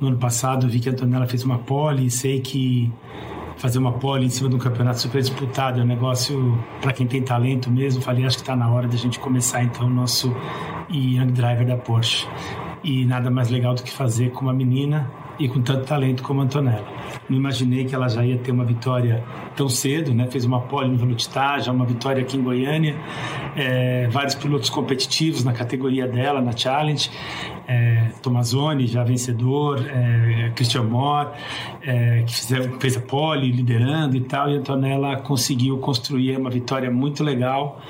no 0.00 0.08
ano 0.08 0.16
passado 0.16 0.66
vi 0.66 0.80
que 0.80 0.88
a 0.88 0.92
Antonella 0.92 1.26
fez 1.26 1.44
uma 1.44 1.58
pole 1.58 2.06
e 2.06 2.10
sei 2.10 2.40
que 2.40 2.90
fazer 3.58 3.78
uma 3.78 3.92
pole 3.92 4.24
em 4.24 4.30
cima 4.30 4.48
de 4.48 4.56
um 4.56 4.58
campeonato 4.58 5.00
super 5.00 5.20
disputado 5.20 5.80
é 5.80 5.82
um 5.84 5.86
negócio 5.86 6.58
para 6.80 6.94
quem 6.94 7.06
tem 7.06 7.22
talento 7.22 7.70
mesmo. 7.70 8.00
Falei, 8.00 8.24
acho 8.24 8.38
que 8.38 8.42
está 8.42 8.56
na 8.56 8.70
hora 8.70 8.88
da 8.88 8.96
gente 8.96 9.18
começar 9.18 9.62
então 9.62 9.86
o 9.86 9.90
nosso 9.90 10.34
Young 10.90 11.30
Driver 11.32 11.66
da 11.66 11.76
Porsche. 11.76 12.26
E 12.82 13.04
nada 13.04 13.30
mais 13.30 13.50
legal 13.50 13.74
do 13.74 13.82
que 13.82 13.90
fazer 13.90 14.30
com 14.30 14.46
uma 14.46 14.52
menina 14.54 15.10
e 15.38 15.48
com 15.48 15.60
tanto 15.60 15.86
talento 15.86 16.22
como 16.22 16.40
Antonella. 16.40 16.86
Não 17.28 17.36
imaginei 17.36 17.84
que 17.84 17.94
ela 17.94 18.08
já 18.08 18.24
ia 18.24 18.38
ter 18.38 18.52
uma 18.52 18.64
vitória 18.64 19.24
tão 19.56 19.68
cedo, 19.68 20.12
né? 20.12 20.26
Fez 20.30 20.44
uma 20.44 20.60
pole 20.60 20.88
no 20.88 21.14
já 21.60 21.72
uma 21.72 21.86
vitória 21.86 22.22
aqui 22.22 22.36
em 22.36 22.42
Goiânia, 22.42 22.96
é, 23.56 24.08
vários 24.08 24.34
pilotos 24.34 24.68
competitivos 24.68 25.44
na 25.44 25.52
categoria 25.52 26.06
dela, 26.06 26.40
na 26.40 26.52
Challenge. 26.52 27.10
É, 27.66 28.10
Tomazoni, 28.22 28.86
já 28.86 29.02
vencedor, 29.02 29.86
é, 29.86 30.52
Christian 30.54 30.82
Moore, 30.82 31.30
é, 31.82 32.22
que 32.22 32.34
fizer, 32.34 32.70
fez 32.78 32.96
a 32.96 33.00
pole, 33.00 33.50
liderando 33.50 34.16
e 34.16 34.20
tal, 34.20 34.50
e 34.50 34.56
Antonella 34.56 35.16
conseguiu 35.16 35.78
construir 35.78 36.36
uma 36.36 36.50
vitória 36.50 36.90
muito 36.90 37.24
legal, 37.24 37.80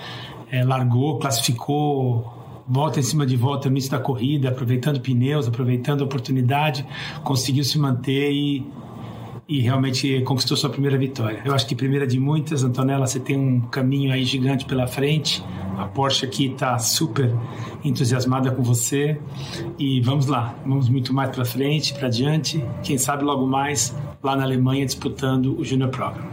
é, 0.50 0.64
largou, 0.64 1.18
classificou 1.18 2.33
volta 2.66 2.98
em 2.98 3.02
cima 3.02 3.26
de 3.26 3.36
volta 3.36 3.68
no 3.68 3.74
início 3.74 3.90
da 3.90 3.98
corrida, 3.98 4.48
aproveitando 4.48 5.00
pneus, 5.00 5.46
aproveitando 5.46 6.02
a 6.02 6.04
oportunidade, 6.04 6.84
conseguiu 7.22 7.64
se 7.64 7.78
manter 7.78 8.32
e, 8.32 8.66
e 9.48 9.60
realmente 9.60 10.22
conquistou 10.22 10.56
sua 10.56 10.70
primeira 10.70 10.96
vitória. 10.96 11.42
Eu 11.44 11.54
acho 11.54 11.66
que 11.66 11.74
primeira 11.74 12.06
de 12.06 12.18
muitas, 12.18 12.64
Antonella, 12.64 13.06
você 13.06 13.20
tem 13.20 13.36
um 13.36 13.60
caminho 13.60 14.12
aí 14.12 14.24
gigante 14.24 14.64
pela 14.64 14.86
frente. 14.86 15.44
A 15.76 15.86
Porsche 15.86 16.24
aqui 16.24 16.46
está 16.46 16.78
super 16.78 17.34
entusiasmada 17.84 18.50
com 18.50 18.62
você 18.62 19.20
e 19.78 20.00
vamos 20.00 20.26
lá, 20.26 20.54
vamos 20.64 20.88
muito 20.88 21.12
mais 21.12 21.30
para 21.30 21.44
frente, 21.44 21.92
para 21.94 22.08
diante. 22.08 22.64
Quem 22.82 22.96
sabe 22.96 23.24
logo 23.24 23.46
mais 23.46 23.94
lá 24.22 24.36
na 24.36 24.44
Alemanha 24.44 24.86
disputando 24.86 25.58
o 25.58 25.64
Junior 25.64 25.90
Program. 25.90 26.24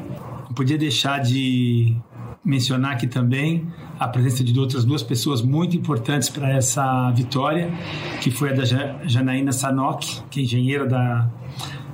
Não 0.46 0.54
podia 0.54 0.78
deixar 0.78 1.20
de 1.20 1.96
mencionar 2.44 2.94
aqui 2.94 3.08
também 3.08 3.68
a 4.02 4.08
presença 4.08 4.44
de 4.44 4.60
outras 4.60 4.84
duas 4.84 5.04
pessoas 5.04 5.44
muito 5.44 5.78
importantes 5.78 6.28
para 6.28 6.50
essa 6.50 7.12
vitória, 7.12 7.72
que 8.20 8.32
foi 8.32 8.50
a 8.50 8.54
da 8.54 8.66
Janaína 9.06 9.52
Sanok, 9.52 10.24
que 10.32 10.40
é 10.40 10.44
engenheira 10.44 10.88
da, 10.88 11.30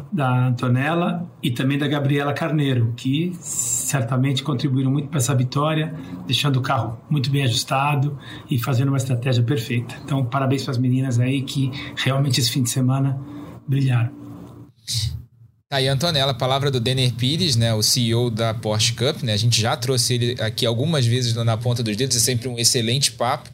da 0.09 0.47
Antonella, 0.47 1.29
e 1.43 1.51
também 1.51 1.77
da 1.77 1.85
Gabriela 1.85 2.31
Carneiro, 2.31 2.93
que 2.95 3.33
certamente 3.41 4.41
contribuíram 4.41 4.89
muito 4.89 5.09
para 5.09 5.17
essa 5.17 5.35
vitória, 5.35 5.93
deixando 6.25 6.59
o 6.59 6.61
carro 6.61 6.97
muito 7.09 7.29
bem 7.29 7.43
ajustado 7.43 8.17
e 8.49 8.57
fazendo 8.57 8.87
uma 8.87 8.97
estratégia 8.97 9.43
perfeita. 9.43 9.93
Então, 10.05 10.23
parabéns 10.23 10.63
para 10.63 10.71
as 10.71 10.77
meninas 10.77 11.19
aí 11.19 11.41
que 11.41 11.69
realmente 11.97 12.39
esse 12.39 12.49
fim 12.49 12.63
de 12.63 12.69
semana 12.69 13.19
brilharam. 13.67 14.11
Tá 15.69 15.77
aí, 15.77 15.87
Antonella, 15.89 16.31
a 16.31 16.33
palavra 16.33 16.71
do 16.71 16.79
Denner 16.79 17.13
Pires, 17.13 17.57
né, 17.57 17.73
o 17.73 17.83
CEO 17.83 18.29
da 18.29 18.53
Porsche 18.53 18.93
Cup, 18.93 19.21
né? 19.21 19.33
A 19.33 19.37
gente 19.37 19.59
já 19.59 19.75
trouxe 19.75 20.13
ele 20.13 20.41
aqui 20.41 20.65
algumas 20.65 21.05
vezes 21.05 21.33
na 21.33 21.57
ponta 21.57 21.83
dos 21.83 21.97
dedos, 21.97 22.15
é 22.15 22.19
sempre 22.21 22.47
um 22.47 22.57
excelente 22.57 23.11
papo. 23.11 23.49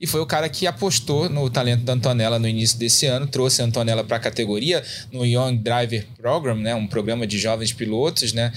E 0.00 0.06
foi 0.06 0.20
o 0.20 0.26
cara 0.26 0.48
que 0.48 0.64
apostou 0.64 1.28
no 1.28 1.50
talento 1.50 1.82
da 1.82 1.94
Antonella 1.94 2.38
no 2.38 2.46
início 2.46 2.78
desse 2.78 3.06
ano, 3.06 3.26
trouxe 3.26 3.62
a 3.62 3.64
Antonella 3.64 4.04
para 4.04 4.16
a 4.16 4.20
categoria 4.20 4.80
no 5.10 5.26
Young 5.26 5.56
Driver 5.56 6.06
Program, 6.16 6.54
né, 6.54 6.72
um 6.72 6.86
programa 6.86 7.26
de 7.26 7.36
jovens 7.36 7.72
pilotos, 7.72 8.32
né? 8.32 8.52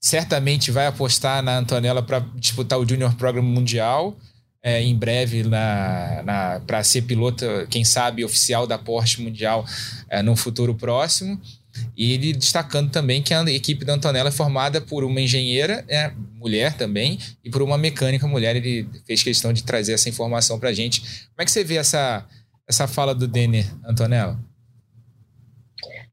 Certamente 0.00 0.70
vai 0.70 0.86
apostar 0.86 1.42
na 1.42 1.58
Antonella 1.58 2.04
para 2.04 2.20
disputar 2.36 2.78
o 2.78 2.88
Junior 2.88 3.16
Program 3.16 3.42
Mundial. 3.42 4.16
É, 4.62 4.80
em 4.80 4.96
breve 4.96 5.42
na, 5.42 6.22
na 6.24 6.60
para 6.60 6.84
ser 6.84 7.02
piloto, 7.02 7.44
quem 7.68 7.84
sabe, 7.84 8.24
oficial 8.24 8.66
da 8.66 8.78
Porsche 8.78 9.20
Mundial 9.22 9.66
é, 10.08 10.22
no 10.22 10.36
futuro 10.36 10.74
próximo. 10.74 11.38
E 11.96 12.12
ele 12.12 12.32
destacando 12.32 12.90
também 12.90 13.22
que 13.22 13.32
a 13.32 13.42
equipe 13.50 13.84
da 13.84 13.94
Antonella 13.94 14.28
é 14.28 14.32
formada 14.32 14.80
por 14.80 15.04
uma 15.04 15.20
engenheira, 15.20 15.84
é, 15.88 16.12
mulher 16.34 16.76
também, 16.76 17.18
e 17.44 17.50
por 17.50 17.62
uma 17.62 17.78
mecânica 17.78 18.26
mulher. 18.26 18.56
Ele 18.56 18.88
fez 19.06 19.22
questão 19.22 19.52
de 19.52 19.62
trazer 19.62 19.92
essa 19.92 20.08
informação 20.08 20.58
para 20.58 20.70
a 20.70 20.72
gente. 20.72 21.00
Como 21.00 21.40
é 21.40 21.44
que 21.44 21.50
você 21.50 21.64
vê 21.64 21.76
essa, 21.76 22.26
essa 22.68 22.86
fala 22.86 23.14
do 23.14 23.26
Denner, 23.28 23.66
Antonella? 23.84 24.38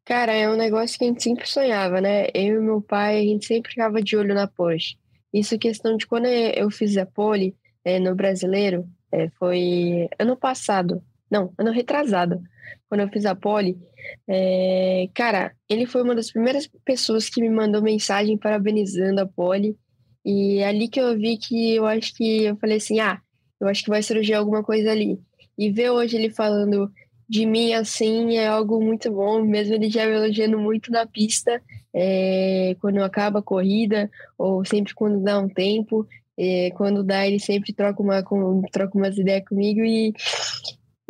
Cara, 0.06 0.34
é 0.34 0.50
um 0.50 0.58
negócio 0.58 0.98
que 0.98 1.06
a 1.06 1.08
gente 1.08 1.24
sempre 1.24 1.48
sonhava, 1.48 2.02
né? 2.02 2.28
Eu 2.34 2.62
e 2.62 2.66
meu 2.66 2.82
pai, 2.82 3.20
a 3.20 3.22
gente 3.22 3.46
sempre 3.46 3.72
ficava 3.72 4.02
de 4.02 4.18
olho 4.18 4.34
na 4.34 4.48
Porsche. 4.48 4.98
Isso 5.34 5.58
questão 5.58 5.96
de 5.96 6.06
quando 6.06 6.26
eu 6.26 6.70
fiz 6.70 6.98
a 6.98 7.06
pole 7.06 7.56
é, 7.86 8.00
no 8.00 8.14
brasileiro, 8.16 8.86
é, 9.12 9.30
foi 9.40 10.10
ano 10.20 10.36
passado. 10.36 11.02
Não, 11.32 11.54
ano 11.58 11.72
retrasado. 11.72 12.42
Quando 12.90 13.02
eu 13.02 13.10
fiz 13.10 13.26
a 13.26 13.34
pole, 13.34 13.80
é, 14.28 15.08
cara, 15.14 15.54
ele 15.70 15.86
foi 15.86 16.04
uma 16.04 16.14
das 16.14 16.30
primeiras 16.30 16.70
pessoas 16.84 17.30
que 17.30 17.42
me 17.42 17.50
mandou 17.50 17.82
mensagem 17.82 18.38
parabenizando 18.38 19.22
a 19.22 19.26
pole. 19.26 19.78
E 20.26 20.60
é 20.60 20.68
ali 20.68 20.90
que 20.90 21.00
eu 21.00 21.18
vi 21.18 21.38
que 21.38 21.76
eu 21.76 21.86
acho 21.86 22.14
que 22.14 22.44
eu 22.44 22.58
falei 22.58 22.78
assim: 22.78 23.00
ah, 23.00 23.20
eu 23.62 23.68
acho 23.68 23.84
que 23.84 23.90
vai 23.90 24.04
surgir 24.04 24.34
alguma 24.34 24.62
coisa 24.62 24.92
ali. 24.92 25.18
E 25.58 25.72
ver 25.72 25.92
hoje 25.92 26.18
ele 26.18 26.30
falando 26.30 26.92
de 27.30 27.46
mim 27.46 27.74
assim 27.74 28.36
é 28.36 28.48
algo 28.48 28.84
muito 28.84 29.10
bom, 29.10 29.42
mesmo 29.42 29.74
ele 29.74 29.90
já 29.90 30.06
me 30.06 30.14
elogiando 30.14 30.60
muito 30.60 30.92
na 30.92 31.06
pista, 31.08 31.62
é, 31.94 32.76
quando 32.82 33.02
acaba 33.02 33.40
a 33.40 33.44
corrida, 33.44 34.12
ou 34.38 34.66
sempre 34.66 34.94
quando 34.94 35.24
dá 35.24 35.40
um 35.40 35.48
tempo. 35.48 36.06
É, 36.38 36.72
quando 36.72 37.04
dá, 37.04 37.28
ele 37.28 37.40
sempre 37.40 37.72
troca, 37.74 38.02
uma, 38.02 38.24
com, 38.24 38.62
troca 38.72 38.98
umas 38.98 39.18
ideias 39.18 39.48
comigo 39.48 39.82
e, 39.82 40.14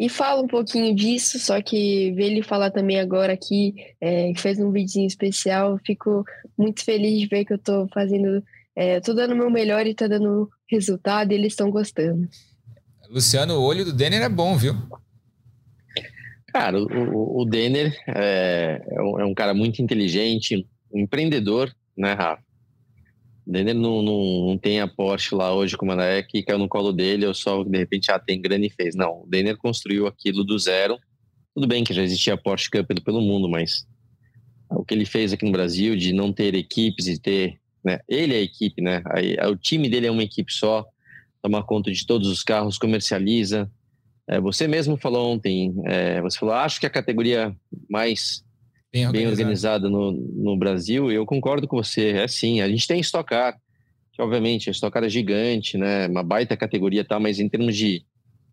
e 0.02 0.10
fala 0.10 0.42
um 0.42 0.48
pouquinho 0.48 0.96
disso, 0.96 1.38
só 1.38 1.62
que 1.62 2.12
ver 2.14 2.32
ele 2.32 2.42
falar 2.42 2.72
também 2.72 3.00
agora 3.00 3.34
aqui, 3.34 3.76
é, 4.02 4.34
que 4.34 4.42
fez 4.42 4.58
um 4.58 4.72
videozinho 4.72 5.06
especial, 5.06 5.80
fico 5.86 6.26
muito 6.58 6.84
feliz 6.84 7.20
de 7.20 7.28
ver 7.28 7.46
que 7.46 7.54
eu 7.54 7.60
tô 7.60 7.88
fazendo, 7.94 8.44
é, 8.76 9.00
tô 9.00 9.14
dando 9.14 9.36
o 9.36 9.38
meu 9.38 9.52
melhor 9.52 9.86
e 9.86 9.94
tá 9.94 10.08
dando 10.08 10.50
resultado 10.68 11.32
e 11.32 11.36
eles 11.36 11.54
estão 11.54 11.70
gostando. 11.70 12.28
Luciano, 13.12 13.60
o 13.60 13.64
olho 13.64 13.86
do 13.86 13.94
Denner 13.94 14.24
é 14.24 14.30
bom, 14.30 14.58
viu? 14.58 14.74
Cara, 16.48 16.82
o, 16.82 17.42
o 17.42 17.46
Denner 17.46 17.96
é, 18.08 18.82
é 18.90 19.24
um 19.24 19.36
cara 19.36 19.54
muito 19.54 19.84
inteligente, 19.84 20.68
um 20.92 21.02
empreendedor, 21.02 21.72
né, 21.96 22.14
Rafa? 22.14 22.42
O 23.52 23.54
Denner 23.54 23.76
não, 23.76 24.02
não, 24.02 24.46
não, 24.48 24.58
tem 24.58 24.80
a 24.80 24.88
Porsche 24.88 25.36
lá 25.36 25.54
hoje 25.54 25.76
como 25.76 25.92
ela 25.92 26.06
é, 26.06 26.24
que 26.24 26.42
caiu 26.42 26.58
no 26.58 26.70
colo 26.70 26.94
dele, 26.94 27.26
ou 27.26 27.34
só 27.34 27.62
de 27.64 27.78
repente 27.78 28.08
já 28.08 28.18
tem 28.18 28.42
grana 28.42 28.66
e 28.66 28.70
fez. 28.70 28.96
Não, 28.96 29.24
o 29.24 29.28
Denner 29.28 29.58
construiu 29.58 30.08
aquilo 30.08 30.44
do 30.44 30.58
zero. 30.58 30.98
Tudo 31.54 31.68
bem 31.68 31.84
que 31.84 31.94
já 31.94 32.02
existia 32.02 32.34
a 32.34 32.38
Porsche 32.38 32.72
Cup 32.72 32.90
pelo 33.04 33.20
mundo, 33.20 33.50
mas 33.50 33.86
o 34.70 34.86
que 34.86 34.94
ele 34.94 35.06
fez 35.06 35.34
aqui 35.34 35.44
no 35.44 35.52
Brasil 35.52 35.98
de 35.98 36.14
não 36.14 36.32
ter 36.32 36.56
equipes 36.56 37.08
e 37.08 37.20
ter 37.20 37.62
né? 37.84 38.00
Ele 38.08 38.34
é 38.34 38.38
a 38.38 38.42
equipe, 38.42 38.82
né? 38.82 39.02
Aí, 39.08 39.36
o 39.48 39.56
time 39.56 39.90
dele 39.90 40.08
é 40.08 40.12
uma 40.12 40.24
equipe 40.24 40.54
só, 40.54 40.86
toma 41.42 41.64
conta 41.64 41.92
de 41.92 42.06
todos 42.06 42.28
os 42.28 42.44
carros, 42.44 42.78
comercializa. 42.78 43.70
É, 44.28 44.40
você 44.40 44.68
mesmo 44.68 44.98
falou 44.98 45.34
ontem, 45.34 45.74
é, 45.86 46.22
você 46.22 46.38
falou, 46.38 46.56
acho 46.56 46.80
que 46.80 46.86
a 46.86 46.92
categoria 46.92 47.56
mais 47.90 48.44
bem 48.92 49.08
organizada, 49.08 49.12
bem 49.12 49.28
organizada 49.28 49.90
no, 49.90 50.12
no 50.12 50.58
Brasil, 50.58 51.12
eu 51.12 51.26
concordo 51.26 51.68
com 51.68 51.78
você, 51.78 52.10
é 52.10 52.28
sim, 52.28 52.62
a 52.62 52.68
gente 52.68 52.88
tem 52.88 53.00
Stock 53.00 53.30
Car, 53.30 53.58
que 54.12 54.22
obviamente 54.22 54.70
a 54.70 54.72
Stock 54.72 54.94
Car 54.94 55.04
é 55.04 55.10
gigante, 55.10 55.78
né? 55.78 56.08
Uma 56.08 56.24
baita 56.24 56.58
categoria, 56.58 57.06
tá? 57.06 57.20
Mas 57.20 57.40
em 57.40 57.48
termos 57.48 57.76
de 57.76 58.04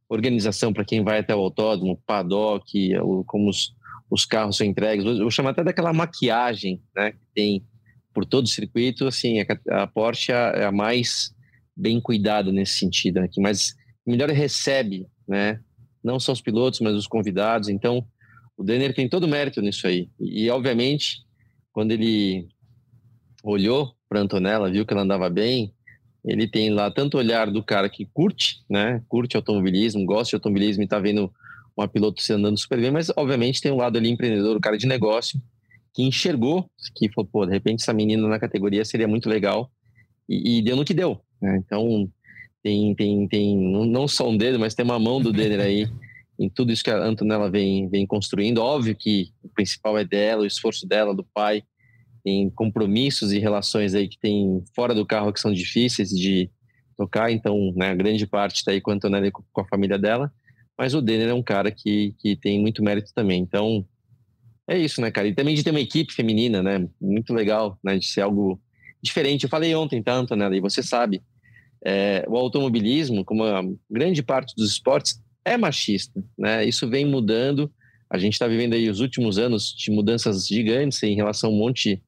organização 0.08 0.72
para 0.72 0.84
quem 0.84 1.02
vai 1.02 1.18
até 1.18 1.34
o 1.34 1.40
autódromo, 1.40 2.00
paddock, 2.06 2.90
como 3.26 3.50
os, 3.50 3.74
os 4.10 4.24
carros 4.24 4.56
são 4.56 4.66
entregues. 4.66 5.04
Eu 5.04 5.30
chamo 5.30 5.48
até 5.48 5.62
daquela 5.62 5.92
maquiagem 5.92 6.80
né, 6.96 7.12
que 7.12 7.26
tem 7.34 7.64
por 8.14 8.24
todo 8.24 8.46
o 8.46 8.48
circuito. 8.48 9.06
Assim, 9.06 9.40
a, 9.40 9.82
a 9.82 9.86
Porsche 9.86 10.32
é 10.32 10.64
a 10.64 10.72
mais 10.72 11.32
bem 11.76 12.00
cuidada 12.00 12.50
nesse 12.50 12.78
sentido, 12.78 13.20
né, 13.20 13.28
que 13.30 13.40
mais 13.40 13.74
melhor 14.06 14.30
recebe, 14.30 15.06
né? 15.28 15.60
Não 16.02 16.18
só 16.18 16.32
os 16.32 16.40
pilotos, 16.40 16.80
mas 16.80 16.94
os 16.94 17.06
convidados. 17.06 17.68
Então, 17.68 18.06
o 18.58 18.64
Denner 18.64 18.92
tem 18.92 19.08
todo 19.08 19.24
o 19.24 19.28
mérito 19.28 19.62
nisso 19.62 19.86
aí. 19.86 20.10
E, 20.18 20.50
obviamente, 20.50 21.24
quando 21.72 21.92
ele 21.92 22.48
olhou 23.44 23.94
para 24.08 24.20
Antonella, 24.20 24.68
viu 24.68 24.84
que 24.84 24.92
ela 24.92 25.02
andava 25.02 25.30
bem, 25.30 25.72
ele 26.24 26.48
tem 26.48 26.68
lá 26.70 26.90
tanto 26.90 27.16
olhar 27.16 27.48
do 27.50 27.62
cara 27.62 27.88
que 27.88 28.04
curte, 28.04 28.64
né? 28.68 29.00
Curte 29.06 29.36
automobilismo, 29.36 30.04
gosta 30.04 30.30
de 30.30 30.36
automobilismo 30.36 30.82
e 30.82 30.84
está 30.84 30.98
vendo 30.98 31.32
uma 31.76 31.86
piloto 31.86 32.20
se 32.20 32.32
andando 32.32 32.58
super 32.58 32.80
bem, 32.80 32.90
mas 32.90 33.08
obviamente 33.16 33.60
tem 33.60 33.70
um 33.70 33.76
lado 33.76 33.96
ali 33.96 34.10
empreendedor, 34.10 34.56
o 34.56 34.60
cara 34.60 34.76
de 34.76 34.88
negócio, 34.88 35.40
que 35.94 36.02
enxergou, 36.02 36.68
que 36.96 37.08
falou, 37.12 37.30
pô, 37.30 37.46
de 37.46 37.52
repente 37.52 37.82
essa 37.82 37.92
menina 37.92 38.26
na 38.26 38.40
categoria 38.40 38.84
seria 38.84 39.06
muito 39.06 39.28
legal 39.28 39.70
e, 40.28 40.58
e 40.58 40.62
deu 40.62 40.74
no 40.74 40.84
que 40.84 40.92
deu, 40.92 41.20
né? 41.40 41.62
Então 41.64 42.10
tem, 42.60 42.92
tem, 42.96 43.28
tem 43.28 43.56
não 43.56 44.08
só 44.08 44.28
um 44.28 44.36
dedo, 44.36 44.58
mas 44.58 44.74
tem 44.74 44.84
uma 44.84 44.98
mão 44.98 45.20
do 45.20 45.32
Denner 45.32 45.60
aí 45.60 45.88
em 46.38 46.48
tudo 46.48 46.72
isso 46.72 46.84
que 46.84 46.90
a 46.90 47.02
Antonella 47.02 47.50
vem, 47.50 47.88
vem 47.88 48.06
construindo. 48.06 48.58
Óbvio 48.58 48.94
que 48.94 49.30
o 49.42 49.48
principal 49.48 49.98
é 49.98 50.04
dela, 50.04 50.42
o 50.42 50.46
esforço 50.46 50.86
dela, 50.86 51.14
do 51.14 51.24
pai, 51.24 51.62
tem 52.22 52.48
compromissos 52.50 53.32
e 53.32 53.38
relações 53.38 53.94
aí 53.94 54.08
que 54.08 54.18
tem 54.18 54.62
fora 54.74 54.94
do 54.94 55.06
carro 55.06 55.32
que 55.32 55.40
são 55.40 55.52
difíceis 55.52 56.10
de 56.10 56.50
tocar, 56.96 57.30
então 57.30 57.72
né, 57.76 57.90
a 57.90 57.94
grande 57.94 58.26
parte 58.26 58.56
está 58.56 58.72
aí 58.72 58.80
com 58.80 58.90
a 58.90 58.94
Antonella 58.94 59.28
e 59.28 59.30
com 59.30 59.60
a 59.60 59.68
família 59.68 59.98
dela, 59.98 60.32
mas 60.76 60.94
o 60.94 61.00
Denner 61.00 61.28
é 61.28 61.34
um 61.34 61.42
cara 61.42 61.70
que, 61.70 62.14
que 62.18 62.36
tem 62.36 62.60
muito 62.60 62.82
mérito 62.82 63.12
também, 63.14 63.40
então 63.40 63.86
é 64.68 64.76
isso, 64.76 65.00
né, 65.00 65.10
cara? 65.10 65.26
E 65.26 65.34
também 65.34 65.54
de 65.54 65.64
ter 65.64 65.70
uma 65.70 65.80
equipe 65.80 66.12
feminina, 66.12 66.62
né? 66.62 66.86
Muito 67.00 67.32
legal, 67.32 67.78
né? 67.82 67.96
De 67.96 68.06
ser 68.06 68.20
algo 68.20 68.60
diferente. 69.02 69.44
Eu 69.44 69.48
falei 69.48 69.74
ontem, 69.74 70.02
tá, 70.02 70.12
Antonella? 70.12 70.54
E 70.54 70.60
você 70.60 70.82
sabe, 70.82 71.22
é, 71.82 72.22
o 72.28 72.36
automobilismo, 72.36 73.24
como 73.24 73.44
grande 73.90 74.22
parte 74.22 74.54
dos 74.54 74.70
esportes, 74.70 75.18
é 75.48 75.56
machista, 75.56 76.22
né? 76.36 76.64
Isso 76.64 76.88
vem 76.88 77.04
mudando. 77.04 77.70
A 78.10 78.18
gente 78.18 78.34
está 78.34 78.46
vivendo 78.46 78.74
aí 78.74 78.88
os 78.88 79.00
últimos 79.00 79.38
anos 79.38 79.74
de 79.76 79.90
mudanças 79.90 80.46
gigantes 80.46 81.02
em 81.02 81.14
relação 81.14 81.50
a 81.50 81.52
um 81.52 81.56
monte 81.56 82.02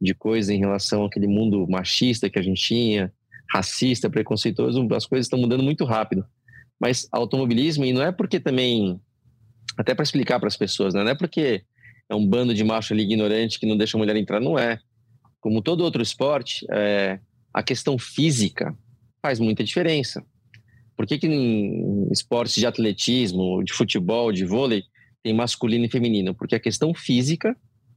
de 0.00 0.14
coisa 0.14 0.54
em 0.54 0.58
relação 0.58 1.04
àquele 1.04 1.26
mundo 1.26 1.66
machista 1.68 2.30
que 2.30 2.38
a 2.38 2.42
gente 2.42 2.62
tinha, 2.62 3.12
racista, 3.52 4.08
preconceituoso, 4.08 4.86
as 4.94 5.06
coisas 5.06 5.26
estão 5.26 5.38
mudando 5.38 5.62
muito 5.62 5.84
rápido. 5.84 6.24
Mas 6.80 7.06
automobilismo, 7.12 7.84
e 7.84 7.92
não 7.92 8.02
é 8.02 8.10
porque 8.10 8.40
também, 8.40 8.98
até 9.76 9.94
para 9.94 10.02
explicar 10.02 10.38
para 10.38 10.48
as 10.48 10.56
pessoas, 10.56 10.94
né? 10.94 11.02
não 11.02 11.10
é 11.10 11.14
porque 11.14 11.62
é 12.08 12.14
um 12.14 12.26
bando 12.26 12.54
de 12.54 12.64
macho 12.64 12.94
ali 12.94 13.02
ignorante 13.02 13.60
que 13.60 13.66
não 13.66 13.76
deixa 13.76 13.96
a 13.96 14.00
mulher 14.00 14.16
entrar, 14.16 14.40
não 14.40 14.58
é. 14.58 14.78
Como 15.40 15.60
todo 15.62 15.84
outro 15.84 16.02
esporte, 16.02 16.66
é, 16.70 17.18
a 17.52 17.62
questão 17.62 17.98
física 17.98 18.74
faz 19.22 19.38
muita 19.38 19.62
diferença. 19.62 20.24
Por 21.00 21.06
que, 21.06 21.16
que 21.16 21.26
em 21.26 22.12
esportes 22.12 22.56
de 22.56 22.66
atletismo, 22.66 23.64
de 23.64 23.72
futebol, 23.72 24.30
de 24.30 24.44
vôlei, 24.44 24.82
tem 25.22 25.32
masculino 25.32 25.86
e 25.86 25.88
feminino? 25.88 26.34
Porque 26.34 26.54
a 26.54 26.60
questão 26.60 26.92
física 26.92 27.56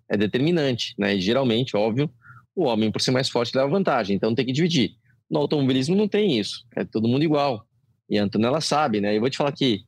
é 0.09 0.15
determinante, 0.15 0.95
né? 0.97 1.13
E 1.13 1.19
geralmente, 1.19 1.75
óbvio, 1.75 2.09
o 2.55 2.63
homem, 2.63 2.89
por 2.89 3.01
ser 3.01 3.11
mais 3.11 3.27
forte, 3.27 3.57
leva 3.57 3.67
vantagem, 3.67 4.15
então 4.15 4.33
tem 4.33 4.45
que 4.45 4.53
dividir. 4.53 4.91
No 5.29 5.39
automobilismo 5.39 5.97
não 5.97 6.07
tem 6.07 6.39
isso, 6.39 6.65
é 6.77 6.85
todo 6.85 7.09
mundo 7.09 7.25
igual. 7.25 7.67
E 8.09 8.17
a 8.17 8.23
Antonella 8.23 8.61
sabe, 8.61 9.01
né? 9.01 9.17
Eu 9.17 9.19
vou 9.19 9.29
te 9.29 9.35
falar 9.35 9.51
que 9.51 9.81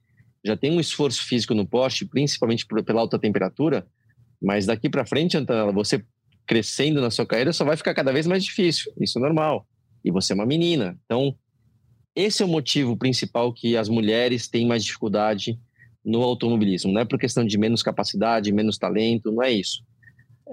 já 0.44 0.58
tem 0.58 0.74
um 0.74 0.80
esforço 0.82 1.24
físico 1.24 1.54
no 1.54 1.66
poste, 1.66 2.04
principalmente 2.04 2.66
pela 2.86 3.00
alta 3.00 3.18
temperatura, 3.18 3.88
mas 4.42 4.66
daqui 4.66 4.90
para 4.90 5.06
frente, 5.06 5.38
Antonella, 5.38 5.72
você 5.72 6.04
crescendo 6.46 7.00
na 7.00 7.10
sua 7.10 7.26
carreira 7.26 7.54
só 7.54 7.64
vai 7.64 7.78
ficar 7.78 7.94
cada 7.94 8.12
vez 8.12 8.28
mais 8.28 8.44
difícil. 8.44 8.92
Isso 9.00 9.18
é 9.20 9.22
normal. 9.22 9.66
E 10.04 10.12
você 10.12 10.34
é 10.34 10.36
uma 10.36 10.46
menina. 10.46 11.00
Então, 11.06 11.34
esse 12.16 12.42
é 12.42 12.46
o 12.46 12.50
motivo 12.50 12.96
principal 12.96 13.52
que 13.54 13.76
as 13.76 13.90
mulheres 13.90 14.48
têm 14.48 14.66
mais 14.66 14.84
dificuldade 14.84 15.60
no 16.04 16.22
automobilismo. 16.22 16.92
Não 16.92 17.02
é 17.02 17.06
por 17.06 17.20
questão 17.20 17.46
de 17.46 17.58
menos 17.58 17.84
capacidade, 17.84 18.52
menos 18.52 18.78
talento, 18.78 19.32
não 19.32 19.44
é 19.44 19.52
isso 19.52 19.84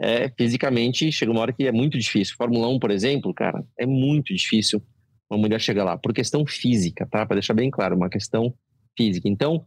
é, 0.01 0.31
fisicamente 0.37 1.11
chega 1.13 1.31
uma 1.31 1.41
hora 1.41 1.53
que 1.53 1.67
é 1.67 1.73
muito 1.73 1.99
difícil. 1.99 2.37
Fórmula 2.37 2.69
1, 2.69 2.79
por 2.79 2.91
exemplo, 2.91 3.35
cara, 3.35 3.65
é 3.79 3.87
muito 3.87 4.35
difícil 4.35 4.83
uma 5.29 5.39
mulher 5.39 5.61
chegar 5.61 5.85
lá, 5.85 5.97
por 5.97 6.13
questão 6.13 6.47
física, 6.47 7.07
tá? 7.11 7.25
Para 7.25 7.37
deixar 7.37 7.55
bem 7.55 7.71
claro, 7.71 7.97
uma 7.97 8.11
questão 8.11 8.55
física. 8.97 9.29
Então, 9.29 9.65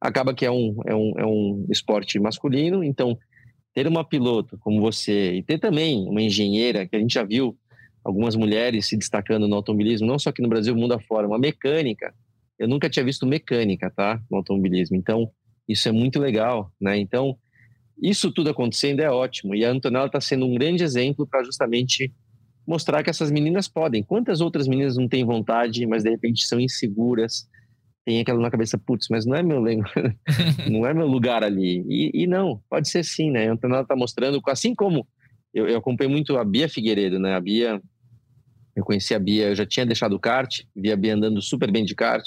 acaba 0.00 0.32
que 0.32 0.46
é 0.46 0.50
um, 0.50 0.76
é 0.86 0.94
um, 0.94 1.12
é 1.18 1.26
um 1.26 1.66
esporte 1.70 2.18
masculino, 2.20 2.84
então 2.84 3.18
ter 3.74 3.86
uma 3.86 4.04
piloto 4.04 4.56
como 4.58 4.80
você 4.80 5.34
e 5.34 5.42
ter 5.42 5.58
também 5.58 6.06
uma 6.08 6.22
engenheira, 6.22 6.86
que 6.86 6.94
a 6.94 7.00
gente 7.00 7.14
já 7.14 7.24
viu 7.24 7.56
algumas 8.08 8.34
mulheres 8.34 8.86
se 8.86 8.96
destacando 8.96 9.46
no 9.46 9.54
automobilismo, 9.54 10.06
não 10.06 10.18
só 10.18 10.30
aqui 10.30 10.40
no 10.40 10.48
Brasil, 10.48 10.74
mundo 10.74 10.94
afora, 10.94 11.26
uma 11.26 11.38
mecânica. 11.38 12.14
Eu 12.58 12.66
nunca 12.66 12.88
tinha 12.88 13.04
visto 13.04 13.26
mecânica, 13.26 13.92
tá? 13.94 14.18
No 14.30 14.38
automobilismo. 14.38 14.96
Então, 14.96 15.30
isso 15.68 15.86
é 15.90 15.92
muito 15.92 16.18
legal, 16.18 16.72
né? 16.80 16.96
Então, 16.98 17.36
isso 18.00 18.32
tudo 18.32 18.48
acontecendo 18.48 19.00
é 19.00 19.10
ótimo. 19.10 19.54
E 19.54 19.62
a 19.62 19.70
Antonella 19.70 20.06
está 20.06 20.22
sendo 20.22 20.46
um 20.46 20.54
grande 20.54 20.82
exemplo 20.82 21.26
para 21.26 21.44
justamente 21.44 22.10
mostrar 22.66 23.02
que 23.02 23.10
essas 23.10 23.30
meninas 23.30 23.68
podem. 23.68 24.02
Quantas 24.02 24.40
outras 24.40 24.66
meninas 24.66 24.96
não 24.96 25.06
têm 25.06 25.22
vontade, 25.22 25.86
mas 25.86 26.02
de 26.02 26.08
repente 26.08 26.46
são 26.46 26.58
inseguras, 26.58 27.46
tem 28.06 28.20
aquela 28.20 28.40
na 28.40 28.50
cabeça, 28.50 28.78
putz, 28.78 29.08
mas 29.10 29.26
não 29.26 29.36
é 29.36 29.42
meu 29.42 29.60
não 30.70 30.86
é 30.86 30.94
meu 30.94 31.06
lugar 31.06 31.44
ali. 31.44 31.84
E, 31.86 32.22
e, 32.22 32.26
não, 32.26 32.62
pode 32.70 32.88
ser 32.88 33.04
sim, 33.04 33.30
né? 33.30 33.48
A 33.48 33.52
Antonella 33.52 33.82
está 33.82 33.94
mostrando, 33.94 34.40
assim 34.46 34.74
como 34.74 35.06
eu, 35.52 35.68
eu 35.68 35.78
acompanhei 35.78 36.10
muito 36.10 36.36
a 36.36 36.44
Bia 36.44 36.68
Figueiredo, 36.68 37.18
né? 37.18 37.34
A 37.34 37.40
Bia, 37.40 37.80
eu 38.78 38.84
conheci 38.84 39.14
a 39.14 39.18
Bia, 39.18 39.48
eu 39.48 39.56
já 39.56 39.66
tinha 39.66 39.84
deixado 39.84 40.14
o 40.14 40.20
kart, 40.20 40.62
vi 40.74 40.92
a 40.92 40.96
Bia 40.96 41.14
andando 41.14 41.42
super 41.42 41.70
bem 41.70 41.84
de 41.84 41.94
kart. 41.94 42.24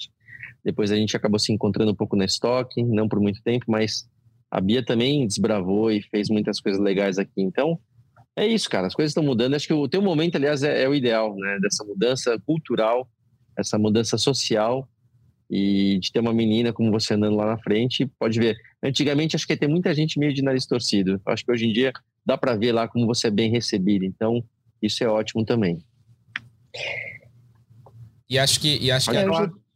Depois 0.63 0.91
a 0.91 0.95
gente 0.95 1.15
acabou 1.15 1.39
se 1.39 1.51
encontrando 1.51 1.91
um 1.91 1.95
pouco 1.95 2.15
na 2.15 2.25
estoque, 2.25 2.83
não 2.83 3.07
por 3.07 3.19
muito 3.19 3.41
tempo, 3.41 3.65
mas 3.69 4.05
a 4.49 4.59
Bia 4.59 4.83
também 4.83 5.25
desbravou 5.25 5.91
e 5.91 6.01
fez 6.01 6.29
muitas 6.29 6.59
coisas 6.59 6.81
legais 6.81 7.17
aqui. 7.17 7.41
Então, 7.41 7.79
é 8.35 8.45
isso, 8.45 8.69
cara. 8.69 8.87
As 8.87 8.93
coisas 8.93 9.11
estão 9.11 9.23
mudando. 9.23 9.55
Acho 9.55 9.67
que 9.67 9.73
o 9.73 9.87
teu 9.87 10.01
momento, 10.01 10.35
aliás, 10.35 10.61
é, 10.61 10.83
é, 10.83 10.89
o 10.89 10.93
ideal, 10.93 11.35
né? 11.35 11.57
Dessa 11.61 11.85
mudança 11.85 12.37
cultural, 12.45 13.09
essa 13.57 13.77
mudança 13.79 14.17
social 14.17 14.87
e 15.49 15.99
de 15.99 16.11
ter 16.11 16.19
uma 16.19 16.33
menina 16.33 16.71
como 16.73 16.91
você 16.91 17.13
andando 17.13 17.37
lá 17.37 17.45
na 17.45 17.57
frente. 17.57 18.05
Pode 18.19 18.37
ver. 18.39 18.57
Antigamente, 18.83 19.37
acho 19.37 19.47
que 19.47 19.55
ter 19.55 19.67
muita 19.67 19.93
gente 19.93 20.19
meio 20.19 20.33
de 20.33 20.41
nariz 20.41 20.65
torcido. 20.65 21.21
Acho 21.25 21.45
que 21.45 21.51
hoje 21.51 21.65
em 21.65 21.71
dia 21.71 21.93
dá 22.25 22.37
para 22.37 22.57
ver 22.57 22.73
lá 22.73 22.89
como 22.89 23.07
você 23.07 23.27
é 23.27 23.31
bem 23.31 23.49
recebido. 23.49 24.03
Então, 24.03 24.43
isso 24.81 25.01
é 25.01 25.07
ótimo 25.07 25.45
também. 25.45 25.81
E 28.29 28.39
acho 28.39 28.59
que, 28.59 28.77
e 28.81 28.91
acho 28.91 29.11
que, 29.11 29.17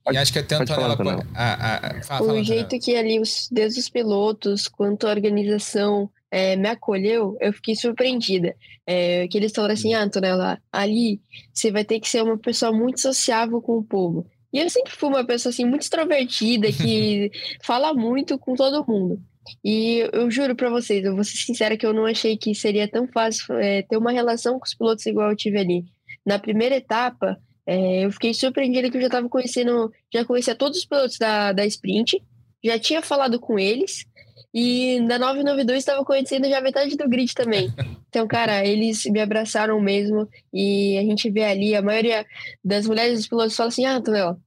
Pode, 0.05 0.17
e 0.17 0.17
acho 0.17 0.31
que 0.31 0.39
até 0.39 0.55
a 0.55 0.67
falar, 0.67 0.95
Pode, 0.95 1.27
a, 1.33 1.53
a, 1.53 1.75
a, 1.77 2.03
fala, 2.03 2.21
o 2.21 2.27
fala, 2.27 2.43
jeito 2.43 2.79
que 2.79 2.95
ali, 2.95 3.19
os, 3.19 3.49
desde 3.51 3.79
os 3.79 3.89
pilotos 3.89 4.67
quanto 4.67 5.07
a 5.07 5.09
organização 5.09 6.09
é, 6.29 6.55
me 6.55 6.69
acolheu, 6.69 7.35
eu 7.41 7.51
fiquei 7.51 7.75
surpreendida. 7.75 8.55
É, 8.85 9.27
que 9.27 9.37
eles 9.37 9.51
falaram 9.51 9.73
assim, 9.73 9.95
ah, 9.95 10.03
Antonella, 10.03 10.61
ali 10.71 11.19
você 11.51 11.71
vai 11.71 11.83
ter 11.83 11.99
que 11.99 12.07
ser 12.07 12.21
uma 12.21 12.37
pessoa 12.37 12.71
muito 12.71 13.01
sociável 13.01 13.59
com 13.61 13.79
o 13.79 13.83
povo. 13.83 14.27
E 14.53 14.59
eu 14.59 14.69
sempre 14.69 14.91
fui 14.91 15.09
uma 15.09 15.25
pessoa 15.25 15.49
assim 15.49 15.65
muito 15.65 15.81
extrovertida, 15.81 16.71
que 16.71 17.31
fala 17.63 17.93
muito 17.93 18.37
com 18.37 18.53
todo 18.53 18.85
mundo. 18.87 19.19
E 19.63 20.07
eu 20.13 20.29
juro 20.29 20.55
para 20.55 20.69
vocês, 20.69 21.03
eu 21.03 21.15
vou 21.15 21.23
ser 21.23 21.37
sincera 21.37 21.77
que 21.77 21.85
eu 21.85 21.93
não 21.93 22.05
achei 22.05 22.37
que 22.37 22.53
seria 22.53 22.87
tão 22.87 23.07
fácil 23.07 23.55
é, 23.55 23.81
ter 23.81 23.97
uma 23.97 24.11
relação 24.11 24.59
com 24.59 24.65
os 24.65 24.73
pilotos 24.73 25.05
igual 25.05 25.31
eu 25.31 25.35
tive 25.35 25.57
ali. 25.57 25.85
Na 26.25 26.39
primeira 26.39 26.75
etapa, 26.75 27.37
é, 27.65 28.05
eu 28.05 28.11
fiquei 28.11 28.33
surpreendida 28.33 28.89
que 28.89 28.97
eu 28.97 29.01
já 29.01 29.07
estava 29.07 29.27
conhecendo, 29.29 29.91
já 30.13 30.23
conhecia 30.23 30.55
todos 30.55 30.79
os 30.79 30.85
pilotos 30.85 31.17
da, 31.17 31.51
da 31.51 31.65
Sprint, 31.65 32.21
já 32.63 32.79
tinha 32.79 33.01
falado 33.01 33.39
com 33.39 33.59
eles, 33.59 34.05
e 34.53 34.99
na 35.01 35.19
992 35.19 35.79
estava 35.79 36.05
conhecendo 36.05 36.47
já 36.47 36.61
metade 36.61 36.95
do 36.95 37.09
grid 37.09 37.33
também. 37.33 37.71
Então, 38.15 38.25
cara, 38.29 38.65
eles 38.65 39.03
me 39.07 39.19
abraçaram 39.19 39.77
mesmo, 39.81 40.25
e 40.53 40.97
a 40.97 41.01
gente 41.01 41.29
vê 41.29 41.43
ali, 41.43 41.75
a 41.75 41.81
maioria 41.81 42.25
das 42.63 42.87
mulheres 42.87 43.17
dos 43.17 43.27
pilotos 43.27 43.57
fala 43.57 43.67
assim, 43.67 43.83
ah, 43.83 43.97
Antonella, 43.97 44.39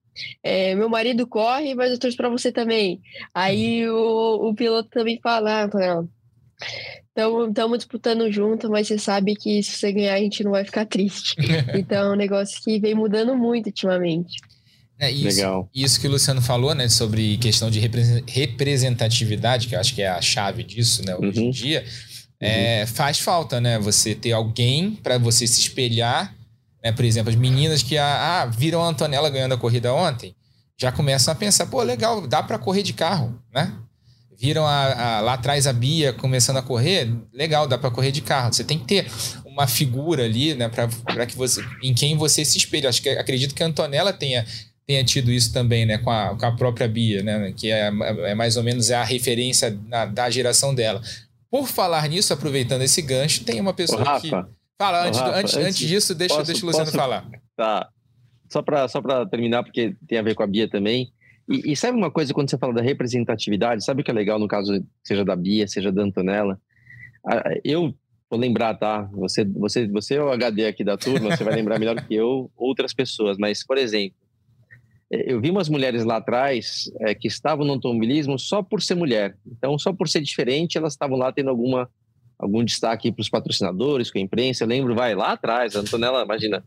é, 0.43 0.75
meu 0.75 0.89
marido 0.89 1.27
corre, 1.27 1.75
mas 1.75 1.93
eu 1.93 1.99
torço 1.99 2.17
para 2.17 2.31
você 2.31 2.51
também. 2.51 2.99
Aí 3.35 3.87
o, 3.87 4.49
o 4.49 4.55
piloto 4.55 4.89
também 4.89 5.21
fala, 5.23 5.51
ah, 5.51 5.65
Antonella, 5.65 6.09
Estamos 7.17 7.79
disputando 7.79 8.31
junto, 8.31 8.71
mas 8.71 8.87
você 8.87 8.99
sabe 8.99 9.35
que 9.35 9.63
se 9.63 9.73
você 9.73 9.93
ganhar 9.93 10.15
a 10.15 10.19
gente 10.19 10.45
não 10.45 10.53
vai 10.53 10.65
ficar 10.65 10.87
triste. 10.87 11.37
então 11.75 12.11
é 12.11 12.13
um 12.13 12.17
negócio 12.17 12.61
que 12.63 12.79
vem 12.79 12.95
mudando 12.95 13.37
muito 13.37 13.67
ultimamente. 13.67 14.37
É, 15.01 15.11
isso, 15.11 15.37
Legal. 15.37 15.71
Isso 15.73 16.01
que 16.01 16.09
o 16.09 16.11
Luciano 16.11 16.43
falou, 16.43 16.75
né, 16.75 16.89
sobre 16.89 17.37
questão 17.37 17.71
de 17.71 17.79
representatividade, 18.27 19.69
que 19.69 19.77
eu 19.77 19.81
acho 19.81 19.95
que 19.95 20.03
é 20.03 20.09
a 20.09 20.21
chave 20.21 20.65
disso, 20.65 21.05
né, 21.05 21.15
hoje 21.15 21.39
uhum. 21.39 21.47
em 21.47 21.51
dia, 21.51 21.85
é, 22.41 22.81
uhum. 22.81 22.87
faz 22.89 23.21
falta, 23.21 23.61
né, 23.61 23.79
você 23.79 24.15
ter 24.15 24.33
alguém 24.33 24.97
para 24.97 25.17
você 25.17 25.47
se 25.47 25.61
espelhar, 25.61 26.35
né, 26.83 26.91
por 26.91 27.05
exemplo, 27.05 27.31
as 27.31 27.37
meninas 27.37 27.81
que 27.81 27.97
ah, 27.97 28.47
viram 28.47 28.83
a 28.83 28.89
Antonella 28.89 29.31
ganhando 29.31 29.55
a 29.55 29.59
corrida 29.59 29.95
ontem, 29.95 30.35
já 30.77 30.91
começam 30.91 31.33
a 31.33 31.35
pensar, 31.35 31.67
pô, 31.67 31.81
legal, 31.83 32.27
dá 32.27 32.43
para 32.43 32.59
correr 32.59 32.83
de 32.83 32.93
carro, 32.93 33.41
né? 33.53 33.73
Viram 34.41 34.65
a, 34.65 35.17
a, 35.17 35.21
lá 35.21 35.35
atrás 35.35 35.67
a 35.67 35.73
Bia 35.73 36.13
começando 36.13 36.59
a 36.59 36.63
correr, 36.63 37.13
legal, 37.33 37.67
dá 37.67 37.77
para 37.77 37.91
correr 37.91 38.13
de 38.13 38.21
carro. 38.21 38.53
Você 38.53 38.63
tem 38.63 38.79
que 38.79 38.85
ter 38.85 39.11
uma 39.45 39.67
figura 39.67 40.25
ali, 40.25 40.55
né, 40.55 40.69
para 40.69 41.27
que 41.27 41.37
você, 41.37 41.61
em 41.83 41.93
quem 41.93 42.17
você 42.17 42.45
se 42.45 42.57
espelha. 42.57 42.89
Acho 42.89 43.03
que 43.03 43.09
acredito 43.09 43.55
que 43.55 43.63
a 43.63 43.67
Antonella 43.67 44.13
tenha 44.13 44.47
tenha 44.87 45.05
tido 45.05 45.31
isso 45.31 45.53
também, 45.53 45.85
né, 45.85 45.99
com 45.99 46.11
a, 46.11 46.35
com 46.35 46.47
a 46.47 46.53
própria 46.57 46.89
Bia, 46.89 47.23
né, 47.23 47.53
que 47.55 47.71
é, 47.71 47.89
é 47.89 48.35
mais 48.35 48.57
ou 48.57 48.63
menos 48.63 48.91
a 48.91 49.05
referência 49.05 49.79
na, 49.87 50.07
da 50.07 50.31
geração 50.31 50.75
dela. 50.75 51.03
Por 51.51 51.67
falar 51.67 52.09
nisso, 52.09 52.33
aproveitando 52.33 52.81
esse 52.81 53.03
gancho, 53.03 53.45
tem 53.45 53.61
uma 53.61 53.75
pessoa 53.75 54.01
Ô, 54.01 54.05
Rafa, 54.05 54.21
que. 54.23 54.31
Fala, 54.79 55.07
antes, 55.07 55.21
Rafa, 55.21 55.37
antes, 55.37 55.55
antes, 55.57 55.79
disso, 55.79 56.15
deixa, 56.15 56.37
posso, 56.37 56.47
deixa 56.47 56.63
o 56.63 56.67
Luciano 56.67 56.87
posso... 56.87 56.97
falar. 56.97 57.29
Tá. 57.55 57.89
Só 58.51 58.63
para 58.63 58.89
só 58.89 59.03
terminar, 59.27 59.63
porque 59.63 59.95
tem 60.07 60.19
a 60.19 60.23
ver 60.23 60.35
com 60.35 60.43
a 60.43 60.47
Bia 60.47 60.69
também. 60.69 61.13
E, 61.49 61.73
e, 61.73 61.77
sabe 61.77 61.97
uma 61.97 62.11
coisa, 62.11 62.35
quando 62.35 62.51
você 62.51 62.59
fala 62.59 62.75
da 62.75 62.83
representatividade, 62.83 63.85
sabe 63.85 64.03
o 64.03 64.05
que 64.05 64.11
é 64.11 64.15
legal 64.15 64.39
no 64.39 64.47
caso, 64.47 64.85
seja 65.03 65.25
da 65.25 65.35
Bia, 65.35 65.67
seja 65.67 65.91
da 65.91 66.03
Antonella? 66.03 66.61
Eu 67.65 67.95
vou 68.31 68.39
lembrar, 68.39 68.75
tá? 68.75 69.09
Você, 69.13 69.45
você, 69.45 69.87
você 69.89 70.17
é 70.17 70.23
o 70.23 70.31
HD 70.31 70.67
aqui 70.67 70.85
da 70.85 70.97
turma, 70.97 71.35
você 71.35 71.45
vai 71.45 71.55
lembrar 71.55 71.79
melhor 71.79 71.97
que 72.07 72.15
eu 72.15 72.51
outras 72.57 72.93
pessoas, 72.93 73.39
mas, 73.39 73.65
por 73.65 73.79
exemplo, 73.79 74.17
é, 75.11 75.33
eu 75.33 75.41
vi 75.41 75.51
umas 75.51 75.69
mulheres 75.69 76.05
lá 76.05 76.17
atrás 76.17 76.91
é, 77.01 77.15
que 77.15 77.29
estavam 77.29 77.65
no 77.65 77.73
automobilismo 77.75 78.39
só 78.39 78.63
por 78.63 78.83
ser 78.83 78.95
mulher. 78.95 79.37
Então, 79.47 79.79
só 79.79 79.93
por 79.93 80.09
ser 80.09 80.21
diferente, 80.21 80.77
elas 80.77 80.93
estavam 80.93 81.17
lá 81.17 81.33
tendo 81.33 81.51
alguma 81.51 81.89
algum 82.39 82.63
destaque 82.63 83.11
para 83.11 83.21
os 83.21 83.29
patrocinadores, 83.29 84.13
com 84.13 84.19
a 84.19 84.23
imprensa. 84.23 84.63
Eu 84.63 84.69
lembro, 84.69 84.95
vai 84.95 85.13
lá 85.13 85.33
atrás, 85.33 85.75
a 85.75 85.81
Antonella, 85.81 86.23
imagina, 86.23 86.65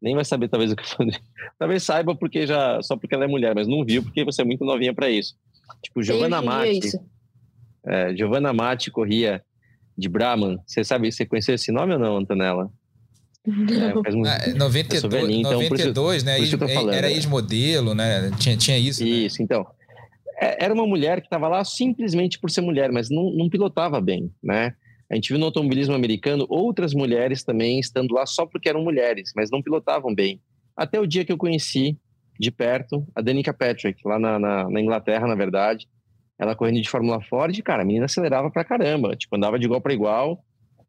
nem 0.00 0.14
vai 0.14 0.24
saber 0.24 0.48
talvez 0.48 0.72
o 0.72 0.76
que 0.76 0.86
fazer. 0.88 1.20
Talvez 1.58 1.82
saiba 1.82 2.14
porque 2.14 2.46
já 2.46 2.80
só 2.82 2.96
porque 2.96 3.14
ela 3.14 3.24
é 3.24 3.28
mulher, 3.28 3.54
mas 3.54 3.68
não 3.68 3.84
viu 3.84 4.02
porque 4.02 4.24
você 4.24 4.42
é 4.42 4.44
muito 4.44 4.64
novinha 4.64 4.94
para 4.94 5.10
isso. 5.10 5.34
Tipo, 5.82 6.02
Giovanna 6.02 6.40
Matti. 6.40 6.98
É, 7.86 8.14
Giovanna 8.14 8.52
Matti 8.52 8.90
corria 8.90 9.42
de 9.96 10.08
Brahman. 10.08 10.58
Você 10.66 10.82
sabe, 10.82 11.10
você 11.10 11.26
conheceu 11.26 11.54
esse 11.54 11.70
nome 11.70 11.92
ou 11.92 11.98
não, 11.98 12.16
Antonella? 12.16 12.70
Não. 13.46 14.02
É, 14.04 14.12
muito, 14.12 14.28
ah, 14.28 14.54
92, 14.54 15.02
velhinho, 15.12 15.40
então, 15.40 15.62
92 15.62 16.24
né? 16.24 16.38
Isso, 16.38 16.56
era 16.92 17.08
né? 17.08 17.12
ex-modelo, 17.12 17.94
né? 17.94 18.30
Tinha, 18.38 18.56
tinha 18.56 18.78
isso. 18.78 19.02
Né? 19.02 19.10
Isso, 19.10 19.38
né? 19.40 19.44
então. 19.44 19.66
É, 20.40 20.64
era 20.64 20.74
uma 20.74 20.86
mulher 20.86 21.20
que 21.20 21.26
estava 21.26 21.48
lá 21.48 21.64
simplesmente 21.64 22.38
por 22.38 22.50
ser 22.50 22.60
mulher, 22.62 22.90
mas 22.92 23.10
não, 23.10 23.30
não 23.30 23.48
pilotava 23.48 24.00
bem, 24.00 24.30
né? 24.42 24.74
A 25.10 25.14
gente 25.14 25.30
viu 25.30 25.38
no 25.38 25.46
automobilismo 25.46 25.94
americano 25.94 26.46
outras 26.48 26.94
mulheres 26.94 27.42
também 27.42 27.80
estando 27.80 28.14
lá 28.14 28.24
só 28.26 28.46
porque 28.46 28.68
eram 28.68 28.82
mulheres, 28.82 29.32
mas 29.34 29.50
não 29.50 29.62
pilotavam 29.62 30.14
bem. 30.14 30.40
Até 30.76 31.00
o 31.00 31.06
dia 31.06 31.24
que 31.24 31.32
eu 31.32 31.38
conheci 31.38 31.98
de 32.38 32.50
perto 32.50 33.06
a 33.14 33.20
Danica 33.20 33.52
Patrick, 33.52 34.00
lá 34.06 34.18
na, 34.18 34.38
na, 34.38 34.70
na 34.70 34.80
Inglaterra, 34.80 35.26
na 35.26 35.34
verdade. 35.34 35.88
Ela 36.38 36.56
correndo 36.56 36.80
de 36.80 36.88
Fórmula 36.88 37.20
Ford, 37.20 37.60
cara, 37.62 37.82
a 37.82 37.84
menina 37.84 38.06
acelerava 38.06 38.50
pra 38.50 38.64
caramba, 38.64 39.14
tipo, 39.14 39.36
andava 39.36 39.58
de 39.58 39.66
igual 39.66 39.80
para 39.80 39.92
igual 39.92 40.42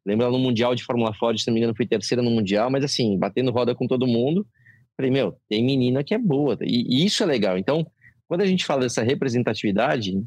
Lembro 0.06 0.26
ela 0.26 0.38
no 0.38 0.44
Mundial 0.44 0.74
de 0.74 0.84
Fórmula 0.84 1.14
Ford, 1.14 1.38
se 1.38 1.48
não 1.48 1.54
me 1.54 1.60
engano, 1.60 1.76
foi 1.76 1.86
terceira 1.86 2.24
no 2.24 2.32
Mundial, 2.32 2.72
mas 2.72 2.84
assim, 2.84 3.18
batendo 3.18 3.52
roda 3.52 3.76
com 3.76 3.88
todo 3.88 4.08
mundo. 4.08 4.46
Falei, 4.98 5.12
meu, 5.12 5.38
tem 5.48 5.64
menina 5.64 6.04
que 6.04 6.14
é 6.14 6.18
boa. 6.18 6.58
E, 6.62 7.04
e 7.04 7.06
isso 7.06 7.22
é 7.24 7.26
legal. 7.26 7.58
Então, 7.58 7.86
quando 8.28 8.42
a 8.42 8.46
gente 8.46 8.66
fala 8.66 8.82
dessa 8.82 9.04
representatividade, 9.04 10.24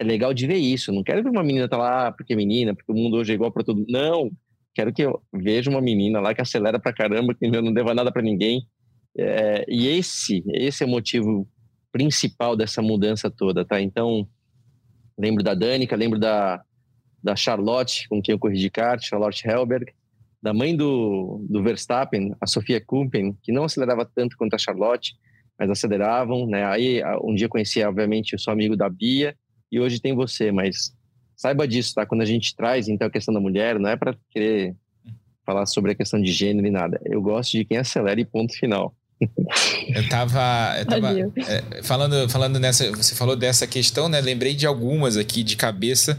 é 0.00 0.04
legal 0.04 0.32
de 0.32 0.46
ver 0.46 0.56
isso. 0.56 0.90
Não 0.90 1.04
quero 1.04 1.22
ver 1.22 1.28
uma 1.28 1.44
menina 1.44 1.68
tá 1.68 1.76
lá 1.76 2.08
ah, 2.08 2.12
porque 2.12 2.32
é 2.32 2.36
menina, 2.36 2.74
porque 2.74 2.90
o 2.90 2.94
mundo 2.94 3.18
hoje 3.18 3.32
é 3.32 3.34
igual 3.34 3.52
para 3.52 3.62
todo 3.62 3.76
mundo. 3.76 3.92
Não. 3.92 4.30
Quero 4.74 4.92
que 4.94 5.02
eu 5.02 5.20
veja 5.30 5.68
uma 5.68 5.80
menina 5.80 6.20
lá 6.20 6.34
que 6.34 6.40
acelera 6.40 6.80
pra 6.80 6.92
caramba, 6.92 7.34
que 7.34 7.46
não 7.48 7.72
deva 7.72 7.92
nada 7.94 8.10
para 8.10 8.22
ninguém. 8.22 8.66
É, 9.18 9.66
e 9.68 9.88
esse, 9.88 10.42
esse 10.54 10.82
é 10.82 10.86
o 10.86 10.88
motivo 10.88 11.46
principal 11.92 12.56
dessa 12.56 12.80
mudança 12.80 13.30
toda, 13.30 13.62
tá? 13.62 13.78
Então, 13.80 14.26
lembro 15.18 15.44
da 15.44 15.52
Danica, 15.52 15.94
lembro 15.96 16.18
da, 16.18 16.62
da 17.22 17.36
Charlotte, 17.36 18.08
com 18.08 18.22
quem 18.22 18.32
eu 18.32 18.38
corri 18.38 18.58
de 18.58 18.70
kart, 18.70 19.04
Charlotte 19.04 19.46
Helberg, 19.46 19.92
da 20.42 20.54
mãe 20.54 20.74
do, 20.74 21.44
do 21.50 21.62
Verstappen, 21.62 22.34
a 22.40 22.46
Sofia 22.46 22.80
Kumpen, 22.80 23.36
que 23.42 23.52
não 23.52 23.64
acelerava 23.64 24.08
tanto 24.14 24.34
quanto 24.38 24.54
a 24.54 24.58
Charlotte, 24.58 25.12
mas 25.58 25.68
aceleravam, 25.68 26.46
né? 26.46 26.64
Aí 26.64 27.02
um 27.22 27.34
dia 27.34 27.50
conheci, 27.50 27.82
obviamente, 27.82 28.34
o 28.34 28.38
seu 28.38 28.50
amigo 28.50 28.74
da 28.76 28.88
Bia, 28.88 29.36
e 29.70 29.78
hoje 29.80 30.00
tem 30.00 30.14
você, 30.14 30.50
mas 30.50 30.92
saiba 31.36 31.66
disso, 31.66 31.94
tá? 31.94 32.04
Quando 32.04 32.22
a 32.22 32.26
gente 32.26 32.54
traz, 32.54 32.88
então, 32.88 33.08
a 33.08 33.10
questão 33.10 33.32
da 33.32 33.40
mulher, 33.40 33.78
não 33.78 33.88
é 33.88 33.96
para 33.96 34.14
querer 34.30 34.74
falar 35.44 35.66
sobre 35.66 35.92
a 35.92 35.94
questão 35.94 36.20
de 36.20 36.30
gênero 36.32 36.66
e 36.66 36.70
nada. 36.70 37.00
Eu 37.04 37.20
gosto 37.22 37.52
de 37.52 37.64
quem 37.64 37.78
acelera 37.78 38.20
e 38.20 38.24
ponto 38.24 38.52
final. 38.54 38.94
Eu 39.94 40.08
tava, 40.08 40.76
eu 40.78 40.86
tava 40.86 41.18
é, 41.18 41.82
falando, 41.82 42.28
falando 42.28 42.60
nessa, 42.60 42.90
você 42.92 43.14
falou 43.14 43.34
dessa 43.34 43.66
questão, 43.66 44.08
né? 44.08 44.20
Lembrei 44.20 44.54
de 44.54 44.66
algumas 44.66 45.16
aqui 45.16 45.42
de 45.42 45.56
cabeça 45.56 46.16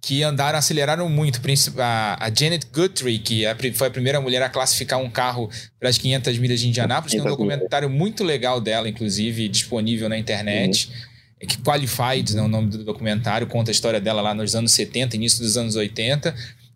que 0.00 0.22
andaram, 0.22 0.58
aceleraram 0.58 1.08
muito. 1.08 1.40
A, 1.78 2.30
Janet 2.36 2.66
Guthrie, 2.72 3.18
que 3.18 3.44
é 3.44 3.54
foi 3.74 3.88
a 3.88 3.90
primeira 3.90 4.20
mulher 4.20 4.40
a 4.40 4.48
classificar 4.48 5.00
um 5.00 5.10
carro 5.10 5.50
para 5.78 5.88
as 5.88 5.98
500 5.98 6.38
milhas 6.38 6.60
de 6.60 6.68
Indianápolis, 6.68 7.12
tem 7.12 7.20
um 7.20 7.24
documentário 7.24 7.90
muito 7.90 8.24
legal 8.24 8.60
dela, 8.60 8.88
inclusive, 8.88 9.48
disponível 9.48 10.08
na 10.08 10.16
internet. 10.16 10.88
Uhum. 10.88 11.11
Que 11.46 11.58
Qualified, 11.58 12.34
né, 12.34 12.42
o 12.42 12.48
nome 12.48 12.70
do 12.70 12.84
documentário, 12.84 13.46
conta 13.46 13.70
a 13.70 13.72
história 13.72 14.00
dela 14.00 14.22
lá 14.22 14.34
nos 14.34 14.54
anos 14.54 14.72
70, 14.72 15.16
início 15.16 15.42
dos 15.42 15.56
anos 15.56 15.76
80. 15.76 16.34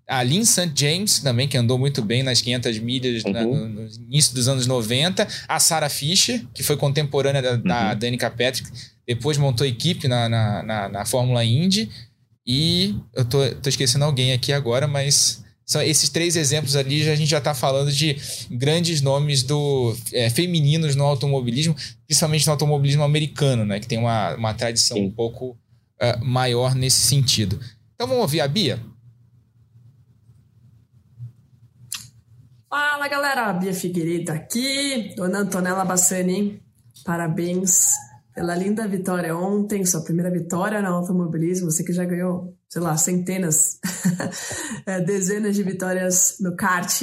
A 0.08 0.22
Lynn 0.22 0.44
St. 0.44 0.70
James, 0.74 1.18
também, 1.18 1.48
que 1.48 1.56
andou 1.56 1.78
muito 1.78 2.00
bem 2.02 2.22
nas 2.22 2.40
500 2.40 2.78
milhas 2.78 3.24
uhum. 3.24 3.32
na, 3.32 3.42
no, 3.42 3.68
no, 3.68 3.88
início 4.08 4.34
dos 4.34 4.46
anos 4.46 4.66
90. 4.66 5.26
A 5.48 5.58
Sarah 5.58 5.88
Fisher, 5.88 6.44
que 6.54 6.62
foi 6.62 6.76
contemporânea 6.76 7.42
da, 7.42 7.52
uhum. 7.52 7.62
da 7.62 7.94
Danica 7.94 8.30
Patrick, 8.30 8.70
depois 9.06 9.36
montou 9.38 9.66
equipe 9.66 10.06
na, 10.08 10.28
na, 10.28 10.62
na, 10.62 10.88
na 10.88 11.04
Fórmula 11.04 11.44
Indy. 11.44 11.90
E 12.46 12.94
eu 13.14 13.24
tô, 13.24 13.38
tô 13.56 13.68
esquecendo 13.68 14.04
alguém 14.04 14.32
aqui 14.32 14.52
agora, 14.52 14.86
mas 14.86 15.44
são 15.66 15.82
esses 15.82 16.08
três 16.08 16.36
exemplos 16.36 16.76
ali, 16.76 17.08
a 17.10 17.16
gente 17.16 17.28
já 17.28 17.38
está 17.38 17.52
falando 17.52 17.90
de 17.90 18.16
grandes 18.48 19.00
nomes 19.00 19.42
do 19.42 19.96
é, 20.12 20.30
femininos 20.30 20.94
no 20.94 21.04
automobilismo, 21.04 21.74
principalmente 22.06 22.46
no 22.46 22.52
automobilismo 22.52 23.02
americano, 23.02 23.64
né? 23.64 23.80
Que 23.80 23.88
tem 23.88 23.98
uma, 23.98 24.36
uma 24.36 24.54
tradição 24.54 24.96
Sim. 24.96 25.06
um 25.06 25.10
pouco 25.10 25.50
uh, 25.50 26.24
maior 26.24 26.76
nesse 26.76 27.00
sentido. 27.00 27.58
Então 27.96 28.06
vamos 28.06 28.22
ouvir 28.22 28.40
a 28.42 28.46
Bia? 28.46 28.80
Fala 32.70 33.08
galera, 33.08 33.52
Bia 33.52 33.74
Figueiredo 33.74 34.30
aqui, 34.30 35.14
Dona 35.16 35.40
Antonella 35.40 35.84
Bassani, 35.84 36.62
parabéns 37.04 37.90
pela 38.36 38.54
linda 38.54 38.86
vitória 38.86 39.34
ontem, 39.34 39.86
sua 39.86 40.04
primeira 40.04 40.30
vitória 40.30 40.82
no 40.82 40.88
automobilismo, 40.88 41.70
você 41.70 41.82
que 41.82 41.90
já 41.90 42.04
ganhou, 42.04 42.54
sei 42.68 42.82
lá, 42.82 42.94
centenas, 42.94 43.80
é, 44.84 45.00
dezenas 45.00 45.56
de 45.56 45.62
vitórias 45.62 46.36
no 46.38 46.54
kart. 46.54 47.00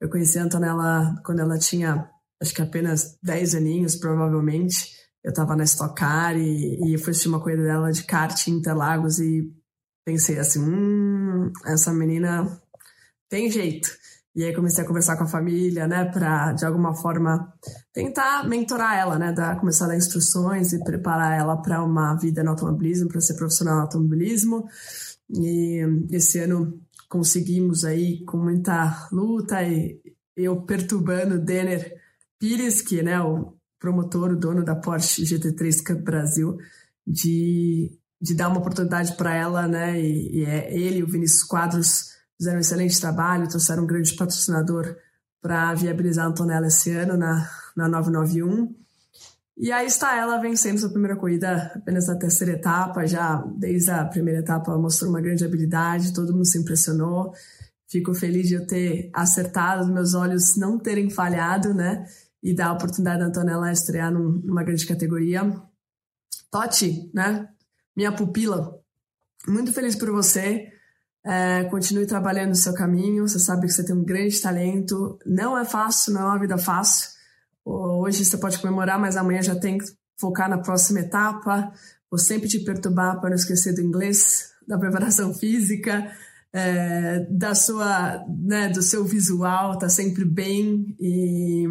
Eu 0.00 0.08
conheci 0.08 0.38
a 0.38 0.44
Antonella 0.44 1.12
quando 1.24 1.40
ela 1.40 1.58
tinha, 1.58 2.08
acho 2.40 2.54
que 2.54 2.62
apenas 2.62 3.18
10 3.20 3.56
aninhos, 3.56 3.96
provavelmente. 3.96 4.92
Eu 5.24 5.30
estava 5.30 5.56
na 5.56 5.64
Stock 5.64 5.92
Car 5.92 6.36
e, 6.36 6.94
e 6.94 6.98
fui 6.98 7.10
assistir 7.10 7.26
uma 7.26 7.42
corrida 7.42 7.64
dela 7.64 7.90
de 7.90 8.04
kart 8.04 8.46
em 8.46 8.52
Interlagos 8.52 9.18
e 9.18 9.52
pensei 10.06 10.38
assim, 10.38 10.60
hum, 10.60 11.50
essa 11.64 11.92
menina 11.92 12.62
tem 13.28 13.50
jeito. 13.50 13.90
E 14.36 14.44
aí 14.44 14.54
comecei 14.54 14.84
a 14.84 14.86
conversar 14.86 15.16
com 15.16 15.24
a 15.24 15.28
família, 15.28 15.88
né, 15.88 16.04
para 16.04 16.52
de 16.52 16.66
alguma 16.66 16.94
forma 16.94 17.50
tentar 17.90 18.46
mentorar 18.46 18.94
ela, 18.98 19.18
né, 19.18 19.32
dar, 19.32 19.58
começar 19.58 19.86
a 19.86 19.88
dar 19.88 19.96
instruções 19.96 20.74
e 20.74 20.84
preparar 20.84 21.38
ela 21.38 21.56
para 21.56 21.82
uma 21.82 22.14
vida 22.16 22.44
no 22.44 22.50
automobilismo, 22.50 23.08
para 23.08 23.22
ser 23.22 23.34
profissional 23.34 23.76
no 23.76 23.82
automobilismo. 23.82 24.68
E 25.30 25.80
esse 26.10 26.38
ano 26.38 26.78
conseguimos 27.08 27.82
aí 27.82 28.22
com 28.26 28.36
muita 28.36 29.08
luta 29.10 29.62
e 29.62 30.02
eu 30.36 30.60
perturbando 30.60 31.36
o 31.36 31.42
Denner 31.42 31.96
Pires, 32.38 32.82
que 32.82 33.02
né, 33.02 33.18
o 33.18 33.54
promotor, 33.80 34.32
o 34.32 34.38
dono 34.38 34.62
da 34.62 34.76
Porsche 34.76 35.22
GT3 35.22 35.82
Cup 35.82 36.02
Brasil, 36.02 36.58
de, 37.06 37.90
de 38.20 38.34
dar 38.34 38.48
uma 38.48 38.58
oportunidade 38.58 39.16
para 39.16 39.34
ela, 39.34 39.66
né, 39.66 39.98
e, 39.98 40.40
e 40.40 40.44
é 40.44 40.78
ele, 40.78 41.02
o 41.02 41.06
Vinícius 41.06 41.42
Quadros, 41.42 42.15
fizeram 42.36 42.58
um 42.58 42.60
excelente 42.60 43.00
trabalho, 43.00 43.48
trouxeram 43.48 43.84
um 43.84 43.86
grande 43.86 44.14
patrocinador 44.14 44.96
para 45.40 45.74
viabilizar 45.74 46.26
a 46.26 46.28
Antonella 46.28 46.66
esse 46.66 46.90
ano 46.90 47.16
na, 47.16 47.48
na 47.76 47.88
991. 47.88 48.74
E 49.58 49.72
aí 49.72 49.86
está 49.86 50.16
ela 50.16 50.38
vencendo 50.38 50.78
sua 50.78 50.90
primeira 50.90 51.16
corrida 51.16 51.72
apenas 51.74 52.08
na 52.08 52.16
terceira 52.16 52.52
etapa, 52.52 53.06
já 53.06 53.42
desde 53.56 53.90
a 53.90 54.04
primeira 54.04 54.40
etapa 54.40 54.76
mostrou 54.76 55.08
uma 55.08 55.20
grande 55.20 55.44
habilidade, 55.44 56.12
todo 56.12 56.32
mundo 56.32 56.46
se 56.46 56.58
impressionou. 56.58 57.32
Fico 57.88 58.12
feliz 58.12 58.48
de 58.48 58.54
eu 58.54 58.66
ter 58.66 59.10
acertado, 59.14 59.90
meus 59.90 60.12
olhos 60.12 60.56
não 60.56 60.78
terem 60.78 61.08
falhado, 61.08 61.72
né? 61.72 62.06
E 62.42 62.54
dar 62.54 62.66
a 62.68 62.72
oportunidade 62.74 63.20
da 63.20 63.26
Antonella 63.26 63.72
estrear 63.72 64.12
num, 64.12 64.42
numa 64.44 64.62
grande 64.62 64.84
categoria. 64.86 65.42
Totti, 66.50 67.10
né? 67.14 67.48
Minha 67.96 68.12
pupila, 68.12 68.78
muito 69.48 69.72
feliz 69.72 69.96
por 69.96 70.10
você. 70.10 70.70
É, 71.26 71.64
continue 71.64 72.06
trabalhando 72.06 72.50
no 72.50 72.54
seu 72.54 72.72
caminho. 72.72 73.26
Você 73.26 73.40
sabe 73.40 73.66
que 73.66 73.72
você 73.72 73.84
tem 73.84 73.96
um 73.96 74.04
grande 74.04 74.40
talento. 74.40 75.18
Não 75.26 75.58
é 75.58 75.64
fácil, 75.64 76.12
não 76.12 76.20
é 76.20 76.24
uma 76.24 76.38
vida 76.38 76.56
fácil. 76.56 77.10
Hoje 77.64 78.24
você 78.24 78.38
pode 78.38 78.60
comemorar, 78.60 78.96
mas 78.98 79.16
amanhã 79.16 79.42
já 79.42 79.56
tem 79.56 79.78
que 79.78 79.86
focar 80.16 80.48
na 80.48 80.58
próxima 80.58 81.00
etapa. 81.00 81.72
Vou 82.08 82.18
sempre 82.18 82.48
te 82.48 82.60
perturbar 82.60 83.20
para 83.20 83.30
não 83.30 83.36
esquecer 83.36 83.74
do 83.74 83.80
inglês, 83.80 84.52
da 84.68 84.78
preparação 84.78 85.34
física, 85.34 86.12
é, 86.52 87.26
da 87.28 87.56
sua, 87.56 88.24
né, 88.28 88.68
do 88.68 88.80
seu 88.80 89.04
visual, 89.04 89.78
tá 89.78 89.88
sempre 89.88 90.24
bem 90.24 90.96
e 91.00 91.66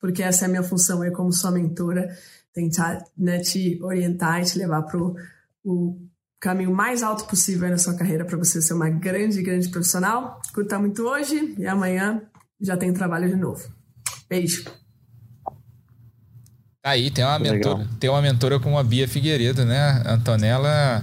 porque 0.00 0.22
essa 0.22 0.44
é 0.44 0.46
a 0.46 0.48
minha 0.48 0.62
função 0.62 1.02
aí 1.02 1.10
como 1.10 1.32
sua 1.32 1.50
mentora, 1.50 2.08
tentar 2.52 3.02
né, 3.18 3.40
te 3.40 3.82
orientar 3.82 4.40
e 4.40 4.44
te 4.44 4.58
levar 4.58 4.82
para 4.82 4.98
o 5.64 5.98
caminho 6.40 6.74
mais 6.74 7.02
alto 7.02 7.24
possível 7.24 7.68
na 7.68 7.78
sua 7.78 7.96
carreira 7.96 8.24
para 8.24 8.36
você 8.36 8.60
ser 8.60 8.74
uma 8.74 8.88
grande, 8.88 9.42
grande 9.42 9.68
profissional. 9.68 10.40
Curta 10.54 10.78
muito 10.78 11.02
hoje 11.02 11.54
e 11.58 11.66
amanhã 11.66 12.22
já 12.60 12.76
tem 12.76 12.92
trabalho 12.92 13.28
de 13.28 13.36
novo. 13.36 13.62
Beijo. 14.28 14.64
Aí 16.84 17.10
tem 17.10 17.24
uma 17.24 17.38
mentora, 17.38 17.88
tem 17.98 18.08
uma 18.08 18.22
mentora 18.22 18.60
como 18.60 18.78
a 18.78 18.84
Bia 18.84 19.08
Figueiredo, 19.08 19.64
né? 19.64 20.02
Antonella. 20.06 21.02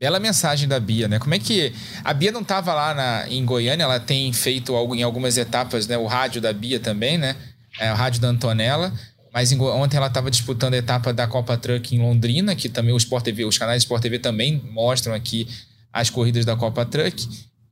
Bela 0.00 0.18
mensagem 0.18 0.66
da 0.66 0.80
Bia, 0.80 1.08
né? 1.08 1.18
Como 1.18 1.34
é 1.34 1.38
que 1.38 1.74
a 2.02 2.14
Bia 2.14 2.32
não 2.32 2.40
estava 2.40 2.72
lá 2.72 2.94
na, 2.94 3.28
em 3.28 3.44
Goiânia? 3.44 3.84
Ela 3.84 4.00
tem 4.00 4.32
feito 4.32 4.74
algo, 4.74 4.94
em 4.94 5.02
algumas 5.02 5.36
etapas, 5.36 5.86
né? 5.86 5.98
O 5.98 6.06
rádio 6.06 6.40
da 6.40 6.54
Bia 6.54 6.80
também, 6.80 7.18
né? 7.18 7.36
É, 7.78 7.92
o 7.92 7.94
rádio 7.94 8.18
da 8.18 8.28
Antonella. 8.28 8.90
Mas 9.32 9.52
em, 9.52 9.60
ontem 9.60 9.96
ela 9.96 10.08
estava 10.08 10.30
disputando 10.30 10.74
a 10.74 10.78
etapa 10.78 11.12
da 11.12 11.26
Copa 11.26 11.56
Truck 11.56 11.94
em 11.94 12.00
Londrina, 12.00 12.54
que 12.56 12.68
também 12.68 12.92
o 12.92 12.96
Sport 12.96 13.24
TV, 13.24 13.44
os 13.44 13.58
canais 13.58 13.82
Sport 13.82 14.02
TV 14.02 14.18
também 14.18 14.60
mostram 14.70 15.14
aqui 15.14 15.46
as 15.92 16.10
corridas 16.10 16.44
da 16.44 16.56
Copa 16.56 16.84
Truck. 16.84 17.26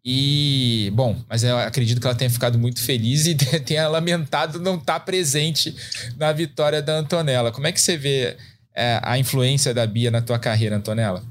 E, 0.04 0.90
bom, 0.94 1.16
mas 1.28 1.42
eu 1.42 1.58
acredito 1.58 2.00
que 2.00 2.06
ela 2.06 2.16
tenha 2.16 2.30
ficado 2.30 2.58
muito 2.58 2.82
feliz 2.82 3.26
e 3.26 3.34
tenha 3.60 3.88
lamentado 3.88 4.58
não 4.60 4.76
estar 4.76 4.94
tá 4.94 5.00
presente 5.00 5.74
na 6.16 6.32
vitória 6.32 6.80
da 6.80 6.94
Antonella. 6.94 7.52
Como 7.52 7.66
é 7.66 7.72
que 7.72 7.80
você 7.80 7.96
vê 7.96 8.36
é, 8.74 9.00
a 9.02 9.18
influência 9.18 9.74
da 9.74 9.86
Bia 9.86 10.10
na 10.10 10.22
tua 10.22 10.38
carreira, 10.38 10.76
Antonella? 10.76 11.22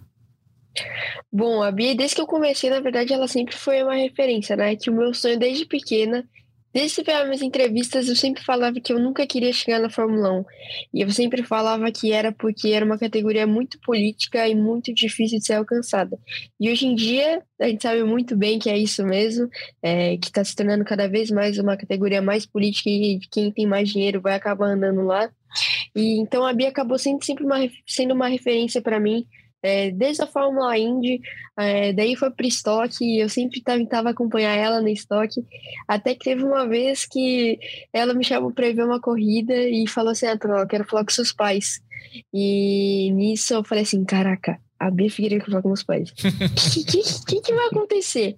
Bom, 1.32 1.64
a 1.64 1.72
Bia, 1.72 1.96
desde 1.96 2.16
que 2.16 2.22
eu 2.22 2.28
comecei, 2.28 2.70
na 2.70 2.80
verdade, 2.80 3.14
ela 3.14 3.28
sempre 3.28 3.56
foi 3.56 3.82
uma 3.82 3.96
referência, 3.96 4.56
né? 4.56 4.76
Que 4.76 4.90
o 4.90 4.94
meu 4.94 5.14
sonho 5.14 5.40
desde 5.40 5.66
pequena 5.66 6.24
Desde 6.78 7.04
que 7.04 7.24
minhas 7.24 7.42
entrevistas, 7.42 8.08
eu 8.08 8.16
sempre 8.16 8.44
falava 8.44 8.80
que 8.80 8.94
eu 8.94 9.00
nunca 9.00 9.26
queria 9.26 9.52
chegar 9.52 9.80
na 9.80 9.90
Fórmula 9.90 10.32
1. 10.32 10.46
E 10.94 11.02
eu 11.02 11.10
sempre 11.10 11.42
falava 11.42 11.92
que 11.92 12.12
era 12.12 12.32
porque 12.32 12.68
era 12.68 12.86
uma 12.86 13.00
categoria 13.00 13.48
muito 13.48 13.80
política 13.80 14.48
e 14.48 14.54
muito 14.54 14.94
difícil 14.94 15.40
de 15.40 15.46
ser 15.48 15.54
alcançada. 15.54 16.20
E 16.60 16.70
hoje 16.70 16.86
em 16.86 16.94
dia, 16.94 17.42
a 17.60 17.68
gente 17.68 17.82
sabe 17.82 18.04
muito 18.04 18.38
bem 18.38 18.60
que 18.60 18.70
é 18.70 18.78
isso 18.78 19.04
mesmo, 19.04 19.50
é, 19.82 20.18
que 20.18 20.28
está 20.28 20.44
se 20.44 20.56
tornando 20.56 20.86
cada 20.86 21.10
vez 21.10 21.32
mais 21.32 21.58
uma 21.58 21.76
categoria 21.76 22.22
mais 22.22 22.46
política 22.46 22.92
e 22.92 23.22
quem 23.32 23.52
tem 23.52 23.66
mais 23.66 23.90
dinheiro 23.90 24.22
vai 24.22 24.36
acabar 24.36 24.68
andando 24.68 25.02
lá. 25.02 25.32
E 25.96 26.22
então 26.22 26.46
a 26.46 26.54
Bia 26.54 26.70
acabou 26.70 27.00
sendo 27.00 27.26
sempre 27.26 27.44
uma, 27.44 27.58
sendo 27.88 28.14
uma 28.14 28.28
referência 28.28 28.84
para 28.84 29.00
mim 29.00 29.26
é, 29.62 29.92
desde 29.92 30.24
a 30.24 30.28
Fórmula 30.28 30.78
Indy, 30.78 31.22
é, 31.58 31.92
daí 31.94 32.16
foi 32.16 32.30
para 32.32 32.48
estoque, 32.48 33.20
eu 33.20 33.28
sempre 33.30 33.62
tentava 33.62 34.10
acompanhar 34.10 34.56
ela 34.56 34.82
no 34.82 34.88
estoque, 34.88 35.44
até 35.88 36.14
que 36.14 36.26
teve 36.26 36.44
uma 36.44 36.68
vez 36.68 37.06
que 37.06 37.60
ela 37.92 38.14
me 38.14 38.24
chamou 38.24 38.52
para 38.52 38.72
ver 38.72 38.84
uma 38.84 39.02
corrida 39.02 39.54
e 39.54 39.88
falou 39.88 40.12
assim, 40.12 40.28
ah, 40.28 40.38
eu 40.42 40.68
quero 40.68 40.86
falar 40.86 41.04
com 41.04 41.12
seus 41.12 41.34
pais. 41.34 41.82
E 42.34 43.12
nisso 43.14 43.54
eu 43.54 43.64
falei 43.64 43.84
assim, 43.84 44.04
caraca, 44.06 44.60
a 44.80 44.92
Bia 44.92 45.10
Figueiredo 45.10 45.44
quer 45.44 45.52
falar 45.52 45.62
com 45.62 45.70
meus 45.70 45.84
pais. 45.84 46.12
O 46.12 46.16
que, 46.74 46.84
que, 46.86 47.26
que, 47.26 47.42
que 47.42 47.54
vai 47.54 47.66
acontecer? 47.68 48.38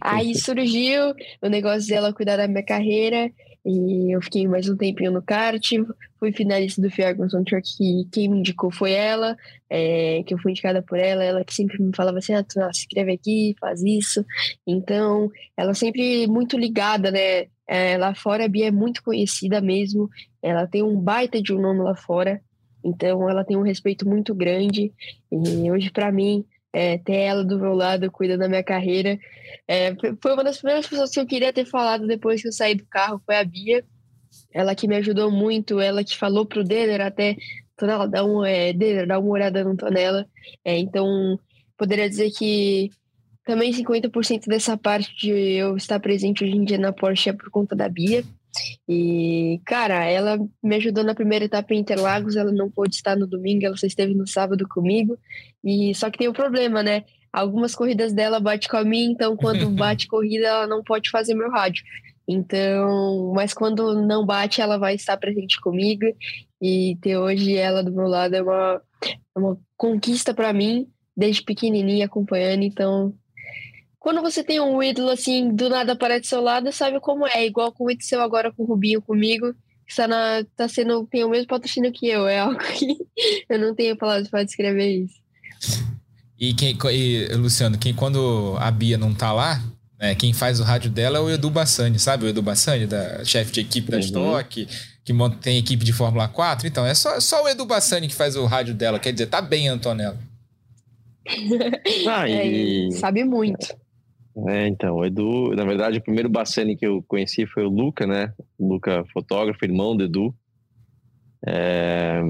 Aí 0.00 0.34
surgiu 0.38 1.14
o 1.42 1.48
negócio 1.48 1.88
dela 1.88 2.12
cuidar 2.12 2.36
da 2.36 2.48
minha 2.48 2.64
carreira 2.64 3.30
e 3.66 4.14
eu 4.14 4.22
fiquei 4.22 4.46
mais 4.46 4.68
um 4.68 4.76
tempinho 4.76 5.10
no 5.10 5.20
kart, 5.20 5.72
fui 6.20 6.32
finalista 6.32 6.80
do 6.80 6.88
Ferguson 6.88 7.42
Truck, 7.42 7.76
que 7.76 8.08
quem 8.12 8.28
me 8.28 8.38
indicou 8.38 8.70
foi 8.70 8.92
ela, 8.92 9.36
é, 9.68 10.22
que 10.24 10.32
eu 10.32 10.38
fui 10.38 10.52
indicada 10.52 10.80
por 10.80 10.96
ela, 10.96 11.24
ela 11.24 11.44
que 11.44 11.52
sempre 11.52 11.82
me 11.82 11.90
falava 11.94 12.18
assim, 12.18 12.32
ah, 12.32 12.44
tu 12.44 12.60
se 12.72 12.82
inscreve 12.82 13.10
aqui, 13.10 13.56
faz 13.60 13.82
isso. 13.82 14.24
Então, 14.64 15.28
ela 15.56 15.74
sempre 15.74 16.28
muito 16.28 16.56
ligada, 16.56 17.10
né? 17.10 17.46
É, 17.66 17.98
lá 17.98 18.14
fora 18.14 18.44
a 18.44 18.48
Bia 18.48 18.68
é 18.68 18.70
muito 18.70 19.02
conhecida 19.02 19.60
mesmo, 19.60 20.08
ela 20.40 20.68
tem 20.68 20.84
um 20.84 21.00
baita 21.00 21.42
de 21.42 21.52
um 21.52 21.60
nome 21.60 21.80
lá 21.80 21.96
fora, 21.96 22.40
então 22.84 23.28
ela 23.28 23.44
tem 23.44 23.56
um 23.56 23.62
respeito 23.62 24.08
muito 24.08 24.32
grande, 24.32 24.92
e 25.32 25.72
hoje 25.72 25.90
para 25.90 26.12
mim 26.12 26.44
é, 26.72 26.98
ter 26.98 27.14
ela 27.16 27.44
do 27.44 27.58
meu 27.58 27.74
lado, 27.74 28.10
cuida 28.10 28.36
da 28.36 28.48
minha 28.48 28.62
carreira. 28.62 29.18
É, 29.66 29.94
foi 30.20 30.32
uma 30.32 30.44
das 30.44 30.58
primeiras 30.58 30.86
pessoas 30.86 31.10
que 31.10 31.20
eu 31.20 31.26
queria 31.26 31.52
ter 31.52 31.64
falado 31.64 32.06
depois 32.06 32.42
que 32.42 32.48
eu 32.48 32.52
saí 32.52 32.74
do 32.74 32.86
carro, 32.86 33.20
foi 33.24 33.36
a 33.36 33.44
Bia. 33.44 33.84
Ela 34.52 34.74
que 34.74 34.86
me 34.86 34.96
ajudou 34.96 35.30
muito, 35.30 35.80
ela 35.80 36.04
que 36.04 36.16
falou 36.16 36.44
pro 36.44 36.64
Denner 36.64 37.00
até, 37.00 37.36
Tonela, 37.76 38.08
dá, 38.08 38.24
um, 38.24 38.44
é, 38.44 38.72
Denner, 38.72 39.06
dá 39.06 39.18
uma 39.18 39.30
olhada 39.30 39.64
no 39.64 39.76
Tonela. 39.76 40.26
É, 40.64 40.78
então, 40.78 41.38
poderia 41.76 42.08
dizer 42.08 42.30
que 42.30 42.90
também 43.44 43.72
50% 43.72 44.46
dessa 44.46 44.76
parte 44.76 45.14
de 45.16 45.30
eu 45.30 45.76
estar 45.76 46.00
presente 46.00 46.44
hoje 46.44 46.56
em 46.56 46.64
dia 46.64 46.78
na 46.78 46.92
Porsche 46.92 47.30
é 47.30 47.32
por 47.32 47.50
conta 47.50 47.76
da 47.76 47.88
Bia. 47.88 48.24
E, 48.88 49.60
cara, 49.64 50.04
ela 50.04 50.38
me 50.62 50.76
ajudou 50.76 51.04
na 51.04 51.14
primeira 51.14 51.44
etapa 51.44 51.74
em 51.74 51.78
Interlagos, 51.78 52.36
ela 52.36 52.52
não 52.52 52.70
pôde 52.70 52.94
estar 52.94 53.16
no 53.16 53.26
domingo, 53.26 53.64
ela 53.64 53.76
só 53.76 53.86
esteve 53.86 54.14
no 54.14 54.26
sábado 54.26 54.66
comigo. 54.68 55.18
E 55.64 55.94
só 55.94 56.10
que 56.10 56.18
tem 56.18 56.28
um 56.28 56.32
problema, 56.32 56.82
né? 56.82 57.04
Algumas 57.32 57.74
corridas 57.74 58.12
dela 58.12 58.40
bate 58.40 58.68
com 58.68 58.76
a 58.76 58.84
minha, 58.84 59.10
então 59.10 59.36
quando 59.36 59.68
bate 59.74 60.06
corrida 60.06 60.46
ela 60.46 60.66
não 60.66 60.82
pode 60.82 61.10
fazer 61.10 61.34
meu 61.34 61.50
rádio. 61.50 61.84
Então, 62.28 63.32
mas 63.34 63.54
quando 63.54 63.94
não 64.02 64.26
bate, 64.26 64.60
ela 64.60 64.78
vai 64.78 64.94
estar 64.94 65.16
presente 65.16 65.60
comigo. 65.60 66.06
E 66.60 66.96
ter 67.00 67.16
hoje 67.16 67.54
ela 67.56 67.82
do 67.82 67.92
meu 67.92 68.08
lado 68.08 68.34
é 68.34 68.42
uma, 68.42 68.82
é 69.04 69.38
uma 69.38 69.58
conquista 69.76 70.34
para 70.34 70.52
mim, 70.52 70.88
desde 71.16 71.42
pequenininha 71.42 72.06
acompanhando. 72.06 72.62
Então, 72.62 73.14
quando 74.06 74.22
você 74.22 74.44
tem 74.44 74.60
um 74.60 74.80
ídolo 74.80 75.10
assim, 75.10 75.52
do 75.52 75.68
nada 75.68 75.94
aparece 75.94 76.20
do 76.20 76.26
seu 76.28 76.40
lado, 76.40 76.70
sabe 76.70 77.00
como 77.00 77.26
é. 77.26 77.44
Igual 77.44 77.72
com 77.72 77.82
o 77.82 77.88
aconteceu 77.88 78.22
agora 78.22 78.52
com 78.52 78.62
o 78.62 78.66
Rubinho 78.66 79.02
comigo, 79.02 79.52
que 79.84 79.90
está, 79.90 80.06
na, 80.06 80.46
tá 80.56 80.68
sendo, 80.68 81.04
tem 81.08 81.24
o 81.24 81.28
mesmo 81.28 81.48
patrocínio 81.48 81.90
que 81.90 82.06
eu. 82.06 82.28
É 82.28 82.38
algo 82.38 82.56
que 82.56 82.86
eu 83.50 83.58
não 83.58 83.74
tenho 83.74 83.96
palavras 83.96 84.28
para 84.28 84.44
descrever 84.44 85.02
isso. 85.02 85.20
E, 86.38 86.54
quem, 86.54 86.78
e, 86.92 87.34
Luciano, 87.34 87.76
quem, 87.78 87.92
quando 87.92 88.56
a 88.60 88.70
Bia 88.70 88.96
não 88.96 89.12
tá 89.12 89.32
lá, 89.32 89.60
né, 89.98 90.14
quem 90.14 90.32
faz 90.32 90.60
o 90.60 90.62
rádio 90.62 90.88
dela 90.88 91.18
é 91.18 91.20
o 91.20 91.28
Edu 91.28 91.50
Bassani, 91.50 91.98
sabe? 91.98 92.26
O 92.26 92.28
Edu 92.28 92.42
Bassani, 92.42 92.86
da 92.86 93.24
chefe 93.24 93.50
de 93.50 93.60
equipe 93.62 93.90
da 93.90 93.96
uhum. 93.96 94.04
Stock, 94.04 94.68
que 95.04 95.12
tem 95.40 95.58
equipe 95.58 95.84
de 95.84 95.92
Fórmula 95.92 96.28
4. 96.28 96.68
Então, 96.68 96.86
é 96.86 96.94
só, 96.94 97.18
só 97.18 97.42
o 97.42 97.48
Edu 97.48 97.66
Bassani 97.66 98.06
que 98.06 98.14
faz 98.14 98.36
o 98.36 98.46
rádio 98.46 98.72
dela. 98.72 99.00
Quer 99.00 99.10
dizer, 99.10 99.26
tá 99.26 99.42
bem, 99.42 99.66
Antonella. 99.66 100.16
Ah, 102.08 102.28
e... 102.30 102.86
é, 102.86 102.90
sabe 102.92 103.24
muito. 103.24 103.66
É, 104.44 104.68
então, 104.68 104.96
o 104.96 105.04
Edu, 105.04 105.54
na 105.54 105.64
verdade, 105.64 105.98
o 105.98 106.02
primeiro 106.02 106.28
Bassani 106.28 106.76
que 106.76 106.86
eu 106.86 107.02
conheci 107.08 107.46
foi 107.46 107.64
o 107.64 107.70
Luca, 107.70 108.06
né? 108.06 108.34
Luca, 108.60 109.02
fotógrafo, 109.12 109.64
irmão 109.64 109.96
do 109.96 110.04
Edu. 110.04 110.34
É, 111.46 112.20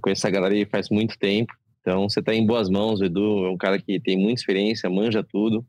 conheço 0.00 0.26
a 0.26 0.30
galera 0.30 0.54
faz 0.70 0.88
muito 0.88 1.18
tempo, 1.18 1.52
então 1.80 2.08
você 2.08 2.22
tá 2.22 2.34
em 2.34 2.46
boas 2.46 2.70
mãos. 2.70 3.00
O 3.00 3.04
Edu 3.04 3.44
é 3.44 3.50
um 3.50 3.58
cara 3.58 3.78
que 3.78 4.00
tem 4.00 4.16
muita 4.16 4.40
experiência, 4.40 4.88
manja 4.88 5.22
tudo. 5.22 5.66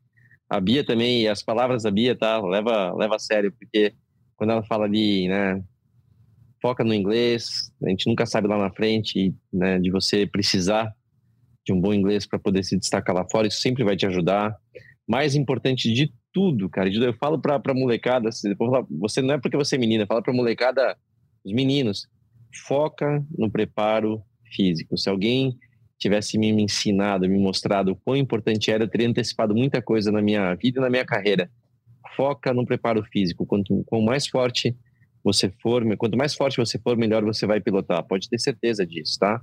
A 0.48 0.58
Bia 0.60 0.84
também, 0.84 1.28
as 1.28 1.42
palavras 1.42 1.82
da 1.82 1.90
Bia, 1.90 2.16
tá? 2.16 2.40
Leva, 2.40 2.94
leva 2.94 3.16
a 3.16 3.18
sério, 3.18 3.52
porque 3.52 3.92
quando 4.34 4.50
ela 4.50 4.62
fala 4.62 4.86
ali, 4.86 5.28
né? 5.28 5.62
Foca 6.62 6.84
no 6.84 6.94
inglês, 6.94 7.70
a 7.84 7.88
gente 7.90 8.06
nunca 8.06 8.24
sabe 8.24 8.48
lá 8.48 8.56
na 8.56 8.70
frente, 8.70 9.34
né? 9.52 9.78
De 9.78 9.90
você 9.90 10.26
precisar 10.26 10.90
de 11.66 11.72
um 11.72 11.80
bom 11.80 11.92
inglês 11.92 12.26
para 12.26 12.38
poder 12.38 12.62
se 12.64 12.78
destacar 12.78 13.14
lá 13.14 13.26
fora, 13.30 13.46
isso 13.46 13.60
sempre 13.60 13.84
vai 13.84 13.96
te 13.96 14.06
ajudar 14.06 14.56
mais 15.08 15.34
importante 15.34 15.92
de 15.92 16.12
tudo, 16.32 16.68
cara. 16.68 16.88
Eu 16.88 17.14
falo 17.14 17.38
pra, 17.40 17.58
pra 17.58 17.74
molecada, 17.74 18.30
você 18.90 19.20
não 19.20 19.34
é 19.34 19.38
porque 19.38 19.56
você 19.56 19.76
é 19.76 19.78
menina, 19.78 20.06
fala 20.06 20.22
pra 20.22 20.32
molecada, 20.32 20.96
os 21.44 21.52
meninos, 21.52 22.08
foca 22.66 23.24
no 23.36 23.50
preparo 23.50 24.22
físico. 24.54 24.96
Se 24.96 25.08
alguém 25.08 25.56
tivesse 25.98 26.36
me 26.36 26.48
ensinado, 26.50 27.28
me 27.28 27.38
mostrado 27.38 27.92
o 27.92 27.96
quão 27.96 28.16
importante 28.16 28.70
era, 28.70 28.84
eu 28.84 28.88
teria 28.88 29.08
antecipado 29.08 29.54
muita 29.54 29.80
coisa 29.80 30.10
na 30.10 30.20
minha 30.20 30.54
vida 30.54 30.80
e 30.80 30.82
na 30.82 30.90
minha 30.90 31.04
carreira. 31.04 31.50
Foca 32.16 32.52
no 32.52 32.66
preparo 32.66 33.04
físico. 33.04 33.46
Quanto, 33.46 33.84
quanto 33.86 34.04
mais 34.04 34.26
forte 34.26 34.76
você 35.22 35.50
for, 35.62 35.84
quanto 35.96 36.18
mais 36.18 36.34
forte 36.34 36.56
você 36.56 36.78
for, 36.78 36.96
melhor 36.96 37.24
você 37.24 37.46
vai 37.46 37.60
pilotar. 37.60 38.02
Pode 38.04 38.28
ter 38.28 38.38
certeza 38.38 38.84
disso, 38.84 39.18
tá? 39.18 39.40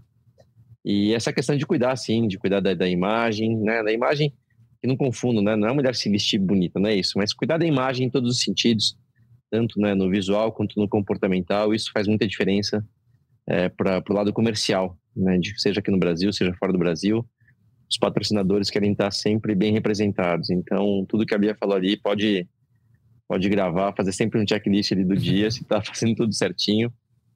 E 0.84 1.14
essa 1.14 1.32
questão 1.32 1.55
de 1.55 1.66
cuidar, 1.66 1.95
sim, 1.95 2.28
de 2.28 2.38
cuidar 2.38 2.60
da, 2.60 2.74
da 2.74 2.88
imagem, 2.88 3.57
né? 3.57 3.82
Da 3.82 3.91
imagem, 3.91 4.34
que 4.82 4.88
não 4.88 4.96
confundo, 4.96 5.42
né? 5.42 5.56
Não 5.56 5.68
é 5.68 5.72
a 5.72 5.74
mulher 5.74 5.96
se 5.96 6.10
vestir 6.10 6.40
bonita, 6.40 6.80
não 6.80 6.90
é 6.90 6.96
isso, 6.96 7.18
mas 7.18 7.34
cuidar 7.34 7.58
da 7.58 7.66
imagem 7.66 8.08
em 8.08 8.10
todos 8.10 8.32
os 8.32 8.42
sentidos, 8.42 8.98
tanto 9.52 9.80
né, 9.80 9.94
no 9.94 10.10
visual 10.10 10.52
quanto 10.52 10.80
no 10.80 10.88
comportamental, 10.88 11.74
isso 11.74 11.92
faz 11.92 12.08
muita 12.08 12.28
diferença 12.28 12.86
é, 13.48 13.68
para 13.68 14.04
o 14.10 14.14
lado 14.14 14.32
comercial, 14.32 14.98
né? 15.16 15.38
De, 15.38 15.60
seja 15.60 15.80
aqui 15.80 15.92
no 15.92 16.00
Brasil, 16.00 16.32
seja 16.32 16.54
fora 16.54 16.72
do 16.72 16.80
Brasil. 16.80 17.28
Os 17.90 17.98
patrocinadores 17.98 18.70
querem 18.70 18.92
estar 18.92 19.12
sempre 19.12 19.56
bem 19.56 19.74
representados. 19.74 20.50
Então, 20.52 21.06
tudo 21.10 21.26
que 21.26 21.34
a 21.34 21.38
Bia 21.38 21.56
falou 21.60 21.76
ali 21.76 21.98
pode 21.98 22.48
pode 23.28 23.48
gravar, 23.48 23.94
fazer 23.96 24.12
sempre 24.12 24.42
um 24.42 24.48
checklist 24.48 24.92
ali 24.92 25.06
do 25.06 25.16
dia, 25.16 25.52
se 25.52 25.62
está 25.62 25.80
fazendo 25.86 26.16
tudo 26.16 26.34
certinho, 26.34 26.92